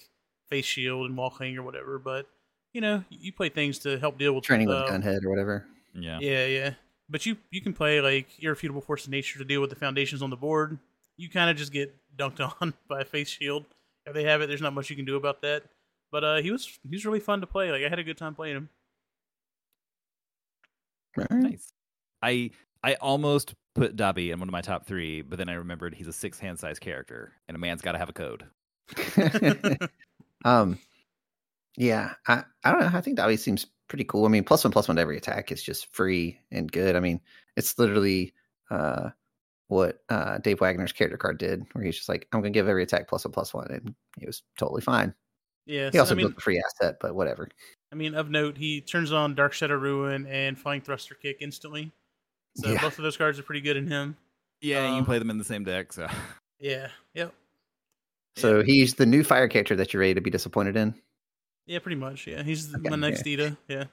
face 0.50 0.66
shield 0.66 1.06
and 1.06 1.16
wall 1.16 1.30
cling 1.30 1.56
or 1.58 1.64
whatever, 1.64 2.00
but 2.00 2.26
you 2.74 2.82
know, 2.82 3.04
you 3.10 3.32
play 3.32 3.50
things 3.50 3.80
to 3.80 3.98
help 3.98 4.18
deal 4.18 4.34
with 4.34 4.44
Training 4.44 4.68
with 4.68 4.78
uh, 4.78 4.88
gunhead 4.88 5.24
or 5.24 5.30
whatever. 5.30 5.66
Yeah. 5.94 6.20
Yeah, 6.20 6.46
yeah. 6.46 6.74
But 7.10 7.26
you 7.26 7.38
you 7.50 7.62
can 7.62 7.74
play 7.74 8.02
like 8.02 8.28
irrefutable 8.40 8.82
force 8.82 9.06
of 9.06 9.12
nature 9.12 9.40
to 9.40 9.46
deal 9.46 9.62
with 9.62 9.70
the 9.70 9.78
foundations 9.78 10.22
on 10.22 10.30
the 10.30 10.36
board. 10.36 10.78
You 11.16 11.30
kind 11.30 11.50
of 11.50 11.56
just 11.56 11.72
get 11.72 11.96
dunked 12.18 12.42
on 12.62 12.74
by 12.90 13.02
a 13.02 13.06
face 13.06 13.30
shield. 13.30 13.66
If 14.06 14.14
they 14.14 14.24
have 14.24 14.42
it, 14.42 14.48
there's 14.48 14.62
not 14.62 14.74
much 14.74 14.90
you 14.90 14.96
can 14.96 15.06
do 15.06 15.16
about 15.16 15.42
that. 15.42 15.64
But 16.12 16.24
uh, 16.24 16.36
he 16.38 16.52
was 16.52 16.80
he 16.84 16.96
was 16.96 17.06
really 17.06 17.20
fun 17.20 17.42
to 17.42 17.48
play. 17.48 17.72
Like 17.72 17.84
I 17.84 17.90
had 17.90 18.00
a 18.00 18.04
good 18.04 18.18
time 18.18 18.36
playing 18.36 18.58
him. 18.58 18.70
Right. 21.16 21.32
Nice. 21.32 21.74
I 22.22 22.52
I 22.84 22.96
almost 22.96 23.56
put 23.76 23.96
Dabi 23.96 24.32
in 24.32 24.40
one 24.40 24.48
of 24.48 24.54
my 24.54 24.62
top 24.62 24.86
three, 24.86 25.22
but 25.22 25.38
then 25.38 25.50
I 25.50 25.54
remembered 25.54 25.94
he's 25.94 26.08
a 26.08 26.14
six 26.14 26.40
hand 26.40 26.60
size 26.60 26.80
character, 26.80 27.34
and 27.48 27.56
a 27.56 27.60
man's 27.60 27.82
got 27.82 27.94
to 27.94 27.98
have 27.98 28.10
a 28.10 28.14
code. 28.14 28.46
um, 30.46 30.80
yeah, 31.78 32.14
I, 32.28 32.44
I 32.64 32.72
don't 32.72 32.82
know. 32.82 32.92
I 32.94 33.02
think 33.02 33.18
Dabi 33.18 33.38
seems 33.38 33.68
pretty 33.88 34.04
cool. 34.06 34.26
I 34.26 34.30
mean, 34.30 34.44
plus 34.44 34.64
one 34.64 34.72
plus 34.72 34.88
one 34.88 34.96
to 34.96 35.02
every 35.02 35.18
attack 35.18 35.52
is 35.52 35.62
just 35.62 35.94
free 35.94 36.40
and 36.52 36.72
good. 36.72 36.96
I 36.96 37.00
mean, 37.00 37.22
it's 37.56 37.78
literally 37.78 38.34
uh, 38.70 39.10
what 39.68 40.00
uh, 40.10 40.38
Dave 40.40 40.62
Wagner's 40.62 40.92
character 40.92 41.18
card 41.18 41.38
did, 41.38 41.64
where 41.74 41.84
he's 41.84 41.98
just 41.98 42.10
like, 42.10 42.28
I'm 42.32 42.42
going 42.42 42.54
to 42.54 42.58
give 42.58 42.68
every 42.68 42.84
attack 42.84 43.08
plus 43.08 43.26
one 43.26 43.32
plus 43.32 43.54
one, 43.54 43.68
and 43.72 43.96
he 44.20 44.26
was 44.26 44.44
totally 44.58 44.82
fine. 44.82 45.14
Yeah, 45.68 45.90
He 45.92 46.00
also 46.00 46.14
I 46.14 46.18
mean, 46.18 46.28
built 46.28 46.38
a 46.38 46.42
free 46.42 46.64
asset, 46.66 46.98
but 47.02 47.14
whatever. 47.14 47.50
I 47.92 47.96
mean, 47.96 48.16
of 48.16 48.30
note, 48.30 48.58
he 48.58 48.82
turns 48.82 49.12
on 49.12 49.36
Dark 49.36 49.54
Shadow 49.54 49.76
Ruin 49.76 50.26
and 50.28 50.58
Flying 50.58 50.82
Thruster 50.82 51.14
Kick 51.16 51.38
instantly. 51.42 51.92
So 52.56 52.72
Yeah. 52.72 52.82
both 52.82 52.98
of 52.98 53.04
those 53.04 53.18
cards 53.18 53.38
are 53.38 53.44
pretty 53.44 53.62
good 53.62 53.78
in 53.78 53.86
him. 53.88 54.16
Yeah, 54.62 54.84
you 54.88 54.92
Um, 54.94 54.98
can 55.00 55.06
play 55.06 55.20
them 55.20 55.30
in 55.30 55.38
the 55.38 55.44
same 55.44 55.64
deck. 55.64 55.94
So 55.94 56.08
Yeah, 56.60 56.90
yep, 57.14 57.34
So 58.38 58.64
he's 58.64 58.96
the 58.96 59.06
new 59.06 59.24
fire 59.24 59.48
character 59.48 59.76
that 59.76 59.94
you're 59.94 60.00
ready 60.02 60.14
to 60.16 60.22
be 60.22 60.30
disappointed 60.32 60.76
in. 60.76 60.96
yeah, 61.68 61.80
pretty 61.80 61.98
much. 61.98 62.26
Yeah, 62.28 62.42
he's 62.44 62.74
Okay, 62.74 62.90
my 62.90 62.96
next 62.96 63.28
Ida. 63.28 63.56
Yeah, 63.68 63.84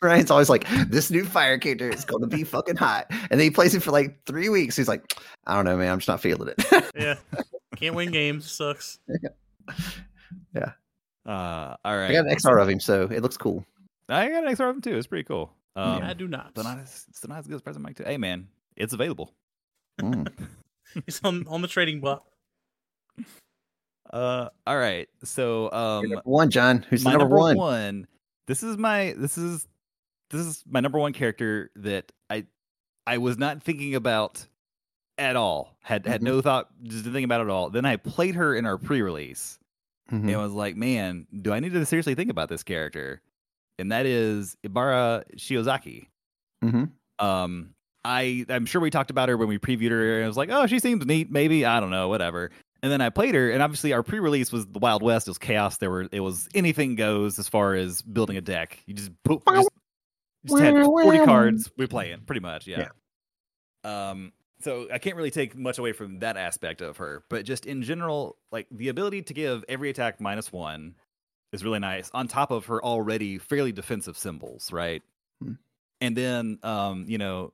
Right? 0.00 0.20
It's 0.20 0.30
always 0.30 0.48
like 0.48 0.66
this 0.88 1.10
new 1.10 1.24
fire 1.24 1.58
character 1.58 1.88
is 1.90 2.04
going 2.04 2.22
to 2.22 2.26
be 2.36 2.44
fucking 2.44 2.76
hot, 2.76 3.06
and 3.10 3.30
then 3.32 3.40
he 3.40 3.50
plays 3.50 3.74
it 3.74 3.82
for 3.82 3.90
like 3.90 4.24
three 4.24 4.48
weeks. 4.48 4.76
He's 4.76 4.88
like, 4.88 5.02
I 5.46 5.54
don't 5.56 5.64
know, 5.64 5.76
man, 5.76 5.90
I'm 5.92 5.98
just 5.98 6.08
not 6.08 6.20
feeling 6.20 6.48
it. 6.56 6.92
yeah. 6.96 7.16
Can't 7.76 7.94
win 7.96 8.10
games. 8.12 8.50
Sucks. 8.50 8.98
uh, 11.26 11.76
all 11.84 11.96
right. 11.96 12.10
I 12.10 12.12
got 12.12 12.26
an 12.26 12.34
XR 12.36 12.60
of 12.62 12.68
him, 12.68 12.80
so 12.80 13.04
it 13.04 13.20
looks 13.22 13.36
cool. 13.36 13.64
I 14.08 14.28
got 14.28 14.44
an 14.44 14.54
XR 14.54 14.70
of 14.70 14.76
him 14.76 14.82
too. 14.82 14.96
It's 14.96 15.06
pretty 15.06 15.24
cool. 15.24 15.52
Um, 15.76 16.02
I 16.02 16.12
do 16.14 16.28
not. 16.28 16.50
Still 16.50 16.64
not 16.64 16.78
as 16.78 17.06
still 17.12 17.28
not 17.30 17.38
as 17.38 17.46
good 17.46 17.56
as 17.56 17.62
Present 17.62 17.84
Mic 17.84 17.96
too. 17.96 18.04
Hey 18.04 18.16
man, 18.16 18.48
it's 18.76 18.92
available. 18.92 19.32
Mm. 20.00 20.28
He's 21.06 21.20
on 21.24 21.46
on 21.48 21.62
the 21.62 21.68
trading 21.68 22.00
block. 22.00 22.24
Uh, 24.12 24.48
all 24.66 24.76
right. 24.76 25.08
So 25.24 25.70
um, 25.72 26.08
number 26.08 26.22
one, 26.24 26.50
John. 26.50 26.84
Who's 26.88 27.04
my 27.04 27.14
number, 27.14 27.36
one? 27.36 28.06
This 28.46 28.62
is 28.62 28.76
my 28.76 29.14
this 29.16 29.36
is 29.38 29.66
this 30.30 30.40
is 30.46 30.62
my 30.68 30.80
number 30.80 30.98
one 30.98 31.12
character 31.12 31.70
that 31.76 32.12
I 32.30 32.44
I 33.06 33.18
was 33.18 33.38
not 33.38 33.62
thinking 33.62 33.94
about 33.94 34.46
at 35.18 35.34
all. 35.36 35.76
Had 35.82 36.06
had 36.06 36.20
Mhm. 36.20 36.24
no 36.24 36.40
thought 36.42 36.68
just 36.84 36.98
didn't 37.04 37.14
think 37.14 37.24
about 37.24 37.40
it 37.40 37.44
at 37.44 37.50
all. 37.50 37.70
Then 37.70 37.84
I 37.84 37.96
played 37.96 38.34
her 38.36 38.54
in 38.54 38.66
our 38.66 38.78
pre-release 38.78 39.58
Mhm. 40.10 40.28
and 40.28 40.36
was 40.36 40.52
like, 40.52 40.76
man, 40.76 41.26
do 41.42 41.52
I 41.52 41.60
need 41.60 41.72
to 41.72 41.86
seriously 41.86 42.14
think 42.14 42.30
about 42.30 42.48
this 42.48 42.62
character? 42.62 43.20
And 43.78 43.90
that 43.92 44.06
is 44.06 44.56
Ibara 44.64 45.24
Shiozaki. 45.36 46.08
Mhm. 46.62 46.90
Um, 47.18 47.74
I 48.04 48.44
I'm 48.48 48.66
sure 48.66 48.80
we 48.80 48.90
talked 48.90 49.10
about 49.10 49.28
her 49.28 49.36
when 49.36 49.48
we 49.48 49.58
previewed 49.58 49.90
her. 49.90 50.16
And 50.16 50.24
I 50.24 50.28
was 50.28 50.36
like, 50.36 50.50
oh, 50.50 50.66
she 50.66 50.78
seems 50.78 51.04
neat. 51.06 51.30
Maybe 51.30 51.64
I 51.64 51.80
don't 51.80 51.90
know, 51.90 52.08
whatever. 52.08 52.50
And 52.82 52.92
then 52.92 53.00
I 53.00 53.08
played 53.08 53.34
her, 53.34 53.50
and 53.50 53.62
obviously 53.62 53.94
our 53.94 54.02
pre-release 54.02 54.52
was 54.52 54.66
the 54.66 54.78
Wild 54.78 55.02
West. 55.02 55.26
It 55.26 55.30
was 55.30 55.38
chaos. 55.38 55.78
There 55.78 55.90
were 55.90 56.06
it 56.12 56.20
was 56.20 56.48
anything 56.54 56.96
goes 56.96 57.38
as 57.38 57.48
far 57.48 57.74
as 57.74 58.02
building 58.02 58.36
a 58.36 58.42
deck. 58.42 58.78
You 58.86 58.92
just 58.92 59.10
put 59.22 59.40
just, 59.48 59.68
just 60.44 60.62
had 60.62 60.84
forty 60.84 61.18
cards. 61.24 61.72
We're 61.78 61.88
playing 61.88 62.20
pretty 62.26 62.40
much, 62.42 62.66
yeah. 62.66 62.88
Um, 63.84 64.32
so 64.64 64.88
I 64.92 64.98
can't 64.98 65.16
really 65.16 65.30
take 65.30 65.54
much 65.56 65.78
away 65.78 65.92
from 65.92 66.18
that 66.20 66.36
aspect 66.36 66.80
of 66.80 66.96
her, 66.96 67.22
but 67.28 67.44
just 67.44 67.66
in 67.66 67.82
general, 67.82 68.36
like 68.50 68.66
the 68.70 68.88
ability 68.88 69.22
to 69.22 69.34
give 69.34 69.64
every 69.68 69.90
attack 69.90 70.20
minus 70.20 70.50
one 70.52 70.94
is 71.52 71.62
really 71.62 71.78
nice. 71.78 72.10
On 72.14 72.26
top 72.26 72.50
of 72.50 72.66
her 72.66 72.82
already 72.84 73.38
fairly 73.38 73.70
defensive 73.72 74.16
symbols, 74.18 74.72
right? 74.72 75.02
Hmm. 75.42 75.52
And 76.00 76.16
then, 76.16 76.58
um, 76.62 77.04
you 77.08 77.18
know, 77.18 77.52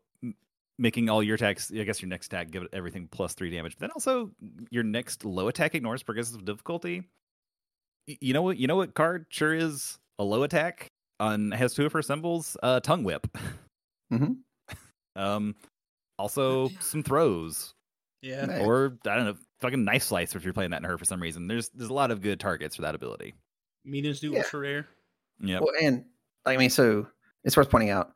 making 0.79 1.11
all 1.11 1.23
your 1.23 1.35
attacks. 1.35 1.70
I 1.70 1.85
guess 1.85 2.01
your 2.01 2.09
next 2.09 2.29
attack 2.29 2.51
give 2.51 2.62
it 2.62 2.70
everything 2.73 3.07
plus 3.11 3.35
three 3.35 3.51
damage. 3.51 3.75
But 3.77 3.81
then 3.81 3.90
also 3.90 4.31
your 4.70 4.83
next 4.83 5.25
low 5.27 5.49
attack 5.49 5.75
ignores 5.75 6.03
progressive 6.03 6.44
difficulty. 6.44 7.03
Y- 8.09 8.16
You 8.20 8.33
know 8.33 8.42
what? 8.42 8.57
You 8.57 8.66
know 8.66 8.77
what 8.77 8.94
card 8.94 9.27
sure 9.29 9.53
is 9.53 9.99
a 10.18 10.25
low 10.25 10.42
attack 10.42 10.87
on 11.20 11.51
has 11.51 11.75
two 11.75 11.85
of 11.85 11.92
her 11.92 12.01
symbols. 12.03 12.57
Uh, 12.62 12.81
tongue 12.81 13.05
whip. 13.05 13.27
Mhm. 14.12 14.38
Um, 15.16 15.57
also 16.20 16.68
some 16.80 17.02
throws 17.02 17.74
Yeah. 18.22 18.46
Nice. 18.46 18.62
or 18.62 18.98
I 19.06 19.16
don't 19.16 19.24
know, 19.24 19.35
fucking 19.61 19.85
knife 19.85 20.02
slice 20.04 20.35
if 20.35 20.44
you're 20.44 20.52
playing 20.52 20.70
that 20.70 20.78
in 20.78 20.85
her 20.85 20.96
for 20.98 21.04
some 21.04 21.20
reason. 21.20 21.46
There's 21.48 21.68
there's 21.70 21.90
a 21.90 21.94
lot 21.94 22.11
of 22.11 22.20
good 22.20 22.38
targets 22.40 22.76
for 22.76 22.83
that 22.83 22.94
ability. 22.94 23.35
Mediums 23.85 24.20
do 24.20 24.30
Yeah. 24.33 24.38
ultra 24.40 24.61
rare. 24.61 24.87
Yeah, 25.40 25.61
Well, 25.61 25.72
and 25.80 26.04
I 26.46 26.56
mean, 26.56 26.70
so 26.70 27.06
it's 27.44 27.56
worth 27.56 27.70
pointing 27.70 27.90
out 27.90 28.12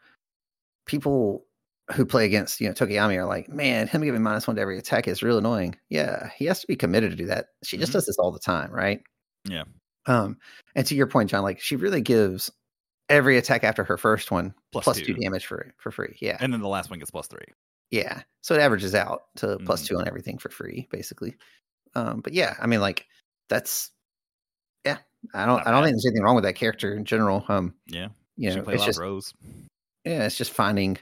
people 0.86 1.46
who 1.94 2.06
play 2.06 2.24
against 2.26 2.60
you 2.60 2.68
know 2.68 2.74
Tokoyami 2.74 3.16
are 3.16 3.26
like, 3.26 3.48
man, 3.48 3.86
him 3.88 4.02
giving 4.02 4.22
minus 4.22 4.46
one 4.46 4.56
to 4.56 4.62
every 4.62 4.78
attack 4.78 5.06
is 5.08 5.22
real 5.22 5.38
annoying. 5.38 5.76
Yeah, 5.90 6.30
he 6.36 6.44
has 6.46 6.60
to 6.60 6.66
be 6.66 6.76
committed 6.76 7.10
to 7.10 7.16
do 7.16 7.26
that. 7.26 7.48
She 7.62 7.76
just 7.76 7.90
Mhm. 7.90 7.94
does 7.94 8.06
this 8.06 8.18
all 8.18 8.32
the 8.32 8.38
time, 8.38 8.70
right? 8.70 9.02
Yeah. 9.44 9.64
Um, 10.06 10.38
and 10.74 10.86
to 10.86 10.94
your 10.94 11.06
point, 11.06 11.30
John, 11.30 11.42
like 11.42 11.60
she 11.60 11.76
really 11.76 12.00
gives 12.02 12.50
every 13.10 13.36
attack 13.38 13.64
after 13.64 13.84
her 13.84 13.96
first 13.98 14.30
one 14.30 14.54
Plus 14.72 14.84
plus 14.84 14.98
two. 14.98 15.06
two 15.06 15.14
damage 15.14 15.46
for 15.46 15.74
for 15.78 15.90
free. 15.90 16.16
Yeah, 16.20 16.36
and 16.40 16.52
then 16.52 16.60
the 16.60 16.68
last 16.68 16.88
one 16.90 16.98
gets 16.98 17.10
plus 17.10 17.26
three. 17.26 17.44
Yeah. 17.94 18.22
So 18.42 18.54
it 18.54 18.60
averages 18.60 18.94
out 18.94 19.22
to 19.36 19.58
plus 19.64 19.82
Mhm. 19.82 19.86
two 19.86 19.98
on 19.98 20.06
everything 20.08 20.36
for 20.38 20.48
free, 20.50 20.86
basically. 20.90 21.34
Um, 21.94 22.20
but 22.20 22.32
yeah, 22.34 22.56
I 22.60 22.66
mean, 22.66 22.80
like 22.80 23.06
that's 23.48 23.90
yeah. 24.84 24.98
I 25.32 25.46
don't 25.46 25.56
Not 25.58 25.66
I 25.66 25.70
don't 25.70 25.80
bad. 25.80 25.84
think 25.86 25.94
there's 25.94 26.06
anything 26.06 26.22
wrong 26.24 26.34
with 26.34 26.44
that 26.44 26.54
character 26.56 26.94
in 26.94 27.04
general. 27.04 27.44
Um, 27.48 27.74
Yeah, 27.86 28.08
you 28.36 28.50
she 28.50 28.56
know, 28.56 28.62
play 28.62 28.74
it's 28.74 28.84
just 28.84 29.00
of 29.00 29.32
yeah, 30.04 30.26
it's 30.26 30.36
just 30.36 30.52
finding 30.52 30.98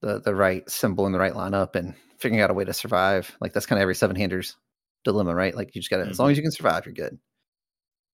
the 0.00 0.20
the 0.20 0.34
right 0.34 0.68
symbol 0.70 1.06
in 1.06 1.12
the 1.12 1.18
right 1.18 1.34
lineup 1.34 1.74
and 1.74 1.94
figuring 2.18 2.40
out 2.40 2.50
a 2.50 2.54
way 2.54 2.64
to 2.64 2.72
survive. 2.72 3.36
Like 3.40 3.52
that's 3.52 3.66
kind 3.66 3.78
of 3.78 3.82
every 3.82 3.94
seven 3.94 4.16
handers 4.16 4.56
dilemma, 5.04 5.34
right? 5.34 5.54
Like 5.54 5.74
you 5.74 5.80
just 5.82 5.90
gotta 5.90 6.04
as 6.08 6.18
long 6.18 6.30
as 6.30 6.36
you 6.36 6.42
can 6.42 6.52
survive, 6.52 6.86
you're 6.86 6.94
good. 6.94 7.18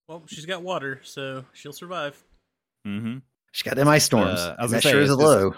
Well, 0.07 0.23
she's 0.27 0.45
got 0.45 0.61
water, 0.63 0.99
so 1.03 1.45
she'll 1.53 1.73
survive. 1.73 2.21
Mm-hmm. 2.85 3.19
She 3.53 3.63
got 3.63 3.75
them 3.75 3.87
ice 3.87 4.03
storms. 4.03 4.39
Uh, 4.39 4.55
I 4.59 4.63
was 4.63 4.71
that 4.71 4.83
say, 4.83 4.91
sure 4.91 5.01
is 5.01 5.09
a 5.09 5.13
it's 5.13 5.21
just- 5.21 5.27
low. 5.41 5.55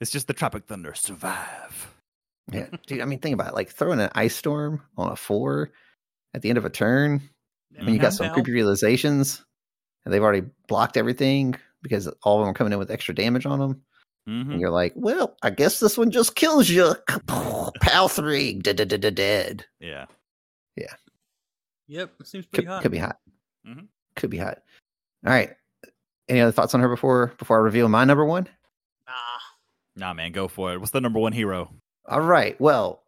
It's 0.00 0.10
just 0.10 0.26
the 0.26 0.34
Tropic 0.34 0.66
Thunder 0.66 0.94
survive. 0.94 1.92
Yeah, 2.52 2.66
dude. 2.86 3.00
I 3.00 3.04
mean, 3.04 3.18
think 3.18 3.34
about 3.34 3.48
it. 3.48 3.54
Like 3.54 3.70
throwing 3.70 4.00
an 4.00 4.10
ice 4.14 4.34
storm 4.36 4.82
on 4.96 5.12
a 5.12 5.16
four 5.16 5.70
at 6.34 6.42
the 6.42 6.48
end 6.48 6.58
of 6.58 6.64
a 6.64 6.70
turn. 6.70 7.22
I 7.78 7.82
mean, 7.82 7.94
you 7.94 8.00
got 8.00 8.14
some 8.14 8.32
creepy 8.32 8.52
realizations, 8.52 9.44
and 10.04 10.14
they've 10.14 10.22
already 10.22 10.46
blocked 10.66 10.96
everything 10.96 11.56
because 11.82 12.08
all 12.22 12.38
of 12.38 12.42
them 12.42 12.50
are 12.50 12.54
coming 12.54 12.72
in 12.72 12.78
with 12.78 12.90
extra 12.90 13.14
damage 13.14 13.44
on 13.44 13.58
them. 13.58 13.82
Mm-hmm. 14.28 14.52
And 14.52 14.60
you're 14.60 14.70
like, 14.70 14.92
well, 14.96 15.36
I 15.42 15.50
guess 15.50 15.78
this 15.78 15.98
one 15.98 16.10
just 16.10 16.34
kills 16.34 16.70
you. 16.70 16.94
Pal 17.26 18.08
three, 18.08 18.54
dead, 18.54 18.76
dead, 18.76 18.88
dead, 18.88 19.14
dead. 19.14 19.66
Yeah, 19.78 20.06
Yep, 21.88 22.14
it 22.20 22.26
seems 22.26 22.46
Could, 22.52 22.66
hot. 22.66 22.82
could 22.82 22.90
be 22.90 22.98
hot. 22.98 23.18
Mhm. 23.66 23.86
Could 24.16 24.30
be 24.30 24.38
hot. 24.38 24.58
All 25.24 25.32
right. 25.32 25.50
Any 26.28 26.40
other 26.40 26.52
thoughts 26.52 26.74
on 26.74 26.80
her 26.80 26.88
before 26.88 27.32
before 27.38 27.58
I 27.58 27.62
reveal 27.62 27.88
my 27.88 28.04
number 28.04 28.24
one? 28.24 28.48
Nah. 29.06 29.12
nah, 29.94 30.14
man, 30.14 30.32
go 30.32 30.48
for 30.48 30.72
it. 30.72 30.78
What's 30.78 30.90
the 30.90 31.00
number 31.00 31.20
one 31.20 31.32
hero? 31.32 31.72
All 32.08 32.20
right. 32.20 32.58
Well, 32.60 33.02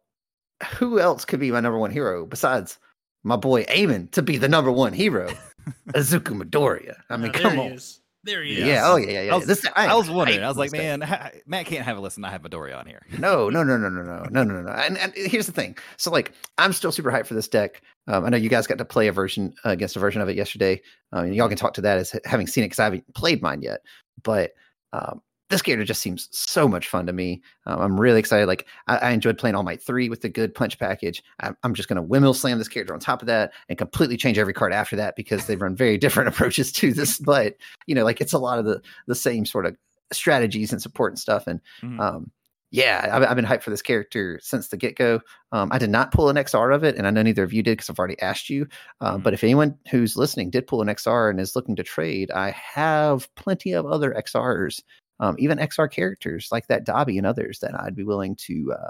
who 0.77 0.99
else 0.99 1.25
could 1.25 1.39
be 1.39 1.51
my 1.51 1.59
number 1.59 1.77
one 1.79 1.91
hero 1.91 2.25
besides 2.25 2.77
my 3.23 3.35
boy 3.35 3.63
Eamon 3.65 4.11
to 4.11 4.21
be 4.21 4.37
the 4.37 4.49
number 4.49 4.71
one 4.71 4.93
hero? 4.93 5.29
Izuku 5.89 6.41
Midoriya. 6.41 6.95
I 7.09 7.17
mean, 7.17 7.31
Ah, 7.35 7.39
come 7.39 7.59
on. 7.59 7.71
is. 7.73 8.01
There 8.25 8.43
he 8.43 8.53
is. 8.59 8.67
Yeah. 8.67 8.81
Oh 8.85 8.97
yeah. 8.97 9.11
Yeah. 9.11 9.21
yeah. 9.23 9.33
I 9.33 9.37
was, 9.37 9.45
This- 9.45 9.65
I, 9.75 9.95
was 9.95 10.09
wondering. 10.09 10.39
hyped 10.39 10.43
I 10.43 10.49
was 10.49 10.57
like, 10.57 10.73
man, 10.73 10.99
ha- 10.99 11.29
Matt 11.47 11.65
can't 11.67 11.85
have 11.85 11.97
a 11.97 12.01
list 12.01 12.17
and 12.17 12.23
not 12.23 12.33
have 12.33 12.41
Midori 12.41 12.77
on 12.77 12.85
here. 12.85 13.01
No, 13.17 13.49
no, 13.49 13.63
no, 13.63 13.77
no, 13.77 13.87
no, 13.87 14.01
no, 14.03 14.23
no, 14.29 14.43
no, 14.43 14.53
no, 14.55 14.61
no. 14.61 14.71
And, 14.71 14.97
and 14.97 15.13
here's 15.15 15.45
the 15.45 15.53
thing. 15.53 15.77
So, 15.95 16.11
like, 16.11 16.33
I'm 16.57 16.73
still 16.73 16.91
super 16.91 17.11
hyped 17.11 17.27
for 17.27 17.33
this 17.33 17.47
deck. 17.47 17.81
Um, 18.07 18.25
I 18.25 18.29
know 18.29 18.35
you 18.37 18.49
guys 18.49 18.67
got 18.67 18.77
to 18.77 18.85
play 18.85 19.07
a 19.07 19.13
version 19.13 19.53
uh, 19.65 19.69
against 19.69 19.95
a 19.95 19.99
version 19.99 20.21
of 20.21 20.27
it 20.27 20.35
yesterday. 20.35 20.81
Um, 21.13 21.25
and 21.25 21.35
y'all 21.35 21.47
can 21.47 21.57
talk 21.57 21.73
to 21.75 21.81
that 21.81 21.97
as 21.97 22.13
having 22.25 22.45
seen 22.47 22.65
it 22.65 22.67
because 22.67 22.79
I 22.79 22.83
haven't 22.85 23.13
played 23.15 23.41
mine 23.41 23.61
yet. 23.61 23.79
But 24.21 24.51
um, 24.91 25.21
this 25.49 25.61
character 25.61 25.83
just 25.85 26.01
seems 26.01 26.29
so 26.31 26.67
much 26.67 26.87
fun 26.87 27.05
to 27.07 27.13
me. 27.13 27.41
Um, 27.65 27.79
I'm 27.81 27.99
really 27.99 28.19
excited. 28.19 28.47
Like, 28.47 28.67
I, 28.87 28.97
I 28.97 29.09
enjoyed 29.11 29.37
playing 29.37 29.55
All 29.55 29.63
Might 29.63 29.81
three 29.81 30.07
with 30.09 30.21
the 30.21 30.29
good 30.29 30.53
punch 30.53 30.77
package. 30.79 31.23
I, 31.41 31.51
I'm 31.63 31.73
just 31.73 31.89
going 31.89 31.95
to 31.97 32.01
windmill 32.03 32.33
slam 32.35 32.57
this 32.59 32.67
character 32.67 32.93
on 32.93 32.99
top 32.99 33.21
of 33.21 33.27
that 33.27 33.51
and 33.67 33.77
completely 33.77 34.17
change 34.17 34.37
every 34.37 34.53
card 34.53 34.73
after 34.73 34.95
that 34.97 35.15
because 35.15 35.47
they 35.47 35.55
run 35.55 35.75
very 35.75 35.97
different 35.99 36.29
approaches 36.29 36.71
to 36.73 36.93
this. 36.93 37.17
But 37.19 37.55
you 37.87 37.95
know, 37.95 38.03
like, 38.03 38.21
it's 38.21 38.33
a 38.33 38.39
lot 38.39 38.59
of 38.59 38.65
the 38.65 38.81
the 39.07 39.15
same 39.15 39.45
sort 39.45 39.65
of 39.65 39.75
strategies 40.11 40.71
and 40.71 40.81
support 40.81 41.11
and 41.11 41.19
stuff. 41.19 41.47
And 41.47 41.61
Mhm. 41.83 41.99
um, 41.99 42.31
yeah, 42.71 43.09
I've, 43.11 43.23
I've 43.23 43.35
been 43.35 43.45
hyped 43.45 43.63
for 43.63 43.71
this 43.71 43.81
character 43.81 44.39
since 44.43 44.67
the 44.67 44.77
get 44.77 44.95
go. 44.95 45.21
Um, 45.51 45.69
I 45.71 45.79
did 45.79 45.89
not 45.89 46.11
pull 46.11 46.29
an 46.29 46.35
XR 46.35 46.71
of 46.75 46.83
it, 46.83 46.97
and 46.97 47.07
I 47.07 47.09
know 47.09 47.23
neither 47.23 47.41
of 47.41 47.51
you 47.51 47.63
did 47.63 47.71
because 47.77 47.89
I've 47.89 47.97
already 47.97 48.21
asked 48.21 48.47
you. 48.47 48.67
Uh, 49.01 49.17
Mhm. 49.17 49.23
But 49.23 49.33
if 49.33 49.43
anyone 49.43 49.75
who's 49.89 50.15
listening 50.15 50.51
did 50.51 50.67
pull 50.67 50.83
an 50.83 50.87
XR 50.87 51.31
and 51.31 51.39
is 51.39 51.55
looking 51.55 51.75
to 51.77 51.83
trade, 51.83 52.29
I 52.29 52.51
have 52.51 53.33
plenty 53.33 53.71
of 53.73 53.87
other 53.87 54.13
XRs, 54.13 54.83
um, 55.19 55.35
even 55.39 55.57
XR 55.57 55.91
characters 55.91 56.49
like 56.51 56.67
that 56.67 56.85
Dabi 56.85 57.17
and 57.17 57.25
others 57.25 57.59
that 57.59 57.79
I'd 57.79 57.95
be 57.95 58.03
willing 58.03 58.35
to 58.37 58.73
uh, 58.73 58.89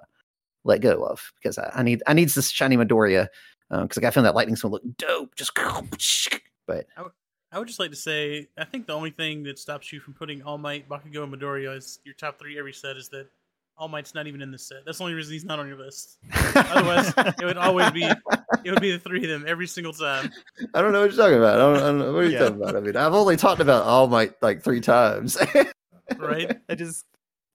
let 0.63 0.81
go 0.81 1.03
of 1.03 1.31
because 1.41 1.57
I, 1.57 1.71
I 1.75 1.83
need 1.83 2.03
I 2.07 2.13
need 2.13 2.29
this 2.29 2.49
shiny 2.49 2.77
Midoriya 2.77 3.27
because 3.69 3.97
I 3.97 4.01
got 4.01 4.09
a 4.09 4.11
feeling 4.11 4.25
that 4.25 4.35
lightning's 4.35 4.61
gonna 4.61 4.73
look 4.73 4.83
dope. 4.97 5.35
Just 5.35 5.53
but 6.67 6.85
I 7.51 7.57
would 7.57 7.67
just 7.67 7.79
like 7.79 7.89
to 7.89 7.95
say, 7.97 8.47
I 8.59 8.65
think 8.65 8.85
the 8.85 8.93
only 8.93 9.09
thing 9.09 9.41
that 9.43 9.57
stops 9.57 9.91
you 9.91 9.99
from 9.99 10.13
putting 10.13 10.43
All 10.43 10.59
Might, 10.59 10.87
Bakugo, 10.87 11.23
and 11.23 11.33
Midoriya 11.33 11.75
as 11.77 11.99
your 12.05 12.13
top 12.13 12.37
three 12.37 12.59
every 12.59 12.73
set 12.73 12.95
is 12.95 13.09
that 13.09 13.27
All 13.75 13.87
Might's 13.87 14.13
not 14.13 14.27
even 14.27 14.41
in 14.43 14.51
this 14.51 14.67
set. 14.67 14.85
That's 14.85 14.99
the 14.99 15.05
only 15.05 15.15
reason 15.15 15.33
he's 15.33 15.45
not 15.45 15.57
on 15.57 15.67
your 15.67 15.77
list. 15.77 16.19
Otherwise, 16.55 17.11
it 17.17 17.45
would 17.45 17.57
always 17.57 17.89
be 17.89 18.03
it 18.03 18.69
would 18.71 18.81
be 18.81 18.91
the 18.91 18.99
three 18.99 19.23
of 19.23 19.29
them 19.29 19.45
every 19.47 19.65
single 19.65 19.93
time. 19.93 20.31
I 20.75 20.81
don't 20.81 20.91
know 20.91 21.01
what 21.01 21.11
you're 21.11 21.17
talking 21.23 21.37
about. 21.39 21.55
I 21.55 21.57
don't, 21.57 21.75
I 21.77 21.79
don't 21.87 21.99
know 21.99 22.13
what 22.13 22.19
you're 22.21 22.31
Yeah. 22.31 22.39
talking 22.39 22.61
about. 22.61 22.75
I 22.75 22.79
mean, 22.81 22.95
I've 22.95 23.13
only 23.15 23.35
talked 23.35 23.61
about 23.61 23.83
All 23.83 24.07
Might 24.07 24.33
like 24.43 24.61
three 24.61 24.81
times. 24.81 25.35
Right? 26.17 26.59
I 26.69 26.75
just 26.75 27.05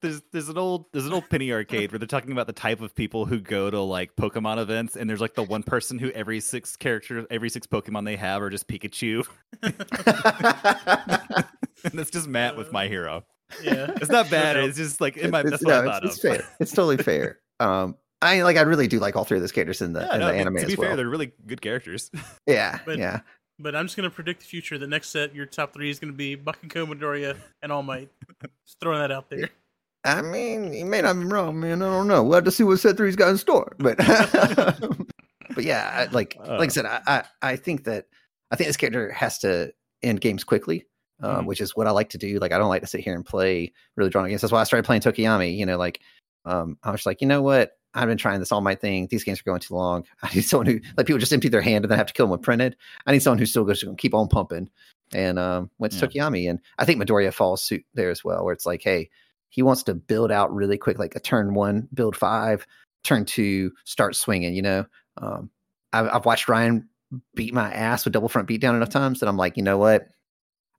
there's 0.03 0.21
there's 0.33 0.49
an 0.51 0.59
old 0.59 0.87
there's 0.93 1.07
an 1.07 1.13
old 1.15 1.29
penny 1.31 1.51
arcade 1.53 1.91
where 1.93 1.99
they're 1.99 2.07
talking 2.07 2.33
about 2.33 2.47
the 2.47 2.53
type 2.53 2.83
of 2.83 2.95
people 2.95 3.25
who 3.25 3.41
go 3.41 3.71
to 3.71 3.81
like 3.81 4.15
Pokemon 4.17 4.59
events, 4.59 4.97
and 4.97 5.09
there's 5.09 5.21
like 5.21 5.35
the 5.35 5.43
one 5.43 5.63
person 5.63 5.99
who 5.99 6.11
every 6.11 6.41
six 6.41 6.77
characters, 6.77 7.27
every 7.31 7.49
six 7.49 7.67
Pokemon 7.67 8.05
they 8.05 8.17
have 8.17 8.43
are 8.43 8.51
just 8.51 8.69
Pikachu, 8.69 9.27
and 11.85 11.93
that's 11.93 12.11
just 12.11 12.29
Matt 12.29 12.57
with 12.57 12.73
my 12.73 12.89
hero. 12.89 13.25
Yeah. 13.63 13.93
It's 13.97 14.11
not 14.11 14.31
bad. 14.31 14.57
No. 14.57 14.65
It's 14.65 14.77
just 14.77 15.01
like 15.01 15.17
in 15.17 15.31
my 15.31 15.41
It's- 15.41 15.53
that's 15.53 15.63
no, 15.63 15.71
what 15.71 15.77
I 15.77 15.85
it's, 15.85 15.93
thought 15.93 16.05
it's 16.05 16.17
of. 16.17 16.21
fair. 16.47 16.57
It's 16.61 16.73
totally 16.73 16.97
fair. 16.99 17.39
Um, 17.61 17.97
I 18.23 18.43
like. 18.43 18.57
I 18.57 18.63
really 18.63 18.89
do 18.89 18.99
like 18.99 19.17
all 19.17 19.25
three 19.25 19.37
of 19.39 19.43
those 19.43 19.53
characters 19.53 19.83
in 19.83 19.93
the 19.93 20.01
Yeah, 20.01 20.15
in 20.15 20.21
no, 20.21 20.27
the 20.29 20.35
anime 20.35 20.57
to 20.57 20.67
be 20.67 20.73
as 20.73 20.79
well. 20.79 20.89
fair, 20.89 20.97
they're 20.97 21.09
really 21.09 21.33
good 21.47 21.61
characters. 21.61 22.11
yeah, 22.47 22.79
But- 22.87 22.99
yeah. 22.99 23.21
But 23.59 23.75
I'm 23.77 23.87
just 23.87 23.97
gonna 23.97 24.11
predict 24.11 24.41
the 24.41 24.47
future. 24.47 24.79
The 24.79 24.87
next 24.87 25.11
set, 25.11 25.35
your 25.35 25.47
top 25.47 25.73
three 25.73 25.91
is 25.91 25.99
gonna 25.99 26.13
be 26.13 26.37
Bakugo, 26.37 26.87
Midoriya, 26.93 27.37
and 27.63 27.71
All 27.71 27.83
Might. 27.83 28.09
Just 28.67 28.81
throwing 28.81 28.99
that 29.01 29.13
out 29.13 29.31
there. 29.31 29.49
I 30.05 30.21
mean, 30.23 30.73
he 30.73 30.85
may 30.85 31.01
not 31.01 31.15
be 31.15 31.25
wrong, 31.25 31.61
man. 31.61 31.81
I 31.81 31.87
don't 31.87 32.09
know. 32.09 32.23
We'll 32.23 32.35
have 32.35 32.45
to 32.45 32.51
see 32.51 32.63
what 32.65 32.79
set 32.81 32.97
three's 32.97 33.17
got 33.17 33.31
in 33.31 33.39
store. 33.39 33.75
But 33.79 33.97
but 35.55 35.65
yeah, 35.65 35.91
I, 35.93 36.13
like 36.13 36.37
like 36.39 36.49
I 36.61 36.67
Uh. 36.67 36.69
said, 36.69 36.87
I, 36.87 37.01
I 37.07 37.25
I 37.43 37.57
think 37.57 37.85
that 37.85 38.07
I 38.51 38.57
think 38.57 38.69
this 38.69 38.77
character 38.77 39.11
has 39.13 39.39
to 39.41 39.73
end 40.03 40.21
games 40.21 40.45
quickly, 40.45 40.87
um, 41.23 41.45
Mhm. 41.45 41.47
which 41.47 41.61
is 41.61 41.75
what 41.77 41.87
I 41.87 41.91
like 41.93 42.11
to 42.11 42.19
do. 42.19 42.39
Like 42.39 42.53
I 42.53 42.59
don't 42.59 42.69
like 42.69 42.83
to 42.83 42.89
sit 42.89 43.01
here 43.01 43.15
and 43.15 43.25
play 43.25 43.73
really 43.97 44.11
drawn 44.11 44.29
games. 44.29 44.41
That's 44.43 44.53
why 44.53 44.61
I 44.61 44.65
started 44.65 44.85
playing 44.85 45.03
Tokoyami. 45.03 45.57
You 45.57 45.67
know, 45.67 45.79
like 45.79 46.01
um, 46.45 46.77
I 46.83 46.91
was 46.91 47.07
like, 47.07 47.21
you 47.23 47.27
know 47.27 47.41
what? 47.43 47.73
I've 47.95 48.09
been 48.09 48.19
trying 48.19 48.41
this 48.41 48.51
all 48.53 48.61
my 48.61 48.75
thing. 48.75 49.07
These 49.11 49.25
games 49.25 49.41
are 49.41 49.45
going 49.45 49.61
too 49.61 49.75
long. 49.75 50.05
I 50.23 50.35
need 50.35 50.43
someone 50.43 50.67
who 50.67 50.81
like 50.97 51.07
people 51.07 51.19
just 51.21 51.33
empty 51.33 51.49
their 51.49 51.63
hand 51.63 51.85
and 51.85 51.91
then 51.91 51.99
have 51.99 52.09
to 52.09 52.13
kill 52.13 52.27
them 52.27 52.33
with 52.33 52.43
printed. 52.43 52.77
I 53.07 53.13
need 53.13 53.21
someone 53.23 53.39
who 53.39 53.47
still 53.47 53.65
going 53.65 53.77
to 53.77 53.95
keep 53.97 54.15
on 54.15 54.29
pumping. 54.29 54.69
And 55.13 55.39
um, 55.39 55.71
went 55.79 55.93
to 55.93 55.99
Yeah. 55.99 56.07
Tokoyami, 56.29 56.51
and 56.51 56.59
I 56.79 56.85
think 56.85 57.01
Midoriya 57.01 57.33
falls 57.33 57.63
suit 57.63 57.85
there 57.95 58.11
as 58.11 58.25
well, 58.25 58.43
where 58.45 58.53
it's 58.55 58.67
like, 58.67 58.83
hey, 58.83 59.11
he 59.51 59.63
wants 59.63 59.83
to 59.85 59.95
build 59.95 60.33
out 60.33 60.53
really 60.53 60.79
quick, 60.79 60.99
like 60.99 61.15
a 61.15 61.21
turn 61.21 61.55
one, 61.55 61.89
build 61.95 62.17
five, 62.17 62.67
turn 63.05 63.25
two, 63.25 63.71
start 63.85 64.17
swinging. 64.17 64.55
You 64.55 64.63
know, 64.63 64.87
um, 65.19 65.51
I've, 65.93 66.09
I've 66.09 66.25
watched 66.25 66.49
Ryan 66.49 66.89
beat 67.37 67.55
my 67.55 67.73
ass 67.73 68.05
with 68.05 68.13
double 68.15 68.29
front 68.29 68.49
beat 68.49 68.61
down 68.61 68.75
enough 68.75 68.89
times 68.91 69.21
that 69.21 69.29
I'm 69.29 69.37
like, 69.37 69.57
you 69.57 69.63
know 69.63 69.79
what, 69.79 70.09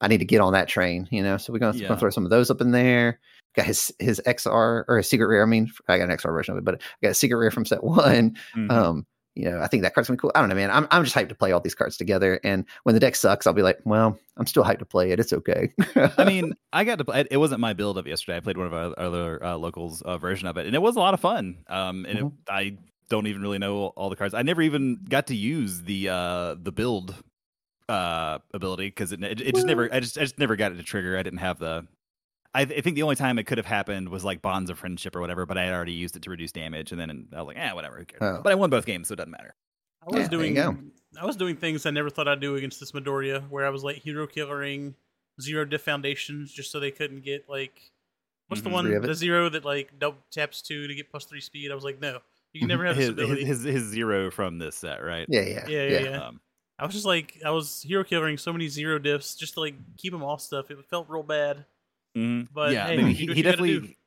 I 0.01 0.07
need 0.09 0.17
to 0.17 0.25
get 0.25 0.41
on 0.41 0.51
that 0.53 0.67
train. 0.67 1.07
You 1.11 1.23
know, 1.23 1.37
so 1.37 1.53
we're 1.53 1.59
gonna, 1.59 1.77
Yeah. 1.77 1.87
gonna 1.87 1.99
throw 1.99 2.09
some 2.09 2.25
of 2.25 2.31
those 2.31 2.49
up 2.51 2.59
in 2.59 2.71
there. 2.71 3.19
Got 3.55 3.65
his 3.65 3.91
his 3.99 4.21
XR 4.25 4.83
or 4.87 4.97
his 4.97 5.09
secret 5.09 5.27
rare. 5.27 5.41
I 5.43 5.45
mean, 5.45 5.71
I 5.87 5.97
got 5.97 6.09
an 6.09 6.17
XR 6.17 6.33
version 6.33 6.53
of 6.53 6.57
it, 6.57 6.65
but 6.65 6.75
I 6.75 7.05
got 7.05 7.11
a 7.11 7.15
secret 7.15 7.37
rare 7.37 7.51
from 7.51 7.65
set 7.65 7.83
one. 7.83 8.37
Mhm. 8.55 8.71
Um, 8.71 9.05
you 9.35 9.49
know, 9.49 9.59
I 9.59 9.67
think 9.67 9.83
that 9.83 9.93
card's 9.93 10.07
gonna 10.07 10.15
be 10.15 10.21
cool. 10.21 10.31
I 10.33 10.39
don't 10.39 10.47
know, 10.47 10.55
man. 10.55 10.71
I'm 10.71 10.87
I'm 10.91 11.03
just 11.03 11.15
hyped 11.15 11.27
to 11.29 11.35
play 11.35 11.51
all 11.51 11.59
these 11.59 11.75
cards 11.75 11.97
together. 11.97 12.39
And 12.43 12.65
when 12.83 12.95
the 12.95 12.99
deck 13.01 13.15
sucks, 13.17 13.45
I'll 13.45 13.53
be 13.53 13.63
like, 13.63 13.79
well, 13.83 14.17
I'm 14.37 14.47
still 14.47 14.63
hyped 14.63 14.79
to 14.79 14.85
play 14.85 15.11
it. 15.11 15.19
It's 15.19 15.33
okay. 15.33 15.73
I 16.17 16.23
mean, 16.25 16.53
I 16.71 16.85
got 16.85 16.99
to 16.99 17.05
play. 17.05 17.25
It 17.29 17.37
wasn't 17.37 17.59
my 17.59 17.73
build 17.73 17.97
of 17.97 18.07
yesterday. 18.07 18.37
I 18.37 18.39
played 18.39 18.57
one 18.57 18.67
of 18.67 18.73
our 18.73 18.97
other 18.97 19.43
uh, 19.43 19.57
locals' 19.57 20.01
uh, 20.01 20.17
version 20.17 20.47
of 20.47 20.55
it, 20.57 20.65
and 20.67 20.73
it 20.75 20.81
was 20.81 20.95
a 20.95 20.99
lot 20.99 21.13
of 21.13 21.19
fun. 21.19 21.57
Um, 21.67 22.05
and 22.05 22.19
it, 22.19 22.25
I 22.49 22.77
don't 23.09 23.27
even 23.27 23.41
really 23.41 23.59
know 23.59 23.87
all 23.87 24.09
the 24.09 24.15
cards. 24.15 24.33
I 24.33 24.41
never 24.41 24.61
even 24.61 24.99
got 25.07 25.27
to 25.27 25.35
use 25.35 25.81
the 25.81 26.09
uh 26.09 26.55
the 26.57 26.71
build 26.71 27.13
uh 27.87 28.39
ability 28.53 28.87
because 28.87 29.11
it, 29.11 29.23
it 29.23 29.41
it 29.41 29.53
just 29.53 29.67
never 29.67 29.93
I 29.93 29.99
just 29.99 30.17
I 30.17 30.21
just 30.21 30.39
never 30.39 30.55
got 30.55 30.71
it 30.71 30.75
to 30.75 30.83
trigger. 30.83 31.17
I 31.17 31.23
didn't 31.23 31.39
have 31.39 31.59
the. 31.59 31.87
I, 32.55 32.61
I 32.61 32.81
think 32.81 32.95
the 32.95 33.03
only 33.03 33.15
time 33.15 33.37
it 33.37 33.43
could 33.45 33.57
have 33.57 33.65
happened 33.67 34.09
was 34.09 34.23
like 34.23 34.41
bonds 34.41 34.69
of 34.69 34.79
friendship 34.79 35.15
or 35.15 35.21
whatever, 35.21 35.45
but 35.45 35.57
I 35.57 35.65
had 35.65 35.73
already 35.73 35.91
used 35.93 36.15
it 36.15 36.21
to 36.23 36.29
reduce 36.29 36.51
damage, 36.51 36.91
and 36.91 36.99
then 37.01 37.27
I 37.35 37.41
was 37.41 37.47
like, 37.47 37.57
eh, 37.57 37.71
whatever. 37.73 37.97
Who 37.97 38.05
cares? 38.05 38.21
Oh. 38.21 38.41
But 38.43 38.51
I 38.51 38.55
won 38.55 38.69
both 38.69 38.85
games, 38.85 39.07
so 39.09 39.13
it 39.13 39.17
doesn't 39.17 39.31
matter. 39.31 39.53
I 40.01 40.15
was 40.15 40.23
Yeah, 40.23 40.27
doing. 40.29 40.57
I 41.21 41.25
was 41.25 41.35
doing 41.35 41.55
things 41.55 41.85
I 41.85 41.91
never 41.91 42.09
thought 42.09 42.27
I'd 42.27 42.39
do 42.39 42.55
against 42.55 42.79
this 42.79 42.91
Midoriya, 42.93 43.49
where 43.49 43.65
I 43.65 43.69
was 43.69 43.83
like 43.83 43.97
hero 43.97 44.27
killering 44.27 44.93
zero 45.41 45.65
diff 45.65 45.81
foundations 45.81 46.51
just 46.53 46.71
so 46.71 46.79
they 46.79 46.91
couldn't 46.91 47.21
get 47.21 47.49
like 47.49 47.91
what's 48.47 48.61
the 48.61 48.69
Mhm. 48.69 48.73
one 48.73 48.85
Three 48.85 48.95
of 48.95 49.03
it? 49.03 49.07
the 49.07 49.15
zero 49.15 49.49
that 49.49 49.65
like 49.65 49.97
double 49.99 50.19
taps 50.31 50.61
two 50.61 50.87
to 50.87 50.95
get 50.95 51.09
plus 51.11 51.25
three 51.25 51.41
speed. 51.41 51.71
I 51.71 51.75
was 51.75 51.83
like, 51.83 51.99
no, 51.99 52.19
you 52.53 52.59
can 52.61 52.67
never 52.69 52.85
have 52.85 52.95
His, 52.95 53.07
this 53.07 53.17
his 53.17 53.23
ability. 53.25 53.45
his 53.45 53.63
his 53.63 53.83
zero 53.83 54.31
from 54.31 54.59
this 54.59 54.75
set, 54.75 55.03
right? 55.03 55.25
yeah, 55.29 55.41
yeah, 55.41 55.67
Yeah, 55.67 55.87
yeah, 55.87 55.99
yeah. 55.99 56.27
Um, 56.27 56.39
I 56.79 56.85
was 56.85 56.93
just 56.93 57.05
like, 57.05 57.39
I 57.45 57.49
was 57.51 57.81
hero 57.81 58.03
killering 58.03 58.39
so 58.39 58.51
many 58.53 58.67
zero 58.67 58.99
diffs 58.99 59.37
just 59.37 59.55
to 59.55 59.61
like 59.61 59.75
keep 59.97 60.11
them 60.13 60.23
off 60.23 60.41
stuff. 60.41 60.69
It 60.71 60.77
felt 60.89 61.09
real 61.09 61.23
bad. 61.23 61.65
Mhm. 62.15 62.47
But, 62.53 62.73
yeah, 62.73 62.87
hey, 62.87 62.93
I 62.93 62.97
mean, 62.97 63.07
he, 63.07 63.13
he 63.27 63.33
you 63.35 63.43
gotta 63.43 63.57
do. 63.57 63.65
definitely. 63.73 63.97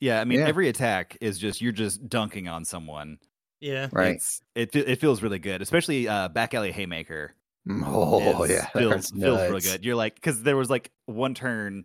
Yeah, 0.00 0.20
I 0.20 0.24
mean, 0.24 0.38
Yeah. 0.40 0.46
every 0.46 0.68
attack 0.68 1.16
is 1.20 1.38
just 1.38 1.60
you're 1.60 1.72
just 1.72 2.08
dunking 2.08 2.46
on 2.48 2.64
someone. 2.64 3.18
Yeah, 3.60 3.88
Right. 3.92 4.14
It's, 4.14 4.40
it 4.54 4.74
it 4.76 5.00
feels 5.00 5.20
really 5.22 5.40
good, 5.40 5.60
especially 5.62 6.06
uh, 6.06 6.28
back 6.28 6.54
alley 6.54 6.70
haymaker. 6.70 7.34
Mm, 7.68 7.82
Oh 7.84 8.44
is- 8.44 8.50
yeah, 8.50 8.60
that 8.72 8.72
feels 8.78 8.90
card's 8.92 9.10
feels 9.10 9.40
really 9.40 9.60
good. 9.60 9.84
You're 9.84 9.96
like 9.96 10.14
because 10.14 10.42
there 10.44 10.56
was 10.56 10.70
like 10.70 10.90
one 11.06 11.34
turn 11.34 11.84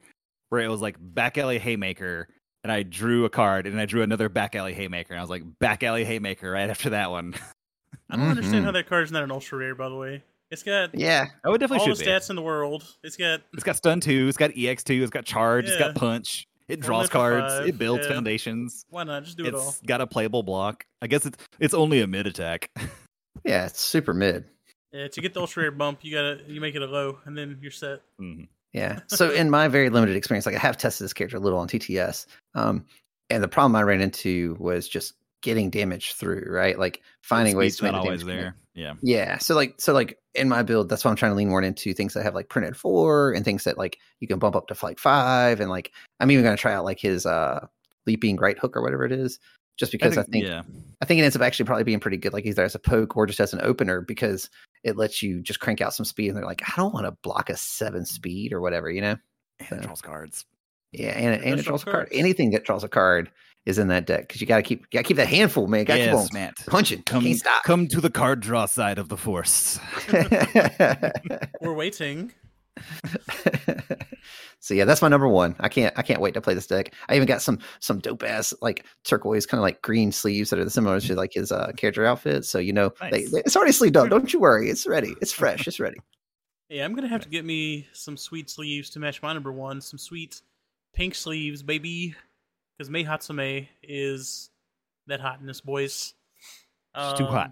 where 0.50 0.62
it 0.62 0.68
was 0.68 0.82
like 0.82 0.98
back 1.00 1.40
alley 1.40 1.58
haymaker, 1.58 2.28
and 2.64 2.72
I 2.72 2.84
drew 2.84 3.26
a 3.26 3.30
card, 3.32 3.66
and 3.66 3.80
I 3.82 3.86
drew 3.88 4.04
another 4.04 4.30
back 4.30 4.56
alley 4.56 4.74
haymaker, 4.76 5.14
and 5.14 5.20
I 5.20 5.24
was 5.24 5.32
like 5.32 5.42
back 5.60 5.82
alley 5.82 6.06
haymaker 6.06 6.52
right 6.52 6.70
after 6.70 6.92
that 6.92 7.10
one. 7.10 7.34
I 8.12 8.18
don't 8.18 8.28
understand 8.28 8.62
Mhm. 8.62 8.66
how 8.66 8.72
that 8.74 8.88
card's 8.88 9.12
not 9.12 9.24
an 9.24 9.32
ultra 9.32 9.58
rare. 9.58 9.74
By 9.74 9.90
the 9.90 9.96
way, 9.96 10.24
it's 10.54 10.64
got 10.64 10.98
Yeah, 10.98 11.26
I 11.44 11.50
would 11.50 11.60
definitely 11.60 11.80
all 11.90 11.96
should 11.96 12.06
the 12.06 12.06
be. 12.06 12.12
stats 12.12 12.30
in 12.30 12.36
the 12.36 12.42
world. 12.42 12.86
It's 13.04 13.18
got 13.18 13.42
It's 13.54 13.64
got 13.64 13.76
stun 13.76 14.00
two, 14.00 14.28
it's 14.30 14.38
got 14.38 14.52
ex 14.56 14.84
two, 14.84 15.02
it's 15.02 15.10
got 15.10 15.26
charge, 15.26 15.68
it's 15.68 15.78
got 15.78 15.96
punch. 15.96 16.48
It 16.70 16.80
draws 16.80 17.10
cards, 17.10 17.54
five, 17.54 17.68
it 17.68 17.78
builds 17.78 18.06
yeah. 18.08 18.14
foundations. 18.14 18.86
why 18.90 19.04
not 19.04 19.26
just 19.26 19.38
do 19.38 19.46
it 19.46 19.54
all. 19.54 19.68
It's 19.70 19.82
got 19.82 20.00
a 20.00 20.08
playable 20.08 20.44
block. 20.44 20.86
I 21.02 21.08
guess 21.08 21.26
it's 21.26 21.38
it's 21.60 21.74
only 21.74 22.00
a 22.02 22.08
mid 22.08 22.26
attack. 22.28 22.70
yeah, 23.44 23.66
it's 23.66 23.82
super 23.82 24.14
mid. 24.14 24.46
Yeah, 24.94 25.08
to 25.08 25.22
get 25.22 25.34
the 25.34 25.42
ultra 25.42 25.64
rare 25.64 25.72
bump, 25.72 26.00
you 26.04 26.14
gotta 26.14 26.40
you 26.48 26.62
make 26.62 26.76
it 26.76 26.82
a 26.82 26.86
low, 26.86 27.20
and 27.26 27.38
then 27.38 27.58
you're 27.62 27.72
set. 27.72 28.02
Mhm. 28.22 28.48
Yeah. 28.72 29.00
So 29.08 29.32
in 29.32 29.50
my 29.50 29.68
very 29.68 29.90
limited 29.90 30.16
experience, 30.16 30.46
like 30.46 30.56
I 30.56 30.60
have 30.60 30.78
tested 30.78 31.04
this 31.06 31.14
character 31.14 31.38
a 31.38 31.40
little 31.40 31.60
on 31.60 31.68
TTS, 31.68 32.28
um, 32.56 32.86
and 33.30 33.44
the 33.44 33.48
problem 33.48 33.76
I 33.76 33.84
ran 33.84 34.02
into 34.02 34.56
was 34.60 34.88
just 34.88 35.14
getting 35.44 35.70
damage 35.70 36.14
through. 36.16 36.48
Right, 36.50 36.80
like 36.80 37.02
finding 37.22 37.56
ways 37.56 37.78
to 37.78 37.84
make 37.84 37.92
the 37.92 38.00
always 38.00 38.24
connect. 38.24 38.42
there. 38.42 38.56
Yeah. 38.74 38.94
Yeah. 39.04 39.38
So 39.38 39.54
like 39.54 39.76
so 39.78 39.94
like 39.94 40.18
in 40.34 40.50
my 40.50 40.64
build, 40.64 40.90
that's 40.90 41.06
why 41.06 41.12
I'm 41.12 41.18
trying 41.18 41.34
to 41.34 41.36
lean 41.36 41.50
more 41.50 41.62
into 41.62 41.94
things 41.94 42.16
that 42.16 42.24
have 42.24 42.34
like 42.34 42.50
printed 42.50 42.76
four 42.76 43.32
and 43.34 43.46
things 43.46 43.66
that 43.66 43.78
like 43.78 44.00
you 44.20 44.28
can 44.28 44.40
bump 44.40 44.56
up 44.56 44.68
to 44.70 44.76
flight 44.76 45.00
five 45.00 45.60
and 45.60 45.70
like 45.70 45.92
I'm 46.20 46.32
even 46.32 46.44
gonna 46.44 46.58
try 46.58 46.74
out 46.74 46.84
like 46.84 47.00
his 47.00 47.28
uh 47.28 47.68
leaping 48.08 48.38
right 48.38 48.58
hook 48.58 48.76
or 48.76 48.82
whatever 48.82 49.06
it 49.06 49.12
is. 49.12 49.38
Just 49.76 49.92
because 49.92 50.20
I 50.20 50.24
think, 50.24 50.46
yeah. 50.46 50.62
I 51.02 51.06
think 51.06 51.20
it 51.20 51.24
ends 51.24 51.36
up 51.36 51.42
actually 51.42 51.66
probably 51.66 51.84
being 51.84 52.00
pretty 52.00 52.18
good, 52.18 52.32
like 52.32 52.46
either 52.46 52.64
as 52.64 52.76
a 52.76 52.80
poke 52.80 53.18
or 53.18 53.26
just 53.26 53.40
as 53.40 53.54
an 53.54 53.62
opener, 53.64 54.02
because 54.02 54.50
it 54.84 54.98
lets 54.98 55.24
you 55.24 55.42
just 55.42 55.60
crank 55.62 55.82
out 55.82 55.96
some 55.96 56.06
speed. 56.06 56.28
And 56.28 56.38
they're 56.38 56.46
like, 56.46 56.62
I 56.62 56.74
don't 56.76 56.94
want 56.94 57.08
to 57.08 57.18
block 57.24 57.50
a 57.50 57.58
seven 57.58 58.06
speed 58.06 58.54
or 58.54 58.62
whatever, 58.62 58.92
you 58.92 59.02
know? 59.02 59.16
And 59.60 59.70
So- 59.70 59.76
it 59.78 59.82
draws 59.82 60.02
cards. 60.02 60.46
Yeah, 60.92 61.10
and, 61.18 61.44
and 61.44 61.60
it 61.60 61.64
draws 61.66 61.82
a 61.82 61.86
card. 61.88 62.08
Anything 62.12 62.52
that 62.52 62.66
draws 62.66 62.84
a 62.84 62.88
card 62.88 63.32
is 63.66 63.78
in 63.78 63.88
that 63.88 64.06
deck 64.06 64.28
because 64.28 64.42
you 64.42 64.48
got 64.48 64.58
to 64.58 64.64
keep, 64.64 64.90
got 64.92 65.00
to 65.00 65.04
keep 65.04 65.18
that 65.18 65.28
handful, 65.28 65.68
man. 65.68 65.86
Got 65.86 65.96
to 65.96 66.00
Yes, 66.02 66.24
keep 66.28 66.34
Matt. 66.34 66.56
on 66.60 66.66
punching. 66.72 67.04
Come, 67.04 67.24
Can't 67.24 67.38
stop. 67.40 67.64
come 67.64 67.88
to 67.88 68.02
the 68.02 68.10
card 68.10 68.40
draw 68.42 68.66
side 68.66 68.98
of 68.98 69.10
the 69.10 69.18
force. 69.18 69.80
We're 71.62 71.74
waiting. 71.74 72.32
so 74.60 74.74
yeah, 74.74 74.86
that's 74.86 75.02
my 75.02 75.08
number 75.08 75.28
one. 75.28 75.56
I 75.60 75.70
can't 75.70 75.94
I 75.98 76.02
can't 76.02 76.22
wait 76.22 76.34
to 76.36 76.42
play 76.42 76.54
this 76.54 76.68
deck. 76.68 76.94
I 77.10 77.16
even 77.16 77.28
got 77.28 77.42
some 77.42 77.60
some 77.80 78.00
dope 78.00 78.24
ass 78.24 78.54
like 78.62 78.86
turquoise 79.04 79.46
kind 79.46 79.60
of 79.60 79.62
like 79.64 79.82
green 79.82 80.12
sleeves 80.12 80.50
that 80.50 80.60
are 80.60 80.70
similar 80.70 81.00
to 81.02 81.16
like 81.16 81.34
his 81.34 81.52
uh 81.52 81.72
character 81.78 82.06
outfit. 82.06 82.46
So 82.46 82.60
you 82.60 82.74
know 82.74 82.92
they, 83.02 83.10
Nice. 83.12 83.32
they- 83.32 83.40
it's 83.42 83.56
already 83.56 83.74
sleeved 83.74 83.98
up. 83.98 84.10
Don't 84.10 84.32
you 84.34 84.40
worry. 84.40 84.70
It's 84.70 84.88
ready. 84.88 85.14
It's 85.22 85.32
fresh. 85.32 85.68
It's 85.68 85.80
ready. 85.80 85.98
Yeah, 86.70 86.86
I'm 86.86 86.96
gonna 86.96 87.08
have 87.08 87.22
to 87.22 87.30
get 87.30 87.46
me 87.46 87.88
some 87.94 88.18
sweet 88.18 88.50
sleeves 88.50 88.90
to 88.92 89.00
match 89.00 89.22
my 89.22 89.34
number 89.34 89.52
one. 89.52 89.82
Some 89.82 90.00
sweet 90.00 90.42
pink 90.94 91.14
sleeves, 91.16 91.62
baby. 91.62 92.16
Because 92.78 92.90
Mei 92.90 93.04
Hatsume 93.04 93.68
is 93.84 94.50
that 95.08 95.20
hotness, 95.20 95.62
boys. 95.62 96.14
She's 96.98 97.14
too 97.18 97.26
hot. 97.26 97.52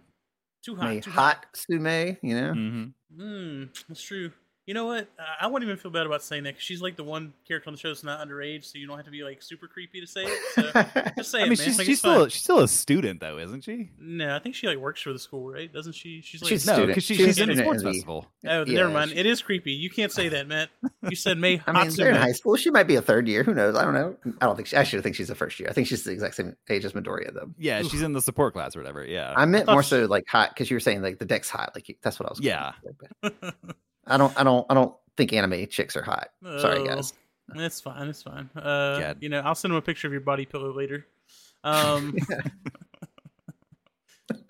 Too 0.63 0.75
hot. 0.75 0.85
May 0.93 0.99
too 1.01 1.11
hot 1.11 1.45
Sume, 1.55 2.17
you 2.21 2.35
know. 2.35 2.53
hmm 2.53 2.85
Mm, 3.15 3.69
that's 3.89 4.01
true. 4.01 4.31
You 4.71 4.75
know 4.75 4.85
what? 4.85 5.09
Uh, 5.19 5.23
I 5.41 5.47
wouldn't 5.47 5.67
even 5.69 5.77
feel 5.77 5.91
bad 5.91 6.05
about 6.05 6.23
saying 6.23 6.43
that 6.43 6.53
'cause 6.53 6.63
she's 6.63 6.81
like 6.81 6.95
the 6.95 7.03
one 7.03 7.33
character 7.45 7.67
on 7.69 7.73
the 7.73 7.77
show 7.77 7.89
that's 7.89 8.05
not 8.05 8.25
underage, 8.25 8.63
so 8.63 8.77
you 8.77 8.87
don't 8.87 8.95
have 8.95 9.03
to 9.03 9.11
be 9.11 9.21
like 9.21 9.41
super 9.43 9.67
creepy 9.67 9.99
to 9.99 10.07
say 10.07 10.21
it. 10.23 10.39
So 10.55 11.11
just 11.17 11.29
say 11.31 11.39
I 11.39 11.41
it, 11.41 11.49
mean, 11.49 11.57
man. 11.57 11.57
she's, 11.57 11.77
Like, 11.77 11.87
she's 11.87 11.99
still 11.99 12.19
fine. 12.21 12.29
she's 12.29 12.41
still 12.41 12.59
a 12.59 12.67
student 12.69 13.19
though, 13.19 13.37
isn't 13.37 13.65
she? 13.65 13.89
No, 13.99 14.33
I 14.33 14.39
think 14.39 14.55
she 14.55 14.67
like 14.67 14.77
works 14.77 15.01
for 15.01 15.11
the 15.11 15.19
school, 15.19 15.51
right? 15.51 15.69
Doesn't 15.73 15.91
she? 15.91 16.21
She's 16.21 16.41
like 16.41 16.47
She's 16.47 16.65
No, 16.65 16.87
because 16.87 17.03
she, 17.03 17.15
She 17.15 17.25
was 17.25 17.35
she's 17.35 17.43
in 17.43 17.49
a 17.49 17.57
sports 17.57 17.83
in 17.83 17.89
festival. 17.91 18.27
Oh, 18.47 18.63
Yeah, 18.65 18.77
never 18.77 18.91
mind. 18.91 19.11
she- 19.11 19.17
It 19.17 19.25
is 19.25 19.41
creepy. 19.41 19.73
You 19.73 19.89
can't 19.89 20.09
say 20.09 20.29
that, 20.29 20.47
Matt. 20.47 20.69
You 21.09 21.17
said 21.17 21.37
Mei 21.37 21.61
I 21.67 21.73
mean, 21.73 21.87
Hatsume. 21.91 21.95
they're 21.97 22.11
in 22.11 22.15
high 22.15 22.31
school. 22.31 22.55
She 22.55 22.69
might 22.71 22.87
be 22.87 22.95
a 22.95 23.01
third 23.01 23.27
year. 23.27 23.43
Who 23.43 23.53
knows? 23.53 23.75
I 23.75 23.83
don't 23.83 23.93
know. 23.93 24.15
I 24.39 24.45
don't 24.45 24.55
think 24.55 24.69
she, 24.69 24.77
I 24.77 24.83
should 24.83 25.03
think 25.03 25.17
she's 25.17 25.29
a 25.29 25.35
first 25.35 25.59
year. 25.59 25.67
I 25.69 25.73
think 25.73 25.87
she's 25.87 26.05
the 26.05 26.11
exact 26.13 26.35
same 26.35 26.55
age 26.69 26.85
as 26.85 26.93
Midoriya, 26.93 27.33
though. 27.33 27.49
Yeah, 27.59 27.81
she's 27.81 28.03
in 28.03 28.13
the 28.13 28.21
support 28.21 28.53
class 28.53 28.73
or 28.77 28.79
whatever. 28.79 29.03
Yeah, 29.05 29.33
I 29.35 29.43
meant 29.43 29.65
thought 29.65 29.73
more 29.73 29.83
she- 29.83 29.89
so 29.89 30.05
like 30.05 30.23
hot 30.29 30.51
because 30.53 30.71
you 30.71 30.77
were 30.77 30.79
saying 30.79 31.01
like 31.01 31.19
the 31.19 31.25
deck's 31.25 31.49
hot. 31.49 31.71
Like 31.75 31.97
that's 32.01 32.21
what 32.21 32.27
I 32.27 32.31
was. 32.31 32.39
going 32.39 32.47
Yeah. 33.23 33.31
for, 34.03 34.09
but 34.09 34.13
I 34.13 34.17
don't. 34.17 34.39
I 34.39 34.43
don't. 34.43 34.65
I 34.69 34.73
don't 34.73 34.95
think 35.17 35.33
anime 35.33 35.67
chicks 35.67 35.95
are 35.95 36.03
hot. 36.03 36.29
Sorry, 36.59 36.79
Oh, 36.79 36.85
guys. 36.85 37.13
It's 37.55 37.81
fine. 37.81 38.07
It's 38.07 38.23
fine. 38.23 38.49
Uh, 38.55 38.97
Yeah. 38.99 39.13
you 39.19 39.29
know, 39.29 39.41
I'll 39.41 39.55
send 39.55 39.71
him 39.73 39.77
a 39.77 39.81
picture 39.81 40.07
of 40.07 40.13
your 40.13 40.21
body 40.21 40.45
pillow 40.45 40.73
later. 40.73 41.05
Um, 41.63 42.15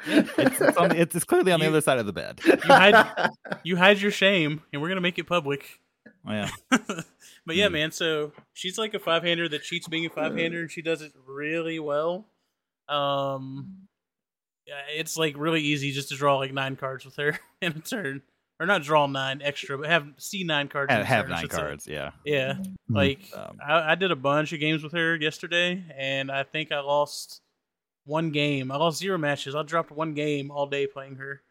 it's, 0.06 0.62
it's, 0.62 0.78
on, 0.78 0.96
it's, 0.96 1.16
it's 1.16 1.26
clearly 1.26 1.52
on 1.52 1.60
the 1.60 1.68
other 1.68 1.82
side 1.82 1.98
of 2.00 2.06
the 2.06 2.14
bed. 2.14 2.40
hide- 2.64 3.30
you 3.64 3.76
hide 3.78 4.00
your 4.00 4.12
shame, 4.12 4.62
and 4.72 4.82
we're 4.82 4.90
gonna 4.90 5.02
make 5.02 5.18
it 5.20 5.26
public. 5.26 5.80
Yeah, 6.28 6.50
but 6.70 7.56
yeah, 7.56 7.68
Hmm. 7.68 7.74
man. 7.74 7.92
So 7.92 8.32
she's 8.54 8.78
like 8.78 8.94
a 8.94 9.00
five 9.00 9.24
hander 9.24 9.50
that 9.50 9.64
cheats 9.64 9.88
being 9.88 10.06
a 10.06 10.10
five 10.10 10.36
hander, 10.36 10.62
and 10.62 10.72
she 10.72 10.82
does 10.84 11.02
it 11.02 11.12
really 11.28 11.80
well. 11.80 12.28
Um, 12.88 13.88
yeah, 14.68 14.82
it's 14.96 15.18
like 15.18 15.36
really 15.38 15.62
easy 15.62 15.92
just 15.92 16.10
to 16.10 16.16
draw 16.16 16.38
like 16.38 16.54
nine 16.54 16.76
cards 16.76 17.04
with 17.06 17.16
her 17.16 17.40
in 17.62 17.72
a 17.72 17.80
turn, 17.80 18.22
or 18.62 18.68
not 18.68 18.84
draw 18.84 19.08
nine 19.08 19.42
extra, 19.42 19.76
but 19.76 19.88
have 19.88 20.08
see 20.18 20.44
nine 20.44 20.68
cards. 20.68 20.92
in 20.92 20.98
have, 20.98 21.08
have 21.08 21.30
nine 21.30 21.42
should 21.42 21.52
say. 21.52 21.58
cards. 21.58 21.88
Yeah, 21.88 22.12
Yeah, 22.24 22.58
like 22.88 23.20
Um, 23.36 23.58
I, 23.66 23.94
I 23.94 23.96
did 23.96 24.12
a 24.12 24.16
bunch 24.16 24.54
of 24.54 24.60
games 24.60 24.84
with 24.84 24.92
her 24.92 25.16
yesterday, 25.16 25.84
and 25.98 26.32
I 26.32 26.44
think 26.44 26.72
I 26.72 26.80
lost 26.82 27.42
one 28.06 28.30
game. 28.30 28.72
I 28.72 28.78
lost 28.78 29.00
zero 29.00 29.18
matches. 29.18 29.56
I 29.56 29.64
dropped 29.64 29.90
one 29.90 30.14
game 30.14 30.52
all 30.52 30.68
day 30.68 30.86
playing 30.86 31.16
her 31.16 31.42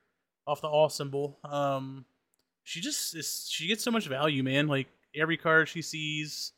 off 0.46 0.60
the 0.60 0.68
all 0.68 0.88
symbol. 0.88 1.36
Um, 1.42 2.04
she 2.62 2.80
just 2.80 3.16
is, 3.16 3.48
she 3.50 3.66
gets 3.66 3.82
so 3.82 3.90
much 3.90 4.06
value, 4.06 4.44
man. 4.44 4.68
Like 4.68 4.86
every 5.12 5.36
card 5.36 5.68
she 5.68 5.82
sees, 5.82 6.52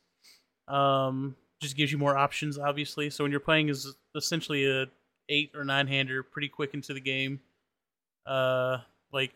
um, 0.68 1.34
just 1.62 1.78
gives 1.78 1.90
you 1.90 1.96
more 1.96 2.14
options. 2.14 2.58
Obviously, 2.58 3.08
so 3.08 3.24
when 3.24 3.30
you're 3.30 3.40
playing 3.40 3.70
is 3.70 3.94
essentially 4.14 4.66
a 4.66 4.84
eight 5.30 5.52
or 5.54 5.64
nine 5.64 5.86
hander, 5.86 6.22
pretty 6.22 6.48
quick 6.50 6.74
into 6.74 6.92
the 6.92 7.00
game. 7.00 7.40
Uh, 8.26 8.78
like 9.14 9.32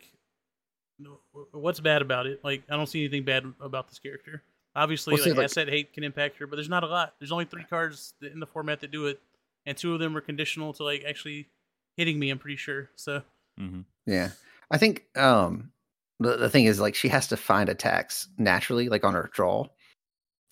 what's 1.51 1.79
bad 1.79 2.01
about 2.01 2.27
it? 2.27 2.41
Like 2.43 2.63
I 2.69 2.75
don't 2.75 2.87
see 2.87 3.01
anything 3.01 3.23
bad 3.23 3.43
about 3.59 3.87
this 3.89 3.99
character. 3.99 4.43
Obviously, 4.75 5.13
Well, 5.15 5.23
see, 5.23 5.29
like, 5.31 5.37
like- 5.37 5.45
asset 5.45 5.69
hate 5.69 5.93
can 5.93 6.03
impact 6.03 6.37
her, 6.37 6.47
but 6.47 6.55
there's 6.55 6.69
not 6.69 6.83
a 6.83 6.87
lot. 6.87 7.15
There's 7.19 7.31
only 7.31 7.45
three 7.45 7.63
cards 7.63 8.13
in 8.21 8.39
the 8.39 8.45
format 8.45 8.81
that 8.81 8.91
do 8.91 9.07
it, 9.07 9.19
and 9.65 9.75
two 9.75 9.93
of 9.93 9.99
them 9.99 10.15
are 10.15 10.21
conditional 10.21 10.73
to 10.73 10.83
like 10.83 11.03
actually 11.07 11.47
hitting 11.95 12.19
me. 12.19 12.29
I'm 12.29 12.39
pretty 12.39 12.57
sure. 12.57 12.89
So 12.95 13.21
mhm. 13.59 13.85
Yeah. 14.05 14.29
I 14.69 14.77
think 14.77 15.05
um 15.15 15.71
the, 16.19 16.35
the 16.37 16.49
thing 16.49 16.65
is 16.65 16.79
like 16.79 16.95
she 16.95 17.07
has 17.09 17.27
to 17.27 17.37
find 17.37 17.69
attacks 17.69 18.27
naturally, 18.37 18.89
like 18.89 19.03
on 19.03 19.13
her 19.13 19.29
draw, 19.33 19.67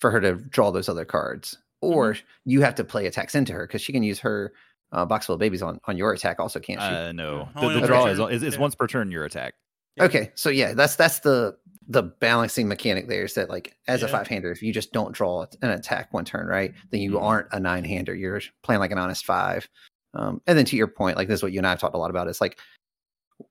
for 0.00 0.10
her 0.10 0.20
to 0.20 0.34
draw 0.34 0.70
those 0.70 0.88
other 0.88 1.04
cards. 1.04 1.58
Or 1.82 2.14
Mm-hmm. 2.14 2.24
you 2.50 2.62
have 2.62 2.74
to 2.76 2.84
play 2.84 3.06
attacks 3.06 3.34
into 3.34 3.52
her 3.52 3.66
because 3.66 3.82
she 3.82 3.92
can 3.92 4.02
use 4.02 4.18
her 4.20 4.52
uh, 4.92 5.04
box 5.04 5.26
full 5.26 5.34
of 5.34 5.40
babies 5.40 5.62
on, 5.62 5.78
on 5.84 5.96
your 5.96 6.12
attack 6.12 6.38
also, 6.40 6.58
can't 6.58 6.80
she? 6.80 6.86
uh, 6.86 7.12
no, 7.12 7.48
Yeah, 7.60 7.68
the, 7.74 7.80
the 7.80 7.86
draw 7.86 8.06
is, 8.06 8.18
is, 8.18 8.42
is 8.42 8.54
Yeah. 8.54 8.60
once 8.60 8.74
per 8.74 8.86
turn 8.86 9.10
your 9.10 9.24
attack. 9.24 9.54
Okay, 10.00 10.32
so 10.34 10.48
yeah, 10.50 10.74
that's 10.74 10.96
that's 10.96 11.20
the 11.20 11.56
the 11.88 12.02
balancing 12.02 12.66
mechanic 12.66 13.06
there 13.08 13.24
is 13.24 13.34
that 13.34 13.48
like 13.48 13.76
as 13.86 14.02
a 14.02 14.08
five 14.08 14.26
hander, 14.26 14.50
if 14.50 14.60
you 14.62 14.72
just 14.72 14.92
don't 14.92 15.12
draw 15.12 15.46
an 15.62 15.70
attack 15.70 16.12
one 16.12 16.24
turn, 16.24 16.46
right, 16.48 16.74
then 16.90 17.00
you 17.00 17.12
Mhm. 17.12 17.22
aren't 17.22 17.46
a 17.52 17.60
nine 17.60 17.84
hander. 17.84 18.12
You're 18.14 18.40
playing 18.64 18.80
like 18.80 18.90
an 18.90 18.98
honest 18.98 19.24
five. 19.24 19.68
Um, 20.14 20.40
and 20.48 20.58
then 20.58 20.64
to 20.64 20.76
your 20.76 20.88
point, 20.88 21.16
like 21.16 21.28
this 21.28 21.38
is 21.38 21.42
what 21.44 21.52
you 21.52 21.58
and 21.60 21.66
I 21.66 21.70
have 21.70 21.78
talked 21.78 21.94
a 21.94 21.98
lot 21.98 22.10
about. 22.10 22.26
It's 22.26 22.40
like 22.40 22.58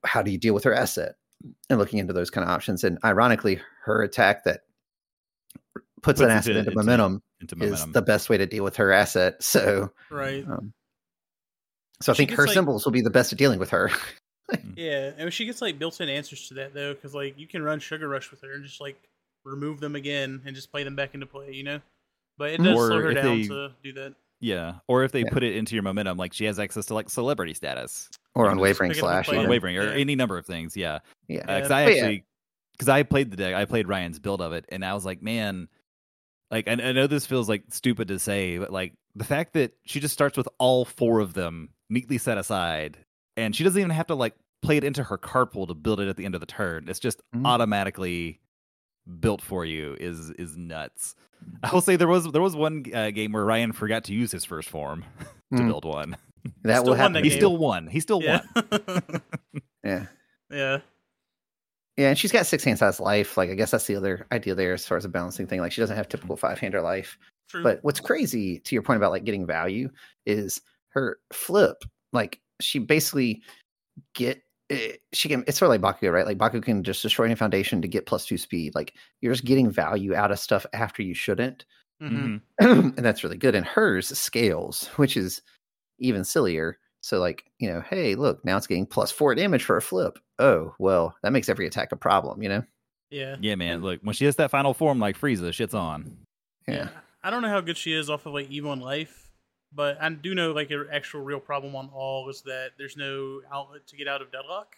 how 0.03 0.21
do 0.21 0.31
you 0.31 0.37
deal 0.37 0.53
with 0.53 0.63
her 0.65 0.73
asset 0.73 1.15
and 1.69 1.79
looking 1.79 1.99
into 1.99 2.11
those 2.11 2.29
kind 2.29 2.43
of 2.43 2.49
options. 2.49 2.83
And 2.83 2.97
ironically, 3.05 3.61
her 3.83 4.01
attack 4.01 4.43
that 4.45 4.61
puts, 5.73 5.85
Puts 6.01 6.21
an 6.21 6.29
asset 6.31 6.55
into, 6.57 6.71
into 6.71 6.75
momentum 6.77 7.21
Into 7.39 7.55
is 7.55 7.59
momentum. 7.71 7.91
the 7.93 8.01
best 8.01 8.29
way 8.29 8.37
to 8.37 8.45
deal 8.45 8.63
with 8.65 8.75
her 8.77 8.91
asset. 8.91 9.41
So, 9.43 9.91
right, 10.11 10.43
um, 10.47 10.73
so 12.01 12.11
I 12.11 12.15
think 12.15 12.31
her 12.31 12.45
like- 12.45 12.53
symbols 12.53 12.83
will 12.83 12.91
be 12.91 13.01
the 13.01 13.09
best 13.09 13.31
at 13.31 13.37
dealing 13.39 13.59
with 13.59 13.69
her. 13.69 13.89
Mm. 14.51 14.73
yeah, 14.75 15.11
and 15.17 15.33
she 15.33 15.45
gets 15.45 15.61
like 15.61 15.79
built-in 15.79 16.07
answers 16.09 16.47
to 16.49 16.53
that 16.55 16.73
though, 16.73 16.93
because 16.93 17.15
like 17.15 17.37
you 17.39 17.47
can 17.47 17.63
run 17.63 17.79
Sugar 17.79 18.07
Rush 18.07 18.29
with 18.31 18.41
her 18.41 18.53
and 18.53 18.63
just 18.63 18.79
like 18.81 18.95
remove 19.43 19.79
them 19.79 19.95
again 19.95 20.41
and 20.45 20.55
just 20.55 20.71
play 20.71 20.83
them 20.83 20.95
back 20.95 21.13
into 21.13 21.25
play, 21.25 21.51
you 21.51 21.63
know. 21.63 21.79
But 22.37 22.51
it 22.51 22.57
does 22.63 22.77
Or 22.77 22.87
slow 22.87 23.01
her 23.01 23.13
down 23.13 23.41
they- 23.41 23.47
to 23.47 23.71
do 23.83 23.93
that. 23.93 24.13
yeah, 24.41 24.75
or 24.87 25.03
if 25.03 25.11
they 25.11 25.21
Yeah. 25.21 25.29
put 25.31 25.43
it 25.43 25.55
into 25.55 25.73
your 25.75 25.83
momentum, 25.83 26.17
like 26.17 26.33
she 26.33 26.45
has 26.45 26.59
access 26.59 26.85
to 26.87 26.93
like 26.93 27.09
celebrity 27.09 27.53
status, 27.53 28.09
or 28.35 28.45
You 28.45 28.49
on 28.49 28.55
can 28.57 28.61
wavering 28.61 28.91
pick 28.91 28.97
it 28.99 29.03
up 29.03 29.09
and 29.09 29.15
slash. 29.15 29.25
play 29.27 29.37
on 29.37 29.41
Yeah. 29.43 29.43
even. 29.45 29.49
wavering, 29.51 29.77
or 29.77 29.83
Yeah. 29.87 30.01
any 30.01 30.15
number 30.15 30.37
of 30.37 30.45
things. 30.45 30.75
Yeah, 30.77 30.99
Yeah. 31.27 31.39
Uh, 31.47 31.55
because 31.55 31.69
Yeah. 31.69 31.75
I 31.77 31.81
actually 31.83 32.23
because 32.73 32.89
I 32.89 33.03
played 33.03 33.31
the 33.31 33.37
deck, 33.37 33.55
I 33.55 33.63
played 33.65 33.87
Ryan's 33.87 34.19
build 34.19 34.41
of 34.41 34.51
it, 34.51 34.65
and 34.69 34.83
I 34.83 34.93
was 34.93 35.05
like, 35.05 35.21
man, 35.21 35.69
like 36.51 36.67
I, 36.67 36.73
I 36.73 36.91
know 36.91 37.07
this 37.07 37.25
feels 37.25 37.47
like 37.49 37.63
stupid 37.69 38.09
to 38.09 38.19
say, 38.19 38.57
but 38.57 38.71
like 38.71 38.93
the 39.15 39.23
fact 39.23 39.53
that 39.53 39.73
she 39.85 39.99
just 40.01 40.13
starts 40.13 40.35
with 40.37 40.49
all 40.59 40.83
four 40.85 41.21
of 41.21 41.33
them 41.33 41.69
neatly 41.89 42.17
set 42.17 42.37
aside, 42.37 42.97
and 43.37 43.55
she 43.55 43.63
doesn't 43.63 43.79
even 43.79 43.91
have 43.91 44.07
to 44.07 44.15
like 44.15 44.35
play 44.61 44.77
it 44.77 44.83
into 44.83 45.03
her 45.03 45.17
card 45.17 45.51
pool 45.51 45.67
to 45.67 45.73
build 45.73 45.99
it 45.99 46.07
at 46.07 46.17
the 46.17 46.25
end 46.25 46.33
of 46.35 46.39
the 46.41 46.47
turn. 46.47 46.87
It's 46.89 46.99
just 46.99 47.21
Mhm. 47.35 47.45
automatically 47.45 48.39
built 49.19 49.41
for 49.41 49.65
you. 49.65 49.95
Is 49.99 50.31
is 50.31 50.57
nuts. 50.57 51.15
I 51.63 51.71
will 51.71 51.81
say 51.81 51.95
there 51.95 52.07
was 52.07 52.31
there 52.31 52.41
was 52.41 52.55
one 52.55 52.85
uh, 52.93 53.11
game 53.11 53.31
where 53.33 53.45
Ryan 53.45 53.71
forgot 53.71 54.05
to 54.05 54.13
use 54.13 54.31
his 54.31 54.45
first 54.45 54.69
form 54.69 55.03
to 55.53 55.59
Mm. 55.61 55.67
build 55.67 55.85
one. 55.85 56.17
That 56.63 56.83
will 56.83 56.93
happen. 56.93 57.13
that 57.13 57.23
He 57.23 57.29
still 57.31 57.57
won. 57.57 57.87
He 57.87 57.99
still 57.99 58.21
Yeah. 58.21 58.41
won. 58.55 59.21
Yeah. 59.83 60.05
yeah. 60.49 60.79
Yeah, 61.97 62.09
and 62.09 62.17
she's 62.17 62.31
got 62.31 62.45
six 62.45 62.63
hand 62.63 62.77
size 62.79 62.99
life. 62.99 63.37
Like 63.37 63.49
I 63.49 63.53
guess 63.53 63.71
that's 63.71 63.85
the 63.87 63.95
other 63.95 64.25
idea 64.31 64.53
there 64.55 64.73
as 64.73 64.85
far 64.85 64.97
as 64.97 65.05
a 65.05 65.09
balancing 65.09 65.47
thing. 65.47 65.59
Like 65.61 65.71
she 65.71 65.81
doesn't 65.81 65.95
have 65.95 66.09
typical 66.09 66.35
five 66.35 66.59
hander 66.59 66.81
life. 66.81 67.17
True. 67.49 67.63
But 67.63 67.79
what's 67.83 67.99
crazy 67.99 68.59
to 68.59 68.75
your 68.75 68.81
point 68.81 68.97
about 68.97 69.11
like 69.11 69.23
getting 69.23 69.45
value 69.45 69.89
is 70.25 70.59
her 70.89 71.19
flip. 71.31 71.83
Like 72.11 72.41
she 72.61 72.79
basically 72.79 73.41
get 74.13 74.41
eh, 74.69 74.93
she 75.13 75.29
can 75.29 75.43
it's 75.47 75.59
sort 75.59 75.73
of 75.73 75.81
like 75.81 75.99
Bakugo, 75.99 76.11
right? 76.13 76.25
Like 76.25 76.37
Baku 76.37 76.61
can 76.61 76.83
just 76.83 77.01
destroy 77.01 77.25
any 77.25 77.35
foundation 77.35 77.81
to 77.81 77.87
get 77.87 78.05
plus 78.05 78.25
two 78.25 78.37
speed. 78.37 78.75
Like 78.75 78.93
you're 79.21 79.33
just 79.33 79.45
getting 79.45 79.69
value 79.69 80.15
out 80.15 80.31
of 80.31 80.39
stuff 80.39 80.65
after 80.73 81.01
you 81.03 81.13
shouldn't. 81.13 81.65
Mhm. 82.01 82.41
Mhm. 82.61 82.93
and 82.97 83.05
that's 83.05 83.23
really 83.23 83.37
good. 83.37 83.55
And 83.55 83.65
hers 83.65 84.07
scales, 84.17 84.87
which 84.95 85.15
is 85.17 85.41
even 85.99 86.23
sillier. 86.23 86.77
So 87.01 87.19
like, 87.19 87.45
you 87.59 87.69
know, 87.69 87.81
hey, 87.81 88.15
look, 88.15 88.43
now 88.43 88.57
it's 88.57 88.67
getting 88.67 88.85
plus 88.85 89.11
four 89.11 89.35
damage 89.35 89.63
for 89.63 89.77
a 89.77 89.81
flip. 89.81 90.17
Oh, 90.39 90.73
well, 90.79 91.15
that 91.23 91.31
makes 91.31 91.49
every 91.49 91.67
attack 91.67 91.91
a 91.91 91.95
problem, 91.95 92.41
you 92.41 92.49
know? 92.49 92.63
Yeah. 93.11 93.35
Yeah, 93.39 93.55
man. 93.55 93.81
Look, 93.81 93.99
when 94.01 94.15
she 94.15 94.25
has 94.25 94.35
that 94.37 94.49
final 94.51 94.73
form 94.73 94.99
like 94.99 95.17
Frieza, 95.17 95.53
shit's 95.53 95.75
on. 95.75 96.17
Yeah. 96.67 96.89
I 97.23 97.29
don't 97.29 97.43
know 97.43 97.49
how 97.49 97.61
good 97.61 97.77
she 97.77 97.93
is 97.93 98.09
off 98.09 98.25
of 98.25 98.33
like 98.33 98.49
Evo 98.49 98.73
in 98.73 98.79
life, 98.79 99.24
but 99.75 100.01
I 100.01 100.09
do 100.09 100.33
know 100.33 100.51
like 100.51 100.71
an 100.71 100.87
actual 100.91 101.21
real 101.21 101.39
problem 101.39 101.75
on 101.75 101.89
all 101.93 102.29
is 102.29 102.41
that 102.43 102.71
there's 102.77 102.97
no 102.97 103.41
outlet 103.53 103.85
to 103.87 103.97
get 103.97 104.07
out 104.07 104.21
of 104.21 104.31
deadlock. 104.31 104.75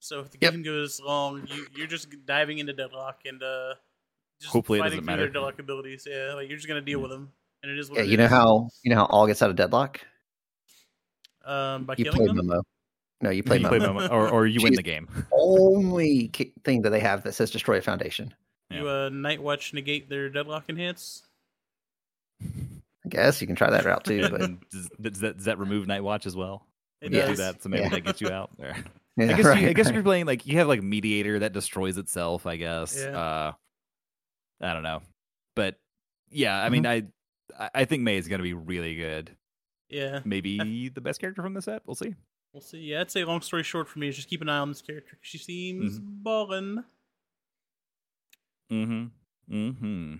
So 0.00 0.20
if 0.20 0.30
the 0.30 0.38
Yep. 0.40 0.52
game 0.52 0.62
goes 0.62 1.00
long, 1.00 1.42
you 1.46 1.66
you're 1.76 1.86
just 1.86 2.08
diving 2.24 2.58
into 2.58 2.72
deadlock 2.72 3.20
and 3.26 3.42
uh 3.42 3.74
just 4.40 4.52
Hopefully 4.52 4.78
it 4.78 4.82
doesn't 4.82 4.98
through 5.04 5.06
their 5.06 5.16
matter. 5.26 5.32
deadlock 5.32 5.58
abilities. 5.58 6.06
Yeah, 6.10 6.34
like 6.34 6.48
you're 6.48 6.56
just 6.56 6.68
gonna 6.68 6.80
deal 6.80 7.00
with 7.00 7.10
them, 7.10 7.30
and 7.62 7.70
it 7.70 7.78
is 7.78 7.90
what 7.90 7.98
Yeah, 7.98 8.04
it 8.04 8.08
you 8.10 8.16
know 8.16 8.28
how 8.28 8.70
you 8.82 8.90
know 8.90 8.96
how 8.96 9.06
all 9.06 9.26
gets 9.26 9.42
out 9.42 9.50
of 9.50 9.56
deadlock? 9.56 10.00
um 11.44 11.84
by 11.84 11.94
You 11.96 12.04
killing 12.04 12.18
play 12.18 12.26
them. 12.28 12.48
Momo. 12.48 12.62
No, 13.22 13.30
you 13.30 13.42
play 13.42 13.58
You 13.58 13.66
Momo. 13.66 13.68
play 13.68 13.78
Momo, 13.80 14.10
or 14.10 14.30
or 14.30 14.46
you 14.46 14.62
win 14.62 14.74
the 14.74 14.82
game. 14.82 15.08
Only 15.32 16.30
thing 16.64 16.82
that 16.82 16.90
they 16.90 17.00
have 17.00 17.22
that 17.24 17.32
says 17.34 17.50
destroy 17.50 17.76
a 17.76 17.82
foundation. 17.82 18.32
You 18.70 18.88
uh 18.88 19.10
night 19.10 19.42
watch 19.42 19.74
negate 19.74 20.08
their 20.08 20.30
deadlock 20.30 20.64
enhance. 20.68 21.22
I 23.18 23.22
guess 23.24 23.40
you 23.40 23.46
can 23.46 23.56
try 23.56 23.70
that 23.70 23.84
route 23.84 24.04
too, 24.04 24.28
but 24.28 24.40
does, 24.70 24.88
does 25.00 25.20
that 25.20 25.36
does 25.36 25.44
that 25.46 25.58
remove 25.58 25.86
Night 25.86 26.02
Watch 26.02 26.26
as 26.26 26.34
well? 26.36 26.66
It 27.00 27.10
When 27.12 27.20
you 27.20 27.26
do 27.28 27.36
that, 27.36 27.62
so 27.62 27.68
maybe 27.68 27.84
Yeah. 27.84 27.88
that 27.90 28.00
gets 28.04 28.20
you 28.20 28.28
out 28.30 28.50
there. 28.58 28.76
yeah, 29.16 29.24
I 29.32 29.32
guess 29.34 29.44
right, 29.46 29.62
you, 29.62 29.68
I 29.68 29.72
guess 29.72 29.86
if 29.86 29.90
right. 29.90 29.94
you're 29.94 30.02
playing 30.04 30.26
like 30.26 30.46
you 30.46 30.58
have 30.58 30.68
like 30.68 30.82
Mediator 30.82 31.38
that 31.40 31.52
destroys 31.52 31.96
itself. 31.98 32.46
I 32.46 32.56
guess. 32.56 32.96
Yeah. 32.98 33.18
Uh, 33.18 33.52
I 34.60 34.72
don't 34.74 34.82
know, 34.82 35.02
but 35.56 35.76
yeah, 36.30 36.62
I 36.62 36.68
mean, 36.68 36.86
I 36.86 37.04
I- 37.58 37.70
I 37.74 37.84
think 37.84 38.02
Mei 38.02 38.16
is 38.16 38.28
gonna 38.28 38.42
be 38.42 38.54
really 38.54 38.94
good. 38.96 39.30
Yeah, 39.88 40.20
Maybe 40.24 40.88
the 40.88 41.00
best 41.00 41.20
character 41.20 41.42
from 41.42 41.54
the 41.54 41.62
set. 41.62 41.82
We'll 41.84 41.96
see. 41.96 42.14
we'll 42.52 42.60
see. 42.60 42.78
Yeah, 42.78 43.00
I'd 43.00 43.10
say 43.10 43.24
long 43.24 43.40
story 43.40 43.64
short 43.64 43.88
for 43.88 43.98
me 43.98 44.06
is 44.08 44.14
just 44.16 44.28
keep 44.28 44.40
an 44.40 44.48
eye 44.48 44.58
on 44.58 44.68
this 44.68 44.82
character. 44.82 45.18
She 45.20 45.36
seems 45.38 45.98
Mm-hmm. 45.98 46.22
ballin'. 46.22 46.84
Mm-hmm. 48.70 49.06
Mm-hmm. 49.52 50.14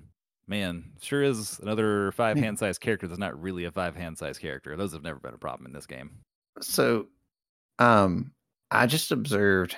Man, 0.50 0.82
sure 1.00 1.22
is 1.22 1.60
another 1.60 2.10
five 2.10 2.36
hand 2.36 2.58
size 2.58 2.76
character 2.76 3.06
that's 3.06 3.20
not 3.20 3.40
really 3.40 3.66
a 3.66 3.70
five 3.70 3.94
hand 3.94 4.18
size 4.18 4.36
character. 4.36 4.76
Those 4.76 4.92
have 4.92 5.04
never 5.04 5.20
been 5.20 5.32
a 5.32 5.38
problem 5.38 5.64
in 5.64 5.72
this 5.72 5.86
game. 5.86 6.10
So, 6.60 7.06
um, 7.78 8.32
I 8.72 8.88
just 8.88 9.12
observed. 9.12 9.76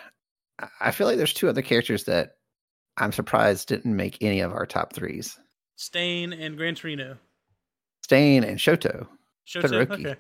I- 0.59 0.69
I 0.81 0.91
feel 0.91 1.07
like 1.07 1.19
there's 1.19 1.35
two 1.35 1.51
other 1.51 1.61
characters 1.61 2.05
that 2.05 2.37
I'm 2.97 3.13
surprised 3.13 3.69
didn't 3.69 3.95
make 3.95 4.17
any 4.23 4.41
of 4.41 4.53
our 4.53 4.65
top 4.65 4.95
threes. 4.95 5.39
Stain 5.77 6.33
and 6.33 6.57
Gran 6.57 6.75
Torino. 6.75 7.19
Stain 8.03 8.43
and 8.43 8.59
Shoto. 8.59 9.07
Shoto? 9.47 9.65
Todoroki. 9.87 9.93
Okay. 10.07 10.17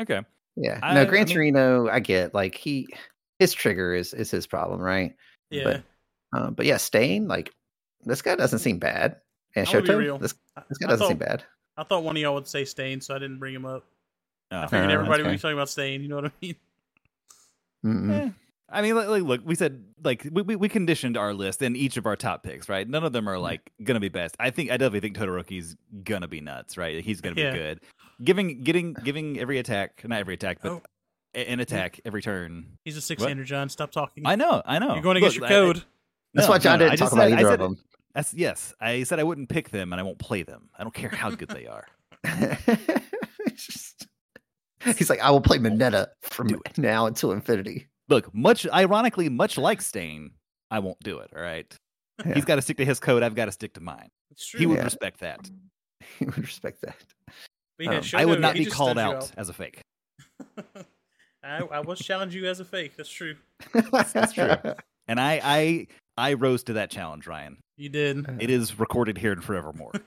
Okay. 0.00 0.20
Yeah. 0.56 0.80
I- 0.82 0.94
no, 0.94 1.02
I 1.02 1.04
Gran 1.04 1.26
mean- 1.26 1.34
Torino, 1.34 1.88
I 1.88 2.00
get 2.00 2.34
like 2.34 2.56
he 2.56 2.88
his 3.38 3.52
trigger 3.52 3.94
is 3.94 4.14
is 4.14 4.32
his 4.32 4.48
problem, 4.48 4.80
right? 4.80 5.14
Yeah. 5.50 5.62
But, 5.62 5.82
uh, 6.36 6.50
but 6.50 6.66
yeah, 6.66 6.78
Stain, 6.78 7.28
like 7.28 7.54
this 8.00 8.20
guy 8.20 8.34
doesn't 8.34 8.58
seem 8.58 8.80
bad. 8.80 9.20
And 9.54 9.66
I'm 9.68 9.72
gonna 9.72 9.86
Shoto, 9.86 9.98
real. 9.98 10.18
this 10.18 10.34
I, 10.56 10.62
this 10.68 10.78
guy 10.78 10.86
I 10.86 10.90
doesn't 10.90 10.98
thought, 11.04 11.08
seem 11.08 11.18
bad. 11.18 11.44
I 11.76 11.84
thought 11.84 12.02
one 12.04 12.16
of 12.16 12.22
y'all 12.22 12.34
would 12.34 12.48
say 12.48 12.64
Stain, 12.64 13.00
so 13.00 13.14
I 13.14 13.18
didn't 13.18 13.38
bring 13.38 13.54
him 13.54 13.64
up. 13.66 13.84
Oh, 14.50 14.58
I 14.58 14.66
figured 14.66 14.90
Uh, 14.90 14.94
everybody 14.94 15.22
would 15.22 15.32
be 15.32 15.38
talking 15.38 15.56
about 15.56 15.68
Stain. 15.68 16.02
You 16.02 16.08
know 16.08 16.16
what 16.16 16.26
I 16.26 16.32
mean? 16.40 16.54
Mm-mm. 17.84 18.10
Eh. 18.10 18.30
I 18.74 18.80
mean, 18.80 18.94
like, 18.96 19.08
like, 19.08 19.22
look, 19.22 19.40
we 19.44 19.54
said 19.54 19.84
like 20.02 20.26
we, 20.32 20.40
we 20.42 20.56
we 20.56 20.68
conditioned 20.68 21.16
our 21.18 21.34
list 21.34 21.60
and 21.62 21.76
each 21.76 21.96
of 21.98 22.06
our 22.06 22.16
top 22.16 22.42
picks, 22.42 22.68
right? 22.70 22.88
None 22.88 23.04
of 23.04 23.12
them 23.12 23.28
are 23.28 23.38
like 23.38 23.70
gonna 23.82 24.00
be 24.00 24.08
best. 24.08 24.34
I 24.40 24.50
think 24.50 24.70
I 24.70 24.78
definitely 24.78 25.00
think 25.00 25.16
Todoroki's 25.18 25.76
gonna 26.04 26.28
be 26.28 26.40
nuts, 26.40 26.78
right? 26.78 27.04
He's 27.04 27.20
gonna 27.20 27.34
be 27.34 27.42
Yeah. 27.42 27.52
good. 27.52 27.80
Giving, 28.24 28.62
getting, 28.62 28.92
giving 28.94 29.38
every 29.38 29.58
attack, 29.58 30.02
not 30.06 30.20
every 30.20 30.34
attack, 30.34 30.58
but 30.62 30.70
Oh. 30.72 30.82
an 31.34 31.58
attack 31.60 32.00
every 32.04 32.22
turn. 32.22 32.78
He's 32.84 32.94
a 32.94 32.98
What? 32.98 33.04
six-hander, 33.04 33.42
John. 33.44 33.68
Stop 33.68 33.90
talking. 33.90 34.22
I 34.26 34.36
know, 34.36 34.62
I 34.64 34.78
know. 34.78 34.94
You're 34.94 35.02
going 35.02 35.16
to 35.16 35.20
get 35.20 35.34
your 35.34 35.44
I- 35.44 35.48
I- 35.48 35.50
code. 35.50 35.84
That's 36.32 36.46
no, 36.46 36.52
why 36.52 36.58
John 36.58 36.78
no, 36.78 36.84
didn't 36.84 36.92
I 36.92 36.96
talk 36.96 37.06
just 37.06 37.12
about 37.14 37.30
said- 37.30 37.38
either 37.40 37.48
said 37.48 37.60
of 37.60 37.70
them. 37.70 37.78
That's 38.14 38.34
yes. 38.34 38.74
I 38.80 39.02
said 39.04 39.18
I 39.20 39.24
wouldn't 39.24 39.48
pick 39.48 39.70
them 39.70 39.92
and 39.92 40.00
I 40.00 40.02
won't 40.02 40.18
play 40.18 40.42
them. 40.42 40.68
I 40.78 40.82
don't 40.82 40.94
care 40.94 41.08
how 41.08 41.30
good 41.30 41.48
they 41.48 41.66
are. 41.66 41.86
Just- 43.56 44.06
he's 44.96 45.08
like, 45.10 45.20
I 45.20 45.30
will 45.30 45.40
play 45.40 45.58
Mineta 45.58 46.08
from 46.22 46.60
now 46.76 47.06
until 47.06 47.32
infinity. 47.32 47.88
Look, 48.08 48.34
much 48.34 48.66
ironically, 48.68 49.28
much 49.28 49.56
like 49.56 49.80
Stain, 49.80 50.32
I 50.70 50.80
won't 50.80 50.98
do 51.00 51.18
it. 51.20 51.30
All 51.34 51.42
right. 51.42 51.72
Yeah. 52.26 52.34
He's 52.34 52.44
got 52.44 52.56
to 52.56 52.62
stick 52.62 52.76
to 52.78 52.84
his 52.84 53.00
code. 53.00 53.22
I've 53.22 53.34
got 53.34 53.46
to 53.46 53.52
stick 53.52 53.74
to 53.74 53.80
mine. 53.80 54.08
It's 54.30 54.46
true. 54.46 54.60
He 54.60 54.66
would 54.66 54.78
Yeah. 54.78 54.84
respect 54.84 55.20
that. 55.20 55.50
He 56.18 56.24
would 56.24 56.36
respect 56.38 56.82
that. 56.82 56.96
But 57.78 57.86
yeah, 57.86 57.98
um, 57.98 58.04
I 58.14 58.24
would 58.24 58.40
not 58.40 58.54
be 58.54 58.66
called 58.66 58.96
stunned 58.98 59.12
you 59.12 59.16
out 59.18 59.32
as 59.36 59.48
a 59.48 59.52
fake. 59.52 59.80
I, 61.44 61.58
I 61.58 61.80
was 61.80 62.00
challenge 62.00 62.34
you 62.34 62.46
as 62.46 62.58
a 62.60 62.64
fake. 62.64 62.96
That's 62.96 63.08
true. 63.08 63.36
That's 63.72 64.32
true. 64.32 64.50
And 65.08 65.20
I, 65.20 65.40
I, 65.42 65.86
I 66.18 66.34
rose 66.34 66.64
to 66.64 66.72
that 66.74 66.90
challenge, 66.90 67.26
Ryan. 67.26 67.58
You 67.82 67.88
did. 67.88 68.26
It 68.40 68.48
is 68.50 68.78
recorded 68.78 69.18
here 69.18 69.32
and 69.32 69.42
forevermore. 69.42 69.92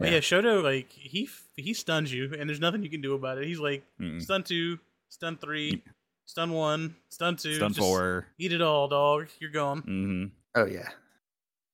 But 0.00 0.10
Yeah. 0.10 0.14
yeah. 0.14 0.20
Shoto, 0.20 0.62
like 0.62 0.90
he 0.92 1.28
he 1.56 1.74
stuns 1.74 2.12
you, 2.12 2.32
and 2.38 2.48
there's 2.48 2.60
nothing 2.60 2.84
you 2.84 2.88
can 2.90 3.00
do 3.00 3.14
about 3.14 3.38
it. 3.38 3.46
He's 3.48 3.58
like 3.58 3.82
Mm-mm. 4.00 4.22
stun 4.22 4.44
two, 4.44 4.78
stun 5.08 5.36
three, 5.36 5.82
stun 6.24 6.52
one, 6.52 6.94
stun 7.08 7.34
two, 7.34 7.54
Stun 7.56 7.70
just 7.72 7.80
four. 7.80 8.26
Eat 8.38 8.52
it 8.52 8.62
all, 8.62 8.86
dog. 8.86 9.26
You're 9.40 9.50
gone. 9.50 9.82
Mm-hmm. 9.82 10.24
Oh 10.54 10.66
yeah, 10.66 10.88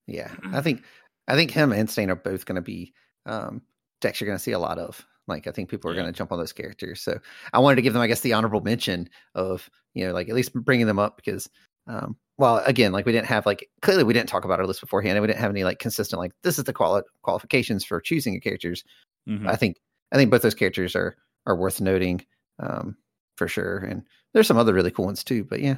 yeah. 0.07 0.31
I 0.55 0.63
think 0.63 0.85
I 1.29 1.35
think 1.35 1.51
him 1.51 1.71
and 1.73 1.89
Stain 1.91 2.09
are 2.09 2.17
both 2.17 2.47
going 2.47 2.57
to 2.57 2.63
be 2.63 2.95
um, 3.27 3.61
decks 4.01 4.21
you're 4.23 4.27
going 4.27 4.39
to 4.39 4.43
see 4.43 4.53
a 4.53 4.59
lot 4.59 4.79
of. 4.79 5.05
Like 5.29 5.47
I 5.47 5.51
think 5.53 5.69
people 5.69 5.91
are 5.91 5.95
Yeah. 5.95 6.01
going 6.01 6.13
to 6.15 6.17
jump 6.17 6.33
on 6.33 6.39
those 6.39 6.53
characters. 6.55 7.03
So 7.03 7.19
I 7.53 7.59
wanted 7.59 7.77
to 7.77 7.83
give 7.83 7.93
them, 7.93 8.01
I 8.03 8.07
guess, 8.07 8.21
the 8.21 8.33
honorable 8.33 8.63
mention 8.63 9.11
of 9.35 9.69
you 9.93 10.07
know, 10.07 10.15
like 10.15 10.31
at 10.31 10.35
least 10.35 10.55
bringing 10.55 10.87
them 10.87 10.99
up 10.99 11.17
because, 11.17 11.51
um, 11.87 12.17
well, 12.37 12.59
again, 12.67 12.93
like 12.93 13.07
we 13.07 13.13
didn't 13.13 13.27
have 13.29 13.47
like 13.47 13.69
clearly 13.83 14.05
we 14.05 14.13
didn't 14.13 14.29
talk 14.29 14.45
about 14.45 14.59
our 14.59 14.67
list 14.67 14.81
beforehand, 14.81 15.17
and 15.17 15.23
we 15.23 15.29
didn't 15.29 15.41
have 15.41 15.51
any 15.51 15.65
like 15.65 15.79
consistent 15.79 16.19
like 16.21 16.33
this 16.43 16.59
is 16.59 16.65
the 16.65 16.73
quali- 16.73 17.03
qualifications 17.23 17.85
for 17.85 18.01
choosing 18.01 18.33
your 18.33 18.41
characters. 18.41 18.83
hmm 19.27 19.47
I 19.47 19.57
think 19.57 19.77
I 20.13 20.17
think 20.17 20.31
both 20.31 20.43
those 20.43 20.55
characters 20.55 20.97
are 20.97 21.17
are 21.47 21.57
worth 21.57 21.81
noting 21.81 22.25
um, 22.59 22.97
for 23.37 23.49
sure. 23.49 23.79
And 23.79 24.03
there's 24.33 24.47
some 24.47 24.57
other 24.57 24.75
really 24.75 24.91
cool 24.91 25.05
ones 25.05 25.23
too. 25.23 25.45
But 25.45 25.61
yeah, 25.61 25.77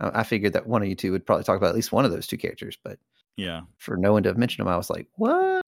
I, 0.00 0.20
I 0.20 0.22
figured 0.24 0.52
that 0.54 0.66
one 0.66 0.82
of 0.82 0.88
you 0.88 0.94
two 0.94 1.12
would 1.12 1.24
probably 1.24 1.44
talk 1.44 1.56
about 1.56 1.68
at 1.68 1.74
least 1.74 1.92
one 1.92 2.04
of 2.04 2.10
those 2.10 2.26
two 2.26 2.36
characters. 2.36 2.76
But 2.82 2.98
Yeah. 3.36 3.62
for 3.78 3.96
no 3.96 4.12
one 4.12 4.22
to 4.24 4.28
have 4.30 4.38
mentioned 4.38 4.66
them, 4.66 4.72
I 4.72 4.76
was 4.76 4.90
like, 4.90 5.06
what? 5.16 5.62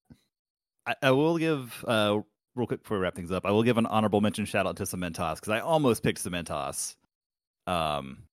I, 0.87 0.95
I 1.03 1.11
will 1.13 1.39
give 1.39 1.85
uh 1.87 2.21
real 2.55 2.67
quick 2.67 2.83
before 2.83 2.99
we 2.99 3.03
wrap 3.03 3.15
things 3.15 3.31
up. 3.31 3.45
I 3.47 3.51
will 3.51 3.63
give 3.63 3.79
an 3.79 3.87
honorable 3.87 4.21
mention 4.21 4.45
shout 4.45 4.67
out 4.67 4.77
to 4.77 4.85
Cementos 4.85 5.37
because 5.37 5.51
I 5.51 5.61
almost 5.61 6.03
picked 6.03 6.23
Cementos, 6.23 6.97
um, 7.67 8.25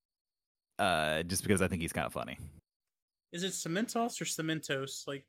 uh, 0.84 1.24
just 1.24 1.44
because 1.44 1.62
I 1.62 1.68
think 1.68 1.82
he's 1.82 1.94
kind 1.94 2.06
of 2.06 2.14
funny. 2.14 2.38
Is 3.32 3.44
it 3.44 3.52
Cementos 3.54 4.22
or 4.22 4.26
Cementos? 4.26 5.08
Like 5.08 5.26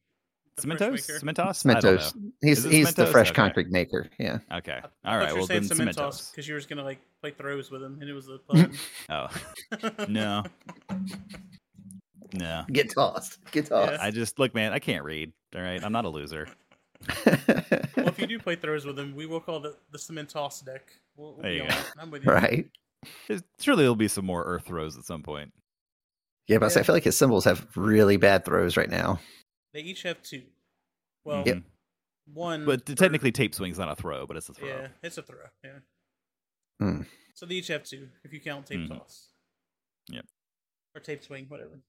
the 0.57 0.63
fresh 0.63 0.79
Cementos. 0.79 1.21
Cementos, 1.23 1.65
Cementos. 1.65 2.15
know. 2.17 2.31
He's 2.43 2.59
Is 2.59 2.65
it 2.67 2.73
he's 2.73 2.95
the 2.95 3.07
fresh 3.07 3.29
Okay. 3.31 3.35
concrete 3.37 3.71
maker. 3.71 4.09
Yeah. 4.19 4.39
Okay, 4.53 4.73
All 4.73 4.81
right. 4.83 4.85
all 5.05 5.19
thought 5.19 5.25
right. 5.25 5.35
Well, 5.35 5.47
then 5.47 5.63
Cementos 5.65 5.95
Cementos. 5.97 6.31
because 6.31 6.47
you 6.47 6.55
were 6.55 6.61
just 6.61 6.69
gonna 6.69 6.85
like 6.85 6.99
play 7.21 7.31
throws 7.33 7.71
with 7.71 7.83
him, 7.83 7.99
and 8.01 8.09
it 8.11 8.13
was 8.13 8.29
a 8.29 8.39
pun. 8.49 8.73
Oh 9.09 9.29
no, 10.09 10.43
no. 12.33 12.65
Get 12.73 12.93
tossed. 12.95 13.39
Get 13.53 13.67
tossed. 13.67 14.01
I 14.03 14.11
just 14.11 14.39
look, 14.39 14.55
man. 14.55 14.73
I 14.73 14.79
can't 14.79 15.05
read. 15.05 15.33
All 15.55 15.63
right, 15.63 15.83
I'm 15.83 15.93
not 15.93 16.05
a 16.05 16.09
loser. 16.09 16.49
well, 17.27 17.39
if 18.09 18.19
you 18.19 18.27
do 18.27 18.39
play 18.39 18.57
throws 18.57 18.85
with 18.87 18.99
him, 18.99 19.15
we 19.15 19.27
will 19.27 19.41
call 19.41 19.65
it 19.67 19.75
the 19.93 19.99
Cementos 19.99 20.65
deck. 20.65 20.83
We'll, 21.17 21.35
we'll 21.35 21.43
There 21.43 21.53
you 21.53 21.69
go. 21.69 21.75
I'm 21.99 22.11
with 22.11 22.25
you. 22.25 22.31
right. 22.33 22.67
There's- 23.29 23.43
Surely 23.61 23.83
there'll 23.83 23.95
be 23.97 24.09
some 24.09 24.25
more 24.27 24.45
Earth 24.45 24.67
throws 24.67 24.97
at 24.97 25.05
some 25.05 25.23
point. 25.23 25.53
Yeah, 26.49 26.59
but 26.59 26.77
I 26.77 26.81
I 26.81 26.83
feel 26.83 26.95
like 26.95 27.05
his 27.05 27.17
symbols 27.17 27.45
have 27.45 27.67
really 27.77 28.17
bad 28.19 28.45
throws 28.45 28.77
right 28.77 28.91
now. 28.91 29.19
They 29.73 29.81
each 29.81 30.03
have 30.03 30.23
two. 30.23 30.43
Well, 31.25 31.43
Mhm. 31.45 31.65
one. 32.27 32.65
But 32.67 32.87
for- 32.87 32.95
technically, 32.95 33.33
tape 33.33 33.55
swing's 33.55 33.79
not 33.79 33.89
a 33.91 33.97
throw, 33.97 34.27
but 34.27 34.37
it's 34.37 34.49
a 34.51 34.55
throw. 34.55 34.69
yeah, 34.69 34.89
it's 35.03 35.17
a 35.19 35.23
throw. 35.23 35.39
Yeah. 35.65 35.79
Hmm. 36.81 37.03
So 37.35 37.47
they 37.47 37.55
each 37.57 37.69
have 37.69 37.83
two 37.85 38.11
if 38.25 38.33
you 38.33 38.41
count 38.41 38.67
tape 38.67 38.81
Mhm. 38.81 38.99
toss. 38.99 39.31
Yep. 40.09 40.27
Or 40.95 41.01
tape 41.01 41.25
swing, 41.25 41.47
whatever. 41.49 41.81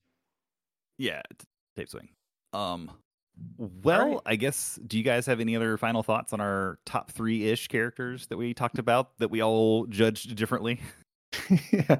Yeah, 0.98 1.22
t- 1.38 1.46
tape 1.76 1.90
swing. 1.90 2.10
Um, 2.54 2.90
well, 3.58 4.10
right. 4.14 4.22
I 4.26 4.36
guess. 4.38 4.80
Do 4.88 4.98
you 4.98 5.04
guys 5.04 5.26
have 5.26 5.42
any 5.42 5.56
other 5.58 5.78
final 5.78 6.02
thoughts 6.02 6.32
on 6.32 6.40
our 6.40 6.80
top 6.86 7.12
three 7.12 7.44
ish 7.50 7.68
characters 7.68 8.28
that 8.28 8.38
we 8.38 8.54
talked 8.54 8.80
about 8.80 9.18
that 9.20 9.28
we 9.30 9.42
all 9.44 9.86
judged 9.88 10.34
differently? 10.38 10.80
yeah. 11.72 11.98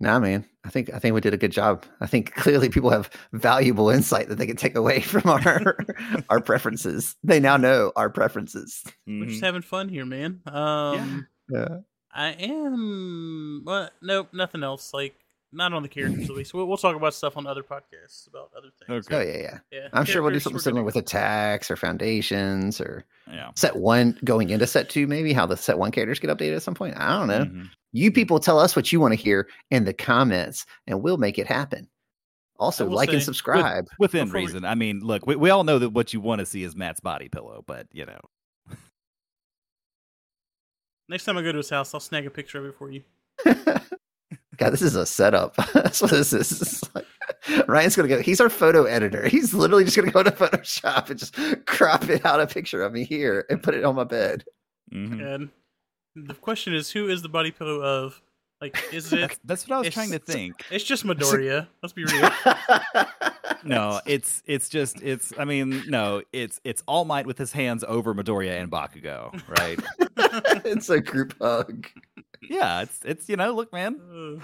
Nah, 0.00 0.20
man. 0.20 0.44
I 0.64 0.70
think 0.70 0.90
I 0.94 0.98
think 1.00 1.14
we 1.14 1.20
did 1.20 1.34
a 1.34 1.38
good 1.38 1.50
job. 1.52 1.84
I 2.00 2.06
think 2.06 2.32
clearly 2.36 2.68
people 2.68 2.90
have 2.90 3.10
valuable 3.32 3.90
insight 3.90 4.28
that 4.28 4.36
they 4.36 4.46
can 4.46 4.56
take 4.56 4.76
away 4.76 5.00
from 5.02 5.28
our 5.28 5.76
our 6.28 6.40
preferences. 6.40 7.16
They 7.24 7.40
now 7.40 7.56
know 7.56 7.92
our 7.96 8.08
preferences. 8.10 8.84
We're 9.06 9.26
just 9.26 9.40
Mhm. 9.40 9.44
having 9.44 9.62
fun 9.62 9.88
here, 9.88 10.04
man. 10.04 10.40
Um, 10.46 11.26
Yeah. 11.50 11.78
I 12.12 12.28
am. 12.38 13.62
Well, 13.66 13.90
nope, 14.02 14.28
nothing 14.32 14.62
else. 14.62 14.94
Like 14.94 15.14
not 15.50 15.72
on 15.72 15.82
the 15.82 15.88
characters 15.88 16.28
at 16.28 16.36
least. 16.36 16.52
We'll, 16.52 16.66
we'll 16.66 16.76
talk 16.76 16.94
about 16.94 17.14
stuff 17.14 17.36
on 17.38 17.46
other 17.46 17.62
podcasts 17.62 18.26
about 18.28 18.50
other 18.56 18.68
things. 18.86 19.06
Okay. 19.08 19.16
Oh 19.16 19.20
yeah, 19.20 19.38
yeah. 19.40 19.58
Yeah, 19.72 19.88
I'm 19.94 20.04
sure 20.04 20.22
we'll 20.22 20.32
do 20.32 20.38
something 20.40 20.56
we're 20.58 20.60
similar 20.62 20.84
with 20.84 20.96
attacks 20.96 21.70
or 21.70 21.76
foundations 21.76 22.80
or 22.80 23.04
Yeah. 23.32 23.50
set 23.56 23.76
one 23.76 24.18
going 24.24 24.50
into 24.50 24.66
set 24.66 24.90
two, 24.90 25.06
maybe 25.06 25.32
how 25.32 25.46
the 25.46 25.56
set 25.56 25.78
one 25.78 25.90
characters 25.90 26.18
get 26.18 26.30
updated 26.30 26.56
at 26.56 26.62
some 26.62 26.74
point. 26.74 26.96
I 26.98 27.18
don't 27.18 27.28
know. 27.28 27.44
Mhm. 27.46 27.70
You 27.92 28.12
people 28.12 28.38
tell 28.38 28.58
us 28.58 28.76
what 28.76 28.92
you 28.92 29.00
want 29.00 29.12
to 29.12 29.16
hear 29.20 29.48
in 29.70 29.84
the 29.84 29.94
comments 29.94 30.66
and 30.86 31.02
we'll 31.02 31.16
make 31.16 31.38
it 31.38 31.46
happen. 31.46 31.88
Also, 32.58 32.84
I 32.84 32.88
will 32.88 32.96
like 32.96 33.08
and 33.10 33.18
say- 33.20 33.24
subscribe. 33.24 33.86
Within 33.98 34.26
Before 34.26 34.40
we- 34.40 34.46
reason. 34.46 34.64
I 34.64 34.74
mean, 34.74 35.00
look, 35.00 35.26
we, 35.26 35.36
we 35.36 35.50
all 35.50 35.64
know 35.64 35.78
that 35.78 35.90
what 35.90 36.12
you 36.12 36.20
want 36.20 36.40
to 36.40 36.46
see 36.46 36.62
is 36.64 36.74
Matt's 36.76 37.00
body 37.00 37.28
pillow, 37.28 37.62
but 37.66 37.86
you 37.92 38.04
know. 38.06 38.20
Next 41.08 41.24
time 41.24 41.38
I 41.38 41.42
go 41.42 41.52
to 41.52 41.58
his 41.58 41.70
house, 41.70 41.94
I'll 41.94 42.00
snag 42.00 42.26
a 42.26 42.30
picture 42.30 42.58
of 42.58 42.66
it 42.66 42.74
for 42.76 42.90
you. 42.90 43.02
God, 44.56 44.70
this 44.72 44.82
is 44.82 44.96
a 44.96 45.06
setup. 45.06 45.54
That's 45.72 46.02
what 46.02 46.10
this 46.10 46.32
is. 46.32 46.48
This 46.50 46.60
is 46.82 46.94
like, 46.94 47.06
Ryan's 47.68 47.94
gonna 47.96 48.08
go. 48.08 48.20
He's 48.20 48.40
our 48.40 48.50
photo 48.50 48.84
editor. 48.84 49.28
He's 49.28 49.54
literally 49.54 49.84
just 49.84 49.96
gonna 49.96 50.10
go 50.10 50.22
to 50.24 50.32
Photoshop 50.32 51.08
and 51.10 51.18
just 51.18 51.36
crop 51.66 52.08
it 52.10 52.26
out 52.26 52.40
a 52.40 52.46
picture 52.46 52.82
of 52.82 52.92
me 52.92 53.04
here 53.04 53.46
and 53.48 53.62
put 53.62 53.74
it 53.74 53.84
on 53.84 53.94
my 53.94 54.04
bed. 54.04 54.44
Mhm. 54.92 55.34
And 55.34 55.48
the 56.14 56.34
question 56.34 56.74
is, 56.74 56.90
who 56.90 57.08
is 57.08 57.22
the 57.22 57.28
body 57.28 57.50
pillow 57.50 57.80
of? 57.80 58.20
Like, 58.60 58.76
is 58.92 59.12
it? 59.12 59.20
That's, 59.20 59.38
that's 59.44 59.68
what 59.68 59.76
I 59.76 59.78
was 59.80 59.90
trying 59.90 60.10
to 60.12 60.18
think. 60.18 60.64
It's 60.70 60.84
just 60.84 61.04
Midoriya. 61.04 61.68
Let's 61.82 61.92
be 61.92 62.04
real. 62.04 62.30
No, 63.64 64.00
it's 64.06 64.42
it's 64.46 64.68
just 64.68 65.02
it's. 65.02 65.32
I 65.38 65.44
mean, 65.44 65.82
no, 65.88 66.22
it's 66.32 66.60
it's 66.64 66.82
All 66.86 67.04
Might 67.04 67.26
with 67.26 67.38
his 67.38 67.52
hands 67.52 67.84
over 67.86 68.14
Midoriya 68.14 68.60
and 68.60 68.70
Bakugo, 68.70 69.32
right? 69.58 69.78
it's 70.64 70.88
a 70.88 71.00
group 71.00 71.34
hug. 71.40 71.86
yeah, 72.42 72.82
it's 72.82 73.00
it's 73.04 73.28
you 73.28 73.36
know, 73.36 73.54
look, 73.54 73.72
man. 73.72 74.40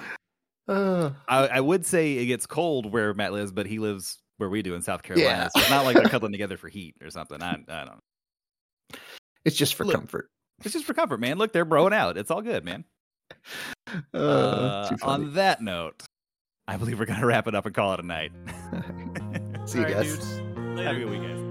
Uh, 0.69 1.11
I, 1.29 1.47
I 1.47 1.61
would 1.61 1.87
say 1.87 2.15
it 2.15 2.27
gets 2.27 2.47
cold 2.47 2.93
where 2.93 3.15
Matt 3.15 3.33
lives, 3.33 3.53
but 3.53 3.67
he 3.67 3.79
lives 3.79 4.19
where 4.39 4.49
we 4.51 4.63
do 4.63 4.75
in 4.75 4.83
South 4.83 5.03
Carolina. 5.03 5.29
Yeah. 5.29 5.49
So 5.49 5.61
it's 5.61 5.71
not 5.71 5.85
like 5.85 5.97
they're 5.97 6.05
cuddling 6.05 6.33
together 6.33 6.57
for 6.57 6.69
heat 6.69 6.97
or 7.03 7.11
something. 7.11 7.41
I, 7.43 7.53
I 7.53 7.55
don't 7.55 7.87
know. 7.87 8.99
it's 9.45 9.57
just 9.57 9.75
for 9.75 9.85
Look. 9.85 9.95
comfort. 9.95 10.29
It's 10.63 10.73
just 10.73 10.85
for 10.85 10.95
comfort, 10.95 11.21
man. 11.21 11.37
Look, 11.39 11.53
they're 11.53 11.67
broing 11.67 11.93
out. 11.93 12.17
It's 12.17 12.31
all 12.31 12.43
good, 12.43 12.65
man. 12.65 12.85
Uh, 14.13 14.17
Uh, 14.19 14.97
on 15.03 15.35
that 15.35 15.63
note, 15.63 16.03
I 16.67 16.77
believe 16.79 16.99
we're 16.99 17.05
gonna 17.05 17.25
wrap 17.27 17.47
it 17.47 17.55
up 17.55 17.65
and 17.67 17.75
call 17.75 17.93
it 17.95 18.01
a 18.01 18.03
night. 18.03 18.33
See 19.67 19.79
you 19.79 19.85
all 19.85 19.91
right, 19.93 20.03
guys. 20.03 20.17
dudes. 20.17 20.37
Have 20.81 20.97
a 20.97 20.99
good 20.99 21.11
week, 21.11 21.23
guys. 21.23 21.44